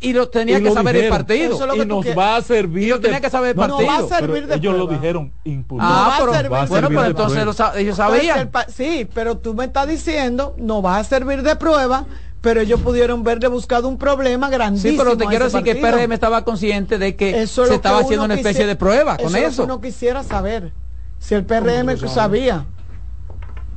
[0.00, 1.54] Y lo tenía Y que lo saber el partido.
[1.54, 3.56] Eso es lo que y nos va a servir Y lo tenía que saber el
[3.56, 3.92] No, No partido.
[3.92, 5.88] va a servir pero de ellos lo dijeron impulsor.
[5.92, 7.44] Ah, pero, servir bueno, pero entonces prueba.
[7.44, 8.38] lo sa- ellos Entonces, sabían.
[8.40, 12.06] el sí, pero tú me estás diciendo, no va a servir de prueba,
[12.42, 14.92] pero ellos pudieron verle buscado un problema grandísimo.
[14.92, 15.80] Sí, pero te quiero decir que el.
[15.80, 18.76] PRM estaba consciente de que Eso es se que estaba haciendo una especie quisiera- de
[18.76, 19.64] prueba con es lo que eso.
[19.64, 20.72] uno quisiera saber.
[21.18, 22.66] Si el PRM sabía.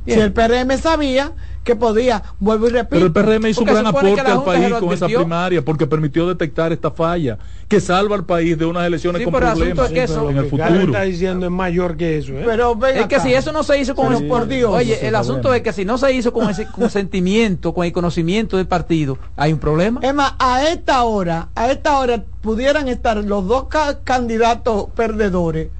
[0.06, 0.18] Bien.
[0.20, 1.32] Si el PRM sabía
[1.64, 2.90] que podía, vuelvo y repito.
[2.90, 6.28] Pero el PRM hizo un gran que aporte al país con esa primaria, porque permitió
[6.28, 9.74] detectar esta falla, que salva al país de unas elecciones Sí, con pero el asunto
[9.74, 12.32] problemas es que eso- en el Lo que está diciendo es mayor que eso.
[12.34, 12.42] ¿eh?
[12.46, 14.70] Pero Es que si eso no se hizo con Pero ese, por Dios.
[14.72, 15.56] oye, el asunto problema.
[15.56, 19.52] es que si no se hizo con ese consentimiento, con el conocimiento del partido, hay
[19.52, 19.98] un problema.
[20.04, 25.70] Es más, a esta hora, a esta hora pudieran estar los dos ca- candidatos perdedores.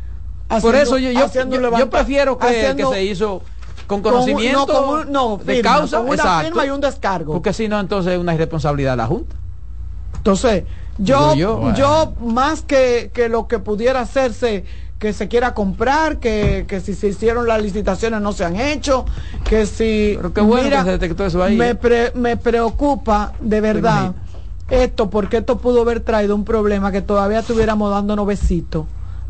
[0.48, 3.42] Por haciendo- eso yo, yo, haciendo yo- yo levanta- prefiero creer haciendo- que se hizo
[3.86, 6.70] con con conocimiento no, con un- no, de firma, causa, con una exacto, firma y
[6.70, 7.32] un descargo.
[7.32, 9.36] porque si no entonces es una irresponsabilidad de la Junta.
[10.16, 10.64] Entonces,
[10.98, 11.72] yo, yo.
[11.74, 14.64] yo, más que, que lo que pudiera hacerse,
[14.98, 19.04] que se quiera comprar, que, que si se hicieron las licitaciones no se han hecho,
[19.48, 20.14] que si...
[20.16, 24.14] Pero qué bueno que se detectó eso ahí, Me, pre- me preocupa de verdad
[24.68, 28.86] esto, porque esto pudo haber traído un problema que todavía estuviéramos dándonos besitos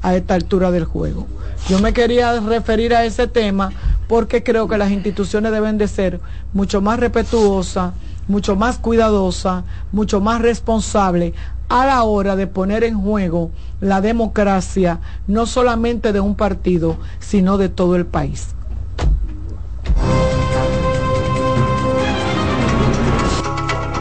[0.06, 1.26] a esta altura del juego.
[1.68, 3.72] Yo me quería referir a ese tema
[4.06, 6.20] porque creo que las instituciones deben de ser
[6.52, 7.92] mucho más respetuosas,
[8.28, 11.32] mucho más cuidadosas, mucho más responsables
[11.68, 13.50] a la hora de poner en juego
[13.80, 18.54] la democracia, no solamente de un partido, sino de todo el país.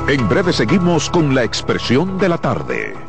[0.08, 3.05] En breve seguimos con la expresión de la tarde.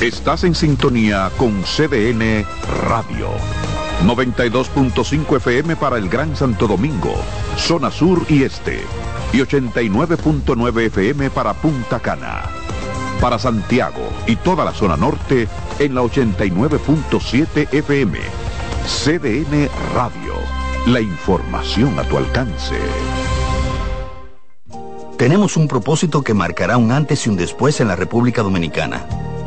[0.00, 2.46] Estás en sintonía con CDN
[2.88, 3.28] Radio.
[4.06, 7.14] 92.5 FM para el Gran Santo Domingo,
[7.58, 8.80] zona sur y este.
[9.34, 12.44] Y 89.9 FM para Punta Cana.
[13.20, 15.48] Para Santiago y toda la zona norte
[15.78, 18.18] en la 89.7 FM.
[18.86, 20.32] CDN Radio.
[20.86, 22.78] La información a tu alcance.
[25.18, 29.06] Tenemos un propósito que marcará un antes y un después en la República Dominicana.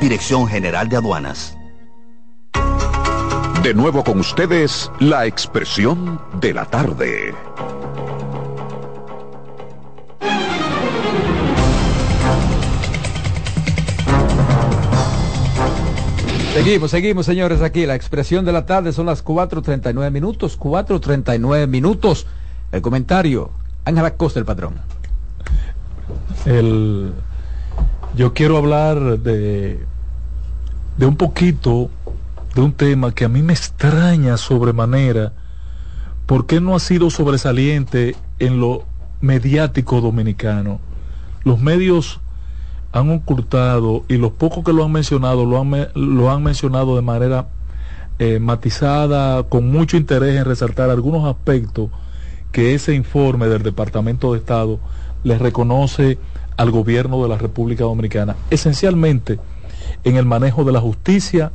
[0.00, 1.56] Dirección General de Aduanas.
[3.62, 7.34] De nuevo con ustedes, la expresión de la tarde.
[16.52, 17.86] Seguimos, seguimos, señores, aquí.
[17.86, 20.58] La expresión de la tarde son las 4.39 minutos.
[20.58, 22.26] 4.39 minutos.
[22.70, 23.50] El comentario.
[23.84, 24.74] Ángela Costa, el patrón.
[26.44, 27.12] El,
[28.16, 29.78] yo quiero hablar de,
[30.96, 31.90] de un poquito
[32.54, 35.34] de un tema que a mí me extraña sobremanera.
[36.24, 38.84] ¿Por qué no ha sido sobresaliente en lo
[39.20, 40.80] mediático dominicano?
[41.44, 42.20] Los medios
[42.92, 47.02] han ocultado y los pocos que lo han mencionado lo han, lo han mencionado de
[47.02, 47.48] manera
[48.18, 51.90] eh, matizada, con mucho interés en resaltar algunos aspectos
[52.50, 54.80] que ese informe del Departamento de Estado
[55.22, 56.18] le reconoce
[56.56, 59.38] al gobierno de la República Dominicana, esencialmente
[60.04, 61.52] en el manejo de la justicia,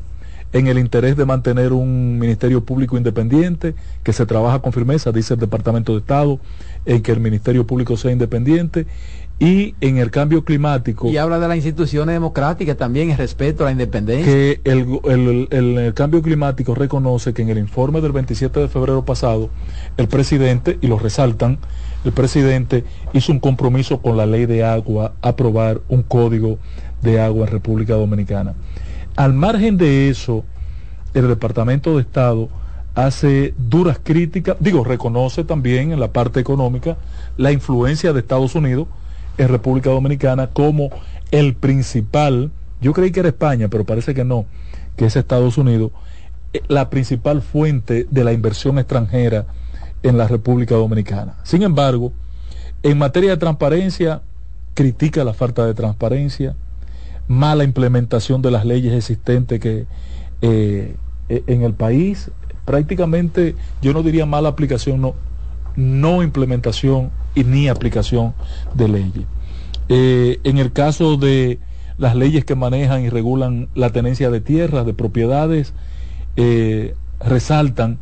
[0.53, 3.73] en el interés de mantener un Ministerio Público independiente,
[4.03, 6.39] que se trabaja con firmeza, dice el Departamento de Estado,
[6.85, 8.85] en que el Ministerio Público sea independiente
[9.41, 11.07] y en el cambio climático.
[11.07, 14.31] Y habla de las instituciones democráticas también, el respeto a la independencia.
[14.31, 18.67] Que el, el, el, el, cambio climático reconoce que en el informe del 27 de
[18.67, 19.49] febrero pasado,
[19.97, 21.57] el presidente, y lo resaltan,
[22.05, 26.59] el presidente hizo un compromiso con la ley de agua, aprobar un código
[27.01, 28.53] de agua en República Dominicana.
[29.15, 30.45] Al margen de eso,
[31.15, 32.47] el Departamento de Estado
[32.93, 36.97] hace duras críticas, digo, reconoce también en la parte económica
[37.37, 38.87] la influencia de Estados Unidos
[39.37, 40.89] en República Dominicana como
[41.31, 42.51] el principal,
[42.81, 44.45] yo creí que era España, pero parece que no,
[44.95, 45.91] que es Estados Unidos,
[46.53, 49.45] eh, la principal fuente de la inversión extranjera
[50.03, 51.35] en la República Dominicana.
[51.43, 52.11] Sin embargo,
[52.83, 54.21] en materia de transparencia,
[54.73, 56.55] critica la falta de transparencia,
[57.27, 59.85] mala implementación de las leyes existentes que
[60.41, 60.95] eh,
[61.29, 62.31] e, en el país,
[62.65, 65.15] prácticamente yo no diría mala aplicación, no,
[65.75, 68.33] no implementación y ni aplicación
[68.73, 69.25] de leyes.
[69.89, 71.59] Eh, en el caso de
[71.97, 75.73] las leyes que manejan y regulan la tenencia de tierras, de propiedades,
[76.37, 77.99] eh, resaltan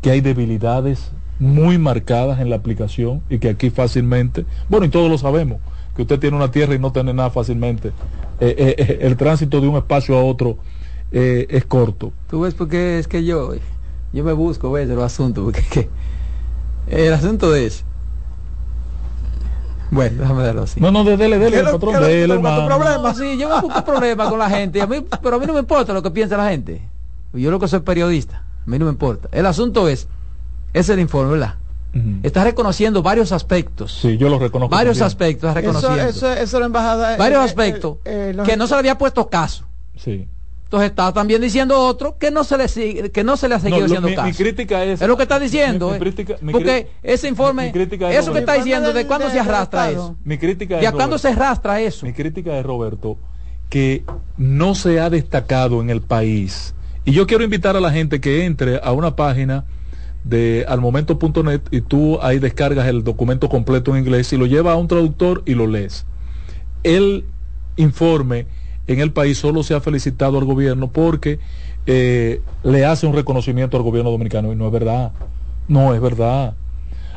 [0.00, 5.10] que hay debilidades muy marcadas en la aplicación y que aquí fácilmente, bueno, y todos
[5.10, 5.58] lo sabemos,
[5.96, 7.90] que usted tiene una tierra y no tiene nada fácilmente.
[8.40, 10.58] Eh, el tránsito de un espacio a otro
[11.10, 12.12] es corto.
[12.30, 13.52] Tú ves porque es que yo,
[14.12, 15.88] yo me busco, ves, los asuntos, porque que,
[16.86, 17.84] el asunto es...
[19.90, 20.80] Bueno, déjame darlo así.
[20.80, 22.66] No, no, dele, dele, el patrón, dele, hermano.
[22.66, 23.14] problema?
[23.14, 25.60] Sí, yo me busco problemas con la gente, a mí, pero a mí no me
[25.60, 26.88] importa lo que piensa la gente.
[27.34, 29.28] Yo lo que soy periodista, a mí no me importa.
[29.32, 30.08] El asunto es,
[30.72, 31.56] es el informe, ¿verdad?
[31.94, 32.20] Uh -huh.
[32.22, 33.98] Está reconociendo varios aspectos.
[34.00, 34.74] Sí, yo lo reconozco.
[34.74, 35.06] Varios también.
[35.08, 36.00] aspectos reconociendo.
[36.00, 37.16] Eso, eso, eso la embajada.
[37.18, 38.48] Varios eh, aspectos eh, eh, los...
[38.48, 39.66] que no se le había puesto caso.
[39.96, 40.26] Sí.
[40.72, 43.60] Entonces está también diciendo otro que no se le sigue, que no se le ha
[43.60, 44.28] seguido no, haciendo mi, caso.
[44.28, 45.02] Mi crítica es.
[45.02, 45.88] Es lo que está diciendo.
[45.88, 47.70] Mi, mi crítica, porque ese informe,
[48.10, 50.16] eso que está diciendo, ¿de cuándo se arrastra eso?
[50.24, 52.06] Mi crítica ¿De cuándo se arrastra eso?
[52.06, 53.18] Mi crítica es, Roberto,
[53.68, 54.02] que
[54.38, 56.74] no se ha destacado en el país.
[57.04, 59.66] Y yo quiero invitar a la gente que entre a una página
[60.24, 64.78] de almomento.net y tú ahí descargas el documento completo en inglés y lo llevas a
[64.78, 66.06] un traductor y lo lees.
[66.82, 67.26] El
[67.76, 68.46] informe
[68.86, 71.38] en el país solo se ha felicitado al gobierno porque
[71.86, 75.12] eh, le hace un reconocimiento al gobierno dominicano y no es verdad.
[75.68, 76.54] No es verdad.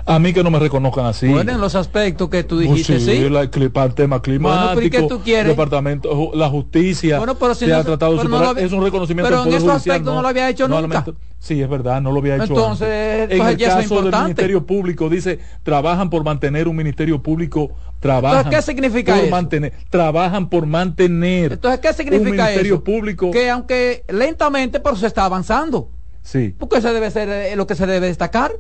[0.08, 1.28] A mí que no me reconozcan así.
[1.28, 3.28] Bueno, en los aspectos que tú Pues dijiste, sí.
[3.28, 5.48] la- el tema climático, Bueno, pero ¿y qué tú quieres?
[5.48, 8.72] departamento, la justicia Bueno, pero si se no ha tratado de no superar, había- es
[8.72, 11.00] un reconocimiento pero en esos aspectos no lo había hecho no nunca.
[11.00, 13.24] lamento- Sí, es verdad, no lo había hecho Entonces, antes.
[13.26, 14.22] En entonces el ya eso es caso del.
[14.24, 19.32] Ministerio Público, dice, trabajan por mantener un Ministerio Público, trabajan Entonces, ¿qué significa por eso?
[19.32, 22.84] mantener, trabajan por mantener Entonces, ¿qué un significa Ministerio eso?
[22.84, 23.32] Público.
[23.32, 25.90] Que aunque lentamente, pero se está avanzando.
[26.22, 26.54] Sí.
[26.60, 28.52] Porque eso debe ser eh, lo que se debe destacar.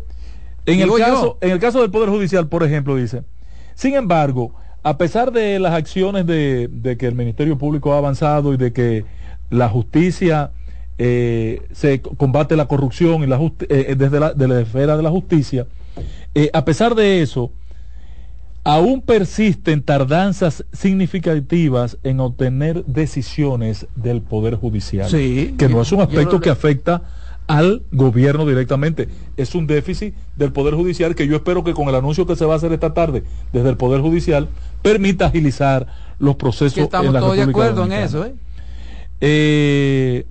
[0.66, 3.24] En el, caso, en el caso del Poder Judicial, por ejemplo, dice,
[3.76, 8.54] sin embargo, a pesar de las acciones de, de que el Ministerio Público ha avanzado
[8.54, 9.06] y de que
[9.50, 10.52] la justicia
[10.98, 15.04] eh, se combate la corrupción y la justi- eh, desde la, de la esfera de
[15.04, 15.68] la justicia,
[16.34, 17.52] eh, a pesar de eso,
[18.64, 26.02] aún persisten tardanzas significativas en obtener decisiones del Poder Judicial, Sí, que no es un
[26.02, 27.04] aspecto que afecta
[27.48, 29.08] al gobierno directamente.
[29.38, 32.46] Es un déficit del Poder Judicial que yo espero que con el anuncio que se
[32.46, 33.24] va a hacer esta tarde
[33.54, 34.50] desde el Poder Judicial
[34.82, 35.88] permita agilizar
[36.20, 36.74] los procesos.
[36.74, 38.34] Que estamos en la todos de acuerdo en eso, ¿eh?
[39.22, 40.26] Eh,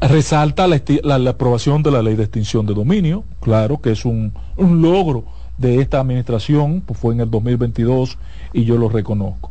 [0.00, 4.32] resalta la- la aprobación de la ley de extinción de dominio, claro que es un,
[4.56, 5.24] un logro
[5.58, 8.18] de esta administración, pues fue en el 2022
[8.52, 9.50] y yo lo reconozco.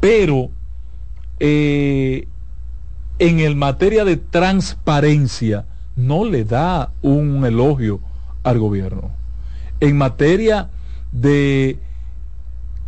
[0.00, 0.50] Pero
[1.38, 2.26] eh,
[3.20, 8.00] en el materia de transparencia no le da un elogio
[8.42, 9.10] al gobierno.
[9.80, 10.68] En materia
[11.12, 11.78] de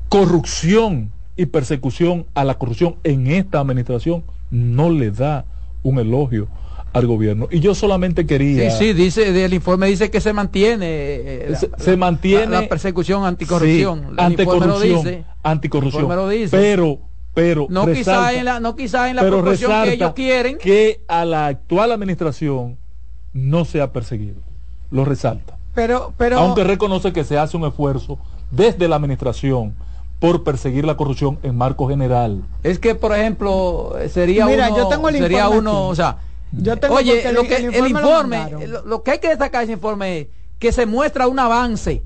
[0.09, 5.44] corrupción y persecución a la corrupción en esta administración no le da
[5.82, 6.48] un elogio
[6.92, 7.48] al gobierno.
[7.50, 8.70] Y yo solamente quería...
[8.70, 10.86] Sí, sí, dice, el informe dice que se mantiene.
[10.88, 14.00] eh, la- se, se mantiene la, la persecución anticorrupción.
[14.10, 15.24] Sí, anticorrupción, dice.
[15.42, 16.09] anticorrupción.
[16.50, 16.98] Pero,
[17.34, 20.59] pero No resalta- quizá en la, no quizá en la proporción que ellos quieren.
[20.59, 22.76] que a la actual administración
[23.32, 24.36] no se ha perseguido.
[24.90, 25.56] Lo resalta.
[25.74, 26.38] Pero, pero.
[26.38, 28.18] Aunque reconoce que se hace un esfuerzo
[28.50, 29.74] desde la administración
[30.18, 32.42] por perseguir la corrupción en marco general.
[32.62, 35.90] Es que, por ejemplo, sería Mira, uno, yo tengo el sería informe uno, aquí.
[35.92, 36.16] o sea,
[36.52, 37.98] Yo tengo oye, lo el- que el el informe lo
[38.48, 40.26] informe, lo, lo que hay que destacar de ese informe es
[40.59, 42.02] que se muestra un avance,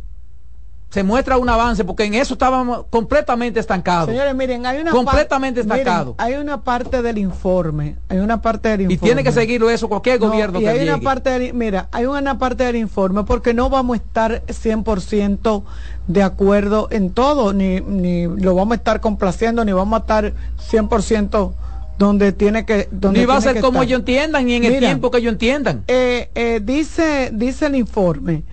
[0.88, 4.08] se muestra un avance, porque en eso estábamos completamente estancados.
[4.08, 8.82] Señores, miren, hay una Completamente miren, hay una parte del informe, hay una parte del
[8.82, 8.94] informe.
[8.94, 11.88] y tiene que seguirlo eso cualquier No, gobierno y que hay una parte del, mira,
[11.92, 15.64] hay una parte del informe porque no vamos a estar 100%
[16.06, 20.32] de acuerdo en todo, ni, ni lo vamos a estar complaciendo, ni vamos a estar
[20.70, 21.52] 100%
[21.98, 23.84] donde tiene que donde Ni va a ser como estar.
[23.84, 25.82] ellos entiendan, ni en el tiempo que ellos entiendan.
[25.88, 28.44] eh, eh, dice, dice el informe,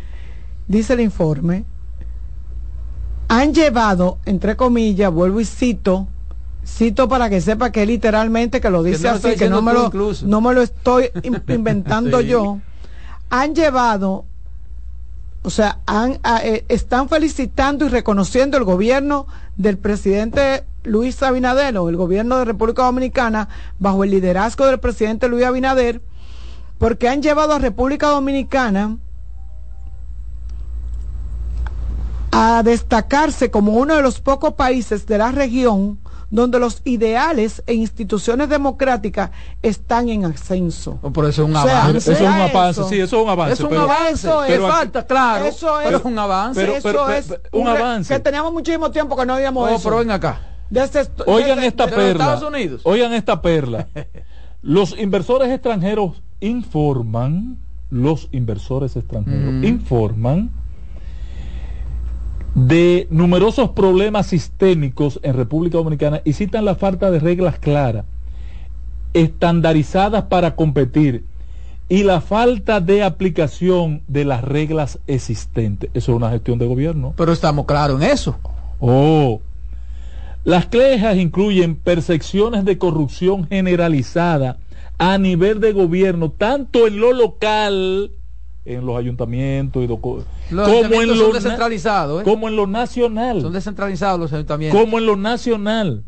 [0.68, 1.66] dice el informe,
[3.40, 6.08] han llevado, entre comillas, vuelvo y cito,
[6.66, 9.62] cito para que sepa que literalmente, que lo dice no lo estás así, que no
[9.62, 10.26] me, lo, incluso.
[10.28, 12.28] no me lo estoy in- inventando Sí.
[12.28, 12.60] yo,
[13.30, 14.26] han llevado,
[15.42, 19.26] o sea, han, a- eh, están felicitando y reconociendo el gobierno
[19.58, 23.50] del presidente Luis Abinader, o el gobierno de República Dominicana,
[23.80, 26.02] bajo el liderazgo del presidente Luis Abinader,
[26.78, 28.98] porque han llevado a República Dominicana
[32.34, 36.00] a destacarse como uno de los pocos países de la región
[36.32, 39.30] donde los ideales e instituciones democráticas
[39.62, 40.96] están en ascenso.
[41.14, 41.98] Por eso es un O sea, avance.
[42.00, 42.90] Eso es un avance, eso.
[42.90, 43.54] sí, eso es un avance.
[43.54, 45.46] Es un pero- avance, pero falta, claro.
[45.46, 46.60] Eso es, pero es un avance.
[46.60, 48.14] pero- eso pero- es pero- un avance.
[48.14, 49.84] que teníamos muchísimo tiempo que no habíamos Oh, eso.
[49.84, 50.42] pero ven acá.
[50.72, 52.24] Desde Oigan desde- esta de perla.
[52.34, 52.82] Estados Unidos.
[52.84, 53.88] Oigan esta perla.
[54.64, 57.58] Los inversores extranjeros informan,
[57.92, 59.64] los inversores extranjeros Mm.
[59.66, 60.50] informan
[62.56, 68.06] de numerosos problemas sistémicos en República Dominicana y citan la falta de reglas claras,
[69.14, 71.24] estandarizadas para competir
[71.90, 75.90] y la falta de aplicación de las reglas existentes.
[75.94, 77.14] Eso es una gestión de gobierno.
[77.18, 78.38] Pero estamos claros en eso.
[78.80, 79.42] Oh.
[80.44, 84.58] Las quejas incluyen percepciones de corrupción generalizada
[84.98, 88.12] a nivel de gobierno, tanto en lo local,
[88.66, 92.24] en los ayuntamientos, y Los como, en ayuntamientos lo son na- descentralizados, ¿eh?
[92.24, 94.80] como en lo nacional Son descentralizados los ayuntamientos.
[94.80, 96.04] como en lo nacional,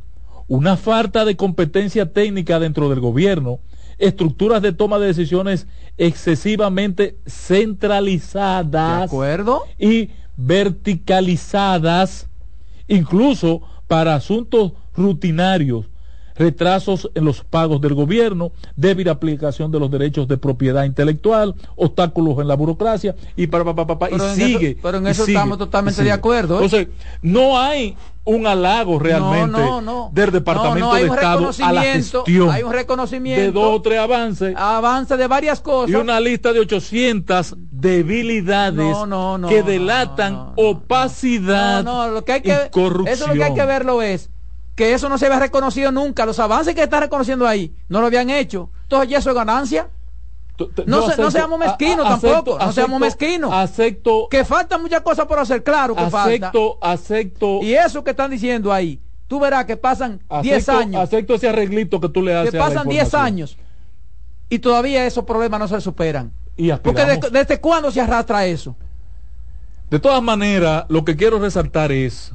[0.47, 3.59] una falta de competencia técnica dentro del gobierno,
[3.97, 5.67] estructuras de toma de decisiones
[5.97, 9.63] excesivamente ¿De centralizadas acuerdo?
[9.79, 12.27] y verticalizadas,
[12.87, 15.85] incluso para asuntos rutinarios,
[16.35, 22.39] retrasos en los pagos del gobierno, débil aplicación de los derechos de propiedad intelectual, obstáculos
[22.39, 24.69] en la burocracia y para, para, para, Pero y sigue.
[24.71, 26.63] eso- pero en eso sigue, estamos totalmente de acuerdo, ¿eh?
[26.65, 26.87] Entonces,
[27.21, 27.95] no hay
[28.27, 30.09] un halago realmente No, no, no.
[30.11, 33.41] del Departamento de Estado a la gestión hay un reconocimiento.
[33.43, 35.91] de dos o tres avances Avance de varias cosas.
[35.91, 38.97] y una lista de 800 debilidades
[39.47, 43.07] que delatan opacidad lo que hay que y corrupción.
[43.13, 44.29] Eso lo que hay que verlo es
[44.75, 46.25] que eso no se había reconocido nunca.
[46.25, 48.69] Los avances que está reconociendo ahí no lo habían hecho.
[48.83, 49.89] Entonces, ¿ya eso es ganancia?
[50.57, 52.57] No, se- no acepto- seamos mezquinos a- a- tampoco.
[52.57, 53.53] acepto- no seamos acepto- mezquinos.
[53.53, 56.47] Acepto, Que faltan muchas cosas por hacer, claro que falta.
[56.47, 61.01] acepto, acepto, Y eso que están diciendo ahí, tú verás que pasan 10 acepto- años.
[61.01, 62.51] Acepto ese arreglito que tú le haces.
[62.51, 63.25] que pasan 10 información.
[63.25, 63.57] años
[64.49, 66.31] y todavía esos problemas no se superan.
[66.55, 68.77] Y Porque de- desde cuándo se arrastra eso?
[69.89, 72.31] De todas maneras, lo que quiero resaltar es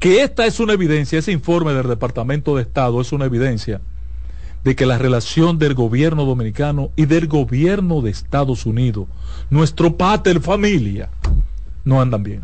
[0.00, 3.80] que esta es una evidencia, ese informe del Departamento de Estado es una evidencia
[4.64, 9.06] de que la relación del gobierno dominicano y del gobierno de Estados Unidos,
[9.50, 11.10] nuestro pater familia,
[11.84, 12.42] no andan bien.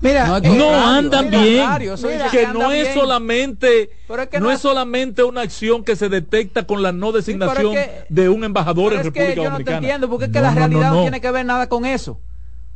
[0.00, 1.66] Mira, No, eh, No andan bien.
[2.00, 2.94] que que no anda es bien.
[2.94, 6.92] solamente Pero es que no no es solamente una acción que se detecta con la
[6.92, 9.76] no designación que- de un embajador en es que República yo no te Dominicana.
[9.78, 11.02] entiendo porque es que No, la no, no, realidad no, no.
[11.02, 12.20] tiene que ver nada con eso.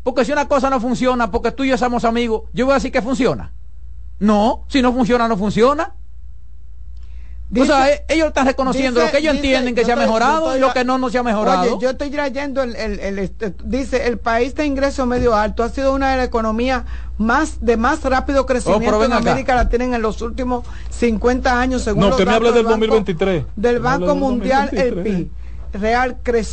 [0.04, 2.76] Porque si una cosa no funciona, porque tú y yo somos amigos, yo voy a
[2.76, 3.52] decir que funciona.
[4.20, 5.94] No, si no funciona, no funciona.
[7.56, 9.96] o sea, e- ellos están reconociendo dice- lo que ellos dice- entienden que se ha
[9.96, 11.62] mejorado estoy y lo que no, no se ha mejorado.
[11.62, 15.62] Oye, yo estoy trayendo el, el- el- este, dice el país de ingreso medio alto
[15.62, 16.82] ha sido una de las economías
[17.16, 19.30] más de más rápido crecimiento Oh, pero ven en acá.
[19.30, 22.66] América Latina en los últimos 50 años según No, los que me datos hable del
[22.66, 23.44] Banco- 2023.
[23.56, 25.16] del Me hable Banco del Mundial el 2023.
[25.16, 25.30] PIB
[25.72, 26.44] real eh,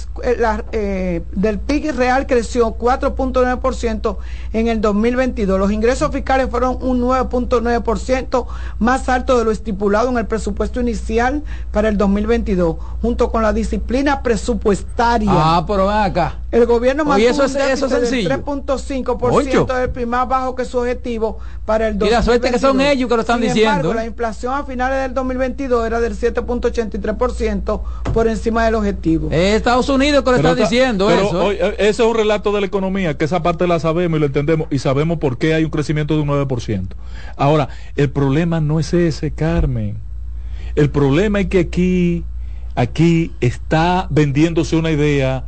[0.71, 4.17] eh, del PIB real creció 4.9%
[4.53, 5.59] en el 2022.
[5.59, 8.45] Los ingresos fiscales fueron un 9.9%
[8.79, 13.53] más alto de lo estipulado en el presupuesto inicial para el 2022, junto con la
[13.53, 15.31] disciplina presupuestaria.
[15.33, 16.39] ah, pero ven acá.
[16.56, 18.30] El gobierno mantuvo eso un es- eso déficit es del sencillo.
[18.30, 19.65] 3.5% Ocho.
[19.80, 22.11] del PIB más bajo que su objetivo para el Y 2022.
[22.11, 23.95] la suerte que son ellos que lo están Sin diciendo, embargo, ¿eh?
[23.95, 27.82] la inflación a finales del 2022 era del 7.83%
[28.14, 29.30] por encima del objetivo.
[29.32, 31.41] Es Estados Unidos que lo Pero está esta- diciendo pero eso.
[31.41, 31.45] ¿eh?
[31.45, 34.19] hoy, eh, ese es un relato de la economía, que esa parte la sabemos y
[34.22, 36.95] lo entendemos y sabemos por qué hay un crecimiento de un 9%.
[37.36, 39.98] Ahora, el problema no es ese, Carmen.
[40.76, 42.23] El problema es que aquí,
[42.76, 45.45] aquí está vendiéndose una idea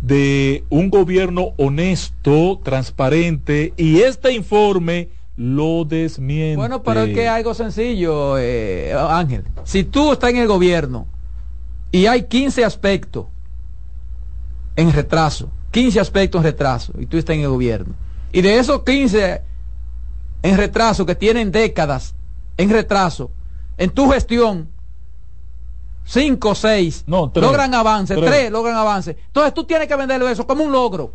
[0.00, 6.56] de un gobierno honesto, transparente, y este informe lo desmiente.
[6.56, 9.44] Bueno, pero es que algo sencillo, eh, Ángel.
[9.64, 11.06] Si tú estás en el gobierno
[11.92, 13.26] y hay 15 aspectos
[14.76, 17.94] en retraso, 15 aspectos en retraso, y tú estás en el gobierno,
[18.32, 19.42] y de esos 15
[20.42, 22.14] en retraso que tienen décadas
[22.56, 23.30] en retraso,
[23.78, 24.68] en tu gestión,
[26.04, 27.44] 5 o 6 No, tres.
[27.46, 28.26] logran avance, Tres.
[28.30, 29.16] 3 logran avance.
[29.26, 31.12] Entonces tú tienes que venderlo eso como un logro.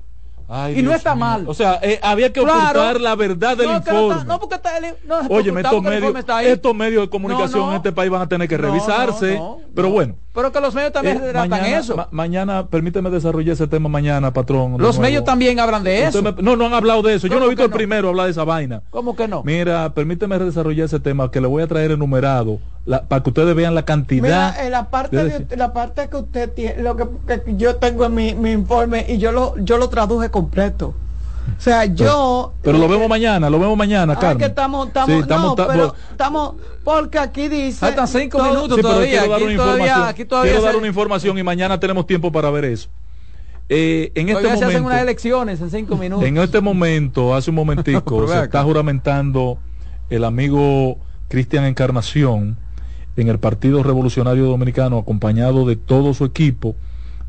[0.47, 1.25] Ay, y no está mío.
[1.25, 1.43] mal.
[1.47, 2.59] O sea, eh, había que Claro.
[2.81, 4.13] ocultar la verdad del No, informe.
[4.13, 6.13] está- no, porque está el- no Oye, estos medios,
[6.43, 9.41] estos medios de comunicación en este país van a tener que revisarse.
[9.73, 10.13] pero bueno.
[10.35, 11.95] Pero que los medios también eh, mañana, eso.
[11.97, 14.77] ma- mañana, permíteme desarrollar ese tema mañana, patrón.
[14.77, 16.21] los medios también hablan de eso.
[16.21, 17.25] me- no, no han hablado de eso.
[17.25, 18.83] Yo no he ¿Cómo visto el primero hablar de esa vaina.
[18.91, 19.41] ¿Cómo que no?
[19.43, 23.55] Mira, permíteme desarrollar ese tema que le voy a traer enumerado la- para que ustedes
[23.55, 24.21] vean la cantidad.
[24.23, 28.05] Mira, en la parte, de- la parte que usted tiene, lo que, que yo tengo
[28.05, 30.93] en mi, mi informe y yo lo, yo lo traduje completo.
[31.57, 32.53] O sea, yo...
[32.63, 34.39] pero lo vemos mañana, lo vemos mañana, Ah, Carmen.
[34.39, 37.77] que estamos, estamos, Sí, estamos- no, ta- pero bo- estamos, porque aquí dice...
[37.79, 39.09] Faltan cinco todo- minutos Sí, pero todavía.
[39.11, 40.09] quiero dar Aquí una todavía, información.
[40.09, 42.89] aquí todavía quiero se, dar una información y mañana tenemos tiempo para ver eso.
[43.69, 46.25] Eh, en este todavía se hacen momento, unas elecciones en cinco minutos.
[46.27, 49.57] en este momento, hace un momentico, se está juramentando
[50.09, 50.97] el amigo
[51.29, 52.57] Cristian Encarnación
[53.17, 56.75] en el Partido Revolucionario Dominicano, acompañado de todo su equipo.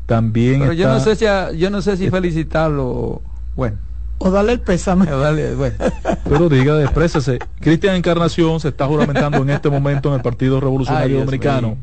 [0.05, 3.21] También Pero yo no sé si a- yo no sé si felicitarlo.
[3.55, 3.77] Bueno,
[4.19, 5.05] O darle el pésame.
[5.05, 5.75] dale, bueno.
[6.23, 7.39] Pero diga, exprésese.
[7.59, 11.77] Cristian Encarnación se está juramentando en este momento en el Partido Revolucionario Ay, Dominicano.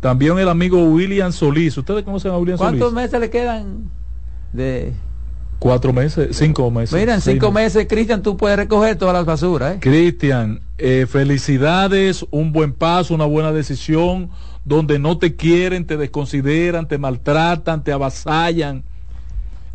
[0.00, 1.76] También el amigo William Solís.
[1.78, 2.94] ¿Ustedes conocen a William ¿Cuántos Solís?
[3.04, 3.90] meses le quedan
[4.52, 4.92] de
[5.58, 6.98] Cuatro meses, cinco meses.
[6.98, 9.78] Mira, en seis cinco meses, Cristian, tú puedes recoger todas las basuras, ¿eh?
[9.80, 14.30] Cristian, eh, felicidades, un buen paso, una buena decisión,
[14.64, 18.84] donde no te quieren, te desconsideran, te maltratan, te avasallan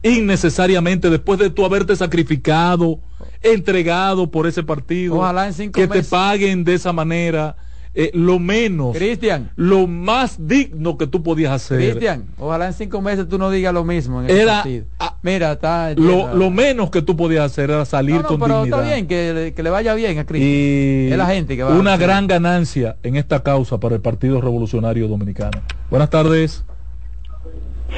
[0.03, 2.99] innecesariamente después de tú haberte sacrificado,
[3.41, 6.06] entregado por ese partido, Ojalá en cinco que meses.
[6.06, 7.56] te paguen de esa manera,
[7.94, 11.78] eh, lo menos, Cristian, lo más digno que tú podías hacer.
[11.78, 14.86] Cristian, ojalá en cinco meses tú no digas lo mismo en el Era- partido.
[15.24, 15.94] Mira, está...
[15.96, 18.80] Lo, lo menos que tú podías hacer era salir No, no, con pero dignidad.
[18.80, 21.12] está bien, que, le- que le vaya bien a Cristian.
[21.12, 24.40] Es la gente que va una a gran ganancia en esta causa para el Partido
[24.42, 25.62] Revolucionario Dominicano.
[25.90, 26.64] Buenas tardes.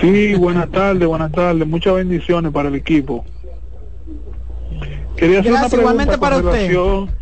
[0.01, 1.67] Sí, buenas tardes, buenas tardes.
[1.67, 3.23] Muchas bendiciones para el equipo.
[5.15, 7.13] Quería hacer Gracias, una pregunta igualmente con para usted.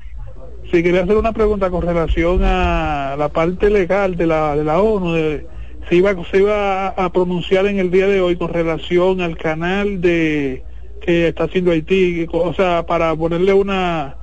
[0.71, 4.79] Sí, quería hacer una pregunta con relación a la parte legal de la de la
[4.81, 5.45] ONU de
[5.89, 9.35] se iba, se iba a, a pronunciar en el día de hoy con relación al
[9.37, 10.63] canal de
[11.01, 14.15] que está haciendo Haití, o sea, para ponerle una,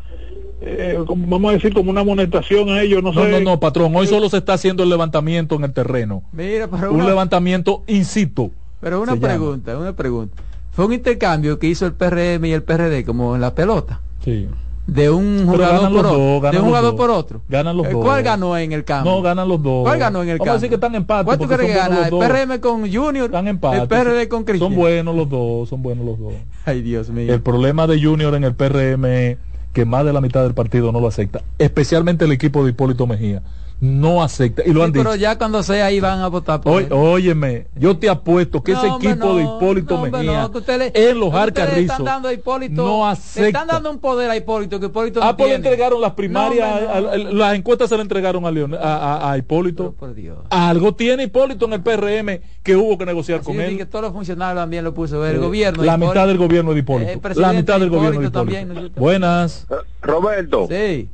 [0.60, 3.30] eh, como- vamos a decir, como una amonestación a ellos, no, No, sé.
[3.32, 3.94] no, no, patrón.
[3.96, 6.22] Hoy solo se está haciendo el levantamiento en el terreno.
[6.32, 8.52] Mira, pero Un una, levantamiento in situ.
[8.80, 9.26] pero una llama.
[9.28, 10.40] pregunta, una pregunta.
[10.70, 14.00] Fue un intercambio que hizo el PRM y el PRD como en la pelota.
[14.24, 14.46] Sí.
[14.88, 16.18] De un jugador por otro.
[16.18, 17.42] dos, de un jugador por otro.
[17.48, 18.02] Ganan los Eh, dos.
[18.04, 19.10] ¿Cuál ganó en el campo?
[19.10, 19.84] No, ganan los dos.
[19.84, 20.50] ¿Cuál ganó en el Vamos campo?
[20.50, 21.24] a decir que están empate.
[21.26, 22.08] ¿Cuál tú crees que gana?
[22.08, 22.18] ¿El.
[22.18, 23.26] PRM con Junior?
[23.26, 23.82] Están empate.
[23.82, 24.70] ¿El PRD con Cristian?
[24.70, 26.32] Son buenos los dos, son buenos los dos.
[26.64, 27.32] Ay, Dios mío.
[27.34, 29.36] El problema de Junior en el PRM es
[29.74, 33.06] que más de la mitad del partido no lo acepta, especialmente el equipo de Hipólito
[33.06, 33.42] Mejía.
[33.80, 35.20] No acepta, y lo Sí, han pero dicho.
[35.22, 36.92] ya cuando sea ahí van a votar por él.
[36.92, 40.50] óyeme, yo te apuesto que No, ese hombre, equipo de Hipólito no, hombre, Mejía no,
[40.50, 43.12] que usted le- en los que ustedes le Arcarrizos están dando a Hipólito, no le
[43.12, 43.46] acepta.
[43.46, 46.74] están dando un poder a Hipólito que Hipólito Ah, pues le entregaron las primarias, No,
[46.92, 47.08] hombre, no.
[47.08, 49.92] a- a- las encuestas se le entregaron a, Leon- a, a- a Hipólito.
[49.92, 50.38] Por Dios.
[50.50, 53.76] Algo tiene Hipólito en el PRM que hubo que negociar con sí, él.
[53.76, 55.84] que todos los funcionarios también lo puso el Eh, gobierno.
[55.84, 56.12] La Hipólito.
[56.14, 57.10] mitad del gobierno de Hipólito.
[57.12, 58.66] Eh, la mitad del gobierno de Hipólito Hipólito.
[58.74, 59.00] también, ¿no?
[59.00, 59.68] Buenas.
[60.02, 61.08] Roberto, Sí,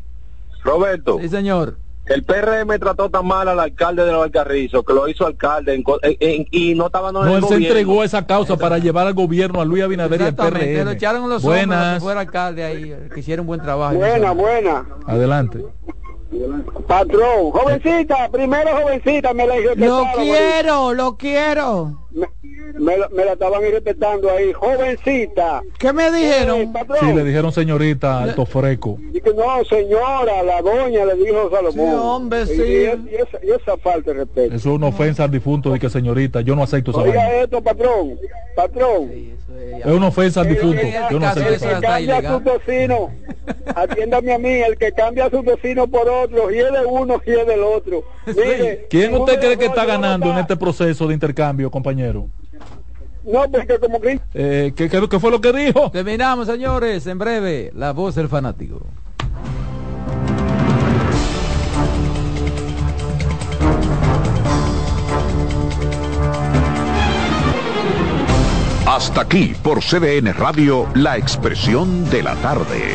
[0.63, 1.77] Roberto, sí, señor.
[2.07, 5.83] El PRM trató tan mal al alcalde de los Alcarrizos que lo hizo alcalde en
[5.83, 8.57] co- en- en- y no estaba no en No, el él se entregó esa causa
[8.57, 10.85] para llevar al gobierno a Luis Abinader y al PRM.
[10.85, 12.03] lo echaron los Buenas.
[12.03, 13.95] fuera alcalde ahí, eh, que hiciera un buen trabajo.
[13.95, 14.87] Buena, buena.
[15.07, 15.65] Adelante.
[16.87, 22.04] Patrón, jovencita, primero jovencita, me la Lo quiero, lo quiero.
[22.15, 22.29] Me,
[22.79, 25.63] me la, me la estaban irrespetando ahí, jovencita.
[25.79, 26.73] ¿Qué me Eh, dijeron?
[26.73, 26.99] patrón.
[27.01, 28.99] Sí, le dijeron señorita Alto Freco.
[29.13, 31.73] Dije, no, señora, la doña, le dijo Salomón.
[31.75, 32.63] Sí, hombre, Y- sí.
[32.63, 34.55] Y, es- y esa, y esa falta de respeto.
[34.55, 37.19] Eso es una ofensa al difunto de que señorita, yo no acepto esa vaina.
[37.21, 38.19] Oiga esto, patrón,
[38.55, 39.11] patrón.
[39.85, 42.15] Es una ofensa al difunto, yo no El acepto que esa vaina.
[42.15, 43.11] cambia a su vecino,
[43.75, 47.21] atiéndame a mí, el que cambia a su vecino por otro, y es de uno
[47.27, 48.05] y es del otro.
[48.27, 52.04] Mire, ¿Quién usted cree que está ganando en este proceso de intercambio, compañero?
[52.13, 55.91] No, porque como que Eh, ¿qué, qué, qué fue lo que dijo?
[55.91, 58.83] Terminamos, señores, en breve, la voz del fanático.
[68.87, 72.95] Hasta aquí por CDN Radio, la expresión de la tarde.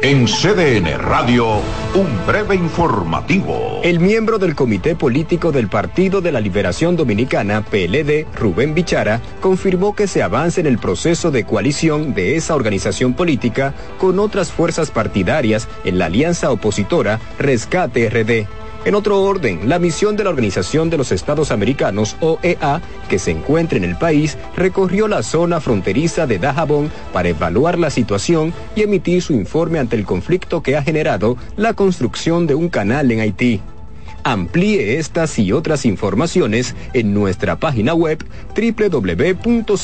[0.00, 1.60] En CDN Radio,
[1.92, 3.80] un breve informativo.
[3.82, 9.96] El miembro del Comité Político del Partido de la Liberación Dominicana, PLD, Rubén Bichara, confirmó
[9.96, 14.92] que se avanza en el proceso de coalición de esa organización política con otras fuerzas
[14.92, 18.46] partidarias en la alianza opositora Rescate RD.
[18.84, 23.32] En otro orden, la misión de la Organización de los Estados Americanos, OEA, que se
[23.32, 28.82] encuentra en el país, recorrió la zona fronteriza de Dajabón para evaluar la situación y
[28.82, 33.20] emitir su informe ante el conflicto que ha generado la construcción de un canal en
[33.20, 33.60] Haití.
[34.24, 38.24] Amplíe estas y otras informaciones en nuestra página web
[38.54, 39.78] www.cdn.com.do.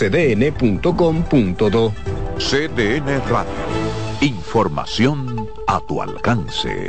[2.39, 3.53] CDN Radio.
[4.21, 6.89] Información a tu alcance.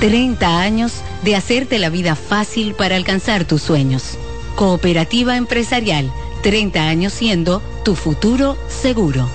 [0.00, 4.18] 30 años de hacerte la vida fácil para alcanzar tus sueños.
[4.54, 6.12] Cooperativa Empresarial,
[6.42, 9.28] 30 años siendo tu futuro seguro.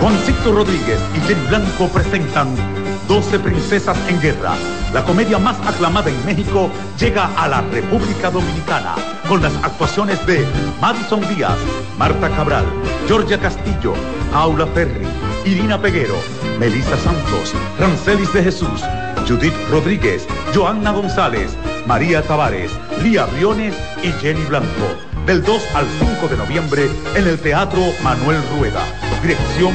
[0.00, 2.54] Juancito Rodríguez y Jenny Blanco presentan
[3.08, 4.54] 12 Princesas en Guerra.
[4.92, 8.94] La comedia más aclamada en México llega a la República Dominicana
[9.28, 10.44] con las actuaciones de
[10.80, 11.56] Madison Díaz,
[11.98, 12.64] Marta Cabral,
[13.06, 13.94] Georgia Castillo,
[14.34, 15.06] Aula Ferri,
[15.46, 16.16] Irina Peguero,
[16.58, 18.82] Melissa Santos, Rancelis de Jesús,
[19.26, 21.56] Judith Rodríguez, Joanna González,
[21.86, 22.70] María Tavares,
[23.02, 24.68] Lía Briones y Jenny Blanco.
[25.26, 28.84] Del 2 al 5 de noviembre en el Teatro Manuel Rueda.
[29.22, 29.72] Dirección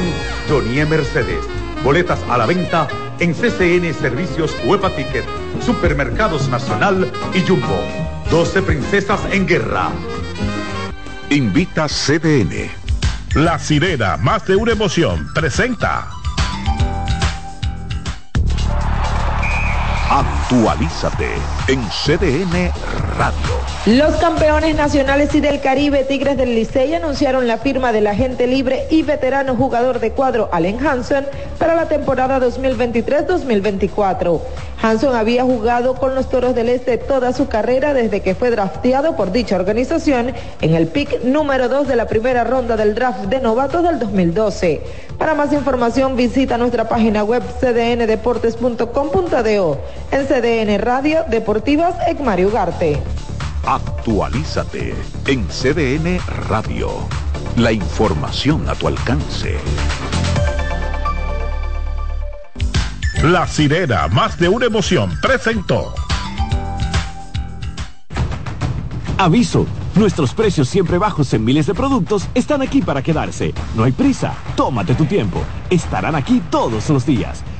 [0.48, 1.44] Jonie Mercedes.
[1.82, 2.88] Boletas a la venta
[3.18, 5.24] en CCN Servicios Huepa Ticket,
[5.64, 7.82] Supermercados Nacional y Jumbo.
[8.30, 9.90] 12 Princesas en Guerra.
[11.30, 12.70] Invita CDN.
[13.34, 16.19] La sirena, más de una emoción, presenta.
[20.10, 20.39] up.
[20.50, 21.28] Actualízate
[21.68, 22.72] en CDN
[23.16, 23.60] Radio.
[23.86, 28.88] Los campeones nacionales y del Caribe Tigres del Licey anunciaron la firma del agente libre
[28.90, 31.24] y veterano jugador de cuadro Allen Hansen
[31.56, 34.40] para la temporada 2023-2024.
[34.82, 39.14] Hanson había jugado con los Toros del Este toda su carrera desde que fue drafteado
[39.14, 43.40] por dicha organización en el pick número 2 de la primera ronda del draft de
[43.40, 44.80] novatos del 2012.
[45.18, 49.78] Para más información visita nuestra página web cdndeportes.com.do.
[50.12, 52.98] En CDN Radio Deportivas Ecmario Ugarte.
[53.66, 54.94] Actualízate
[55.26, 56.18] en CDN
[56.48, 56.88] Radio.
[57.58, 59.58] La información a tu alcance.
[63.22, 65.92] La sirena, más de una emoción, presentó.
[69.18, 69.66] Aviso.
[69.94, 73.52] Nuestros precios siempre bajos en miles de productos están aquí para quedarse.
[73.76, 74.32] No hay prisa.
[74.56, 75.42] Tómate tu tiempo.
[75.68, 77.44] Estarán aquí todos los días.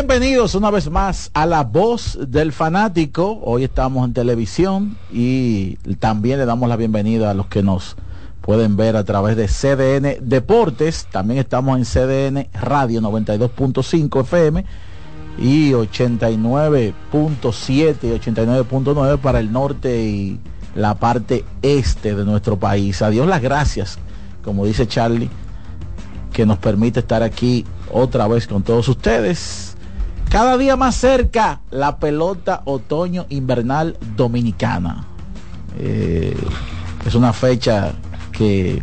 [0.00, 3.38] Bienvenidos una vez más a La Voz del Fanático.
[3.42, 7.96] Hoy estamos en televisión y también le damos la bienvenida a los que nos
[8.40, 11.06] pueden ver a través de CDN Deportes.
[11.12, 14.64] También estamos en CDN Radio 92.5 FM
[15.38, 20.40] y 89.7 y 89.9 para el norte y
[20.74, 23.02] la parte este de nuestro país.
[23.02, 23.98] A Dios las gracias,
[24.42, 25.28] como dice Charlie,
[26.32, 29.69] que nos permite estar aquí otra vez con todos ustedes.
[30.30, 35.04] Cada día más cerca la pelota otoño invernal dominicana.
[35.76, 36.36] Eh,
[37.04, 37.90] es una fecha
[38.30, 38.80] que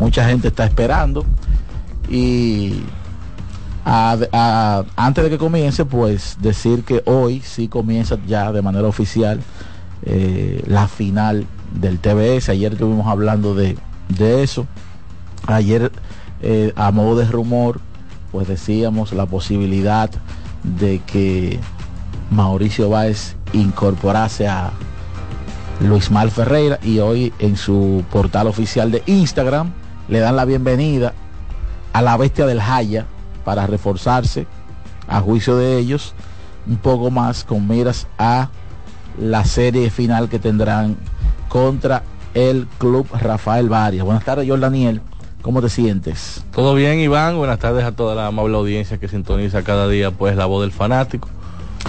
[0.00, 1.26] mucha gente está esperando
[2.08, 2.80] y
[3.84, 9.40] antes de que comience pues decir que hoy sí comienza ya de manera oficial
[10.02, 11.46] eh, la final
[11.78, 12.48] del TBS.
[12.48, 13.76] Ayer estuvimos hablando de,
[14.42, 14.66] eso.
[15.46, 15.92] Ayer
[16.40, 17.82] eh, a modo de rumor
[18.32, 20.10] pues decíamos la posibilidad
[20.78, 21.58] de que
[22.30, 24.72] Mauricio Báez incorporase a
[25.80, 29.72] Luis Mal Ferreira y hoy en su portal oficial de Instagram
[30.08, 31.14] le dan la bienvenida
[31.92, 33.06] a la bestia del Jaya
[33.44, 34.46] para reforzarse
[35.08, 36.14] a juicio de ellos
[36.66, 38.48] un poco más con miras a
[39.18, 40.96] la serie final que tendrán
[41.48, 42.02] contra
[42.34, 44.04] el Club Rafael Varias.
[44.04, 45.00] Buenas tardes, Jordan Daniel.
[45.46, 46.44] ¿Cómo te sientes?
[46.52, 47.36] Todo bien, Iván.
[47.36, 50.72] Buenas tardes a toda la amable audiencia que sintoniza cada día pues la voz del
[50.72, 51.28] fanático.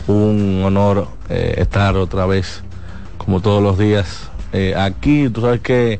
[0.05, 2.61] Un honor eh, estar otra vez,
[3.17, 5.27] como todos los días, eh, aquí.
[5.29, 5.99] Tú sabes que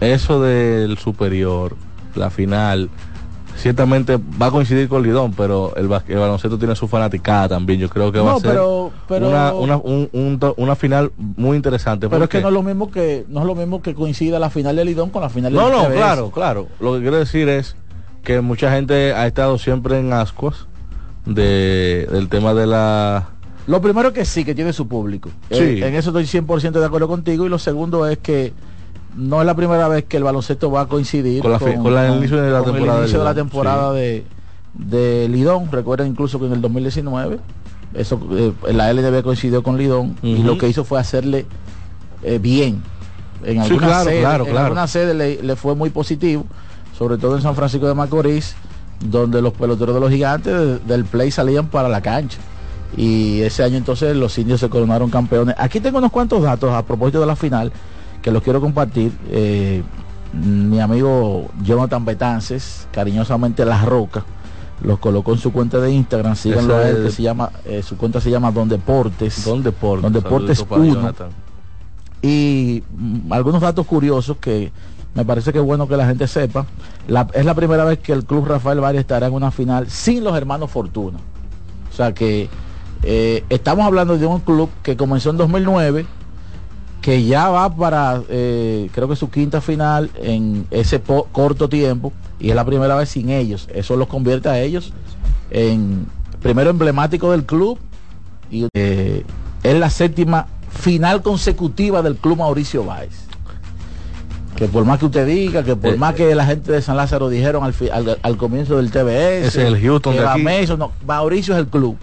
[0.00, 1.76] eso del superior,
[2.14, 2.88] la final,
[3.56, 7.80] ciertamente va a coincidir con Lidón, pero el, baloncesto tiene su fanaticada también.
[7.80, 11.12] Yo creo que va a ser pero- pero- una, una, un- un to- una final
[11.16, 12.08] muy interesante.
[12.08, 14.50] Pero es que no es lo mismo que no es lo mismo que coincida la
[14.50, 16.68] final de Lidón con la final de No, no, claro, claro.
[16.80, 17.76] Lo que quiero decir es
[18.22, 20.66] que mucha gente ha estado siempre en ascuas
[21.26, 23.28] de, del tema de la...
[23.66, 25.30] Lo primero que sí, que tiene su público.
[25.50, 25.62] Sí.
[25.62, 27.46] Eh, en eso estoy 100% de acuerdo contigo.
[27.46, 28.52] Y lo segundo es que
[29.16, 32.08] no es la primera vez que el baloncesto va a coincidir Con la con la-
[32.08, 34.24] el inicio de la temporada de la Lidón, temporada de,
[34.74, 35.70] de Lidón.
[35.70, 37.38] Recuerden incluso que en el 2019
[37.94, 41.46] eso eh, la LDB coincidió con Lidón y lo que hizo fue hacerle
[42.22, 42.82] eh, bien.
[43.44, 44.66] En Sí, algunas claro, sedes, claro, en claro.
[44.66, 46.44] algunas sedes le, le fue muy positivo,
[46.96, 48.54] sobre todo en San Francisco de Macorís,
[49.04, 52.38] donde los peloteros de los gigantes de- del play salían para la cancha.
[52.96, 55.54] Y ese año entonces los indios se coronaron campeones.
[55.58, 57.70] Aquí tengo unos cuantos datos a propósito de la final
[58.24, 59.12] que los quiero compartir.
[59.30, 59.82] Eh,
[60.32, 64.24] mi amigo Jonathan Betances, cariñosamente La Roca,
[64.82, 66.34] los colocó en su cuenta de Instagram.
[66.34, 69.44] Síganlo a él, que se llama, eh, su cuenta se llama Don Deportes.
[69.44, 70.02] Don Deportes.
[70.02, 71.28] Don Deportes Saludito para 1 Jonathan.
[72.22, 74.72] y mm, algunos datos curiosos que
[75.14, 76.66] me parece que es bueno que la gente sepa.
[77.06, 80.24] La- es la primera vez que el Club Rafael Valle estará en una final sin
[80.24, 81.18] los hermanos Fortuna.
[81.92, 82.48] O sea que
[83.04, 86.06] eh, estamos hablando de un club que comenzó en 2009,
[87.04, 92.14] que ya va para, eh, creo que su quinta final en ese po- corto tiempo,
[92.40, 93.68] y es la primera vez sin ellos.
[93.74, 94.94] Eso los convierte a ellos
[95.50, 96.06] en
[96.40, 97.78] primero emblemático del club
[98.50, 99.22] y eh,
[99.62, 103.12] es la séptima final consecutiva del club Mauricio Báez.
[104.56, 106.96] Que por más que usted diga, que por Eh, más que la gente de San
[106.96, 110.42] Lázaro dijeron al, al, al comienzo del TBS, es el Houston que de aquí.
[110.42, 111.98] Mason, no, Mauricio es el club.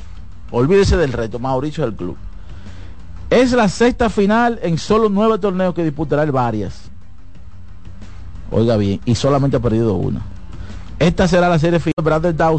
[0.52, 2.18] Olvídese del reto, Mauricio es el club.
[3.32, 6.92] Es la sexta final en solo nueve torneos que disputará el Varias.
[8.52, 10.22] Oiga bien, y solamente ha perdido una.
[11.00, 11.94] Esta será la serie final.
[12.04, 12.50] Brother Dawson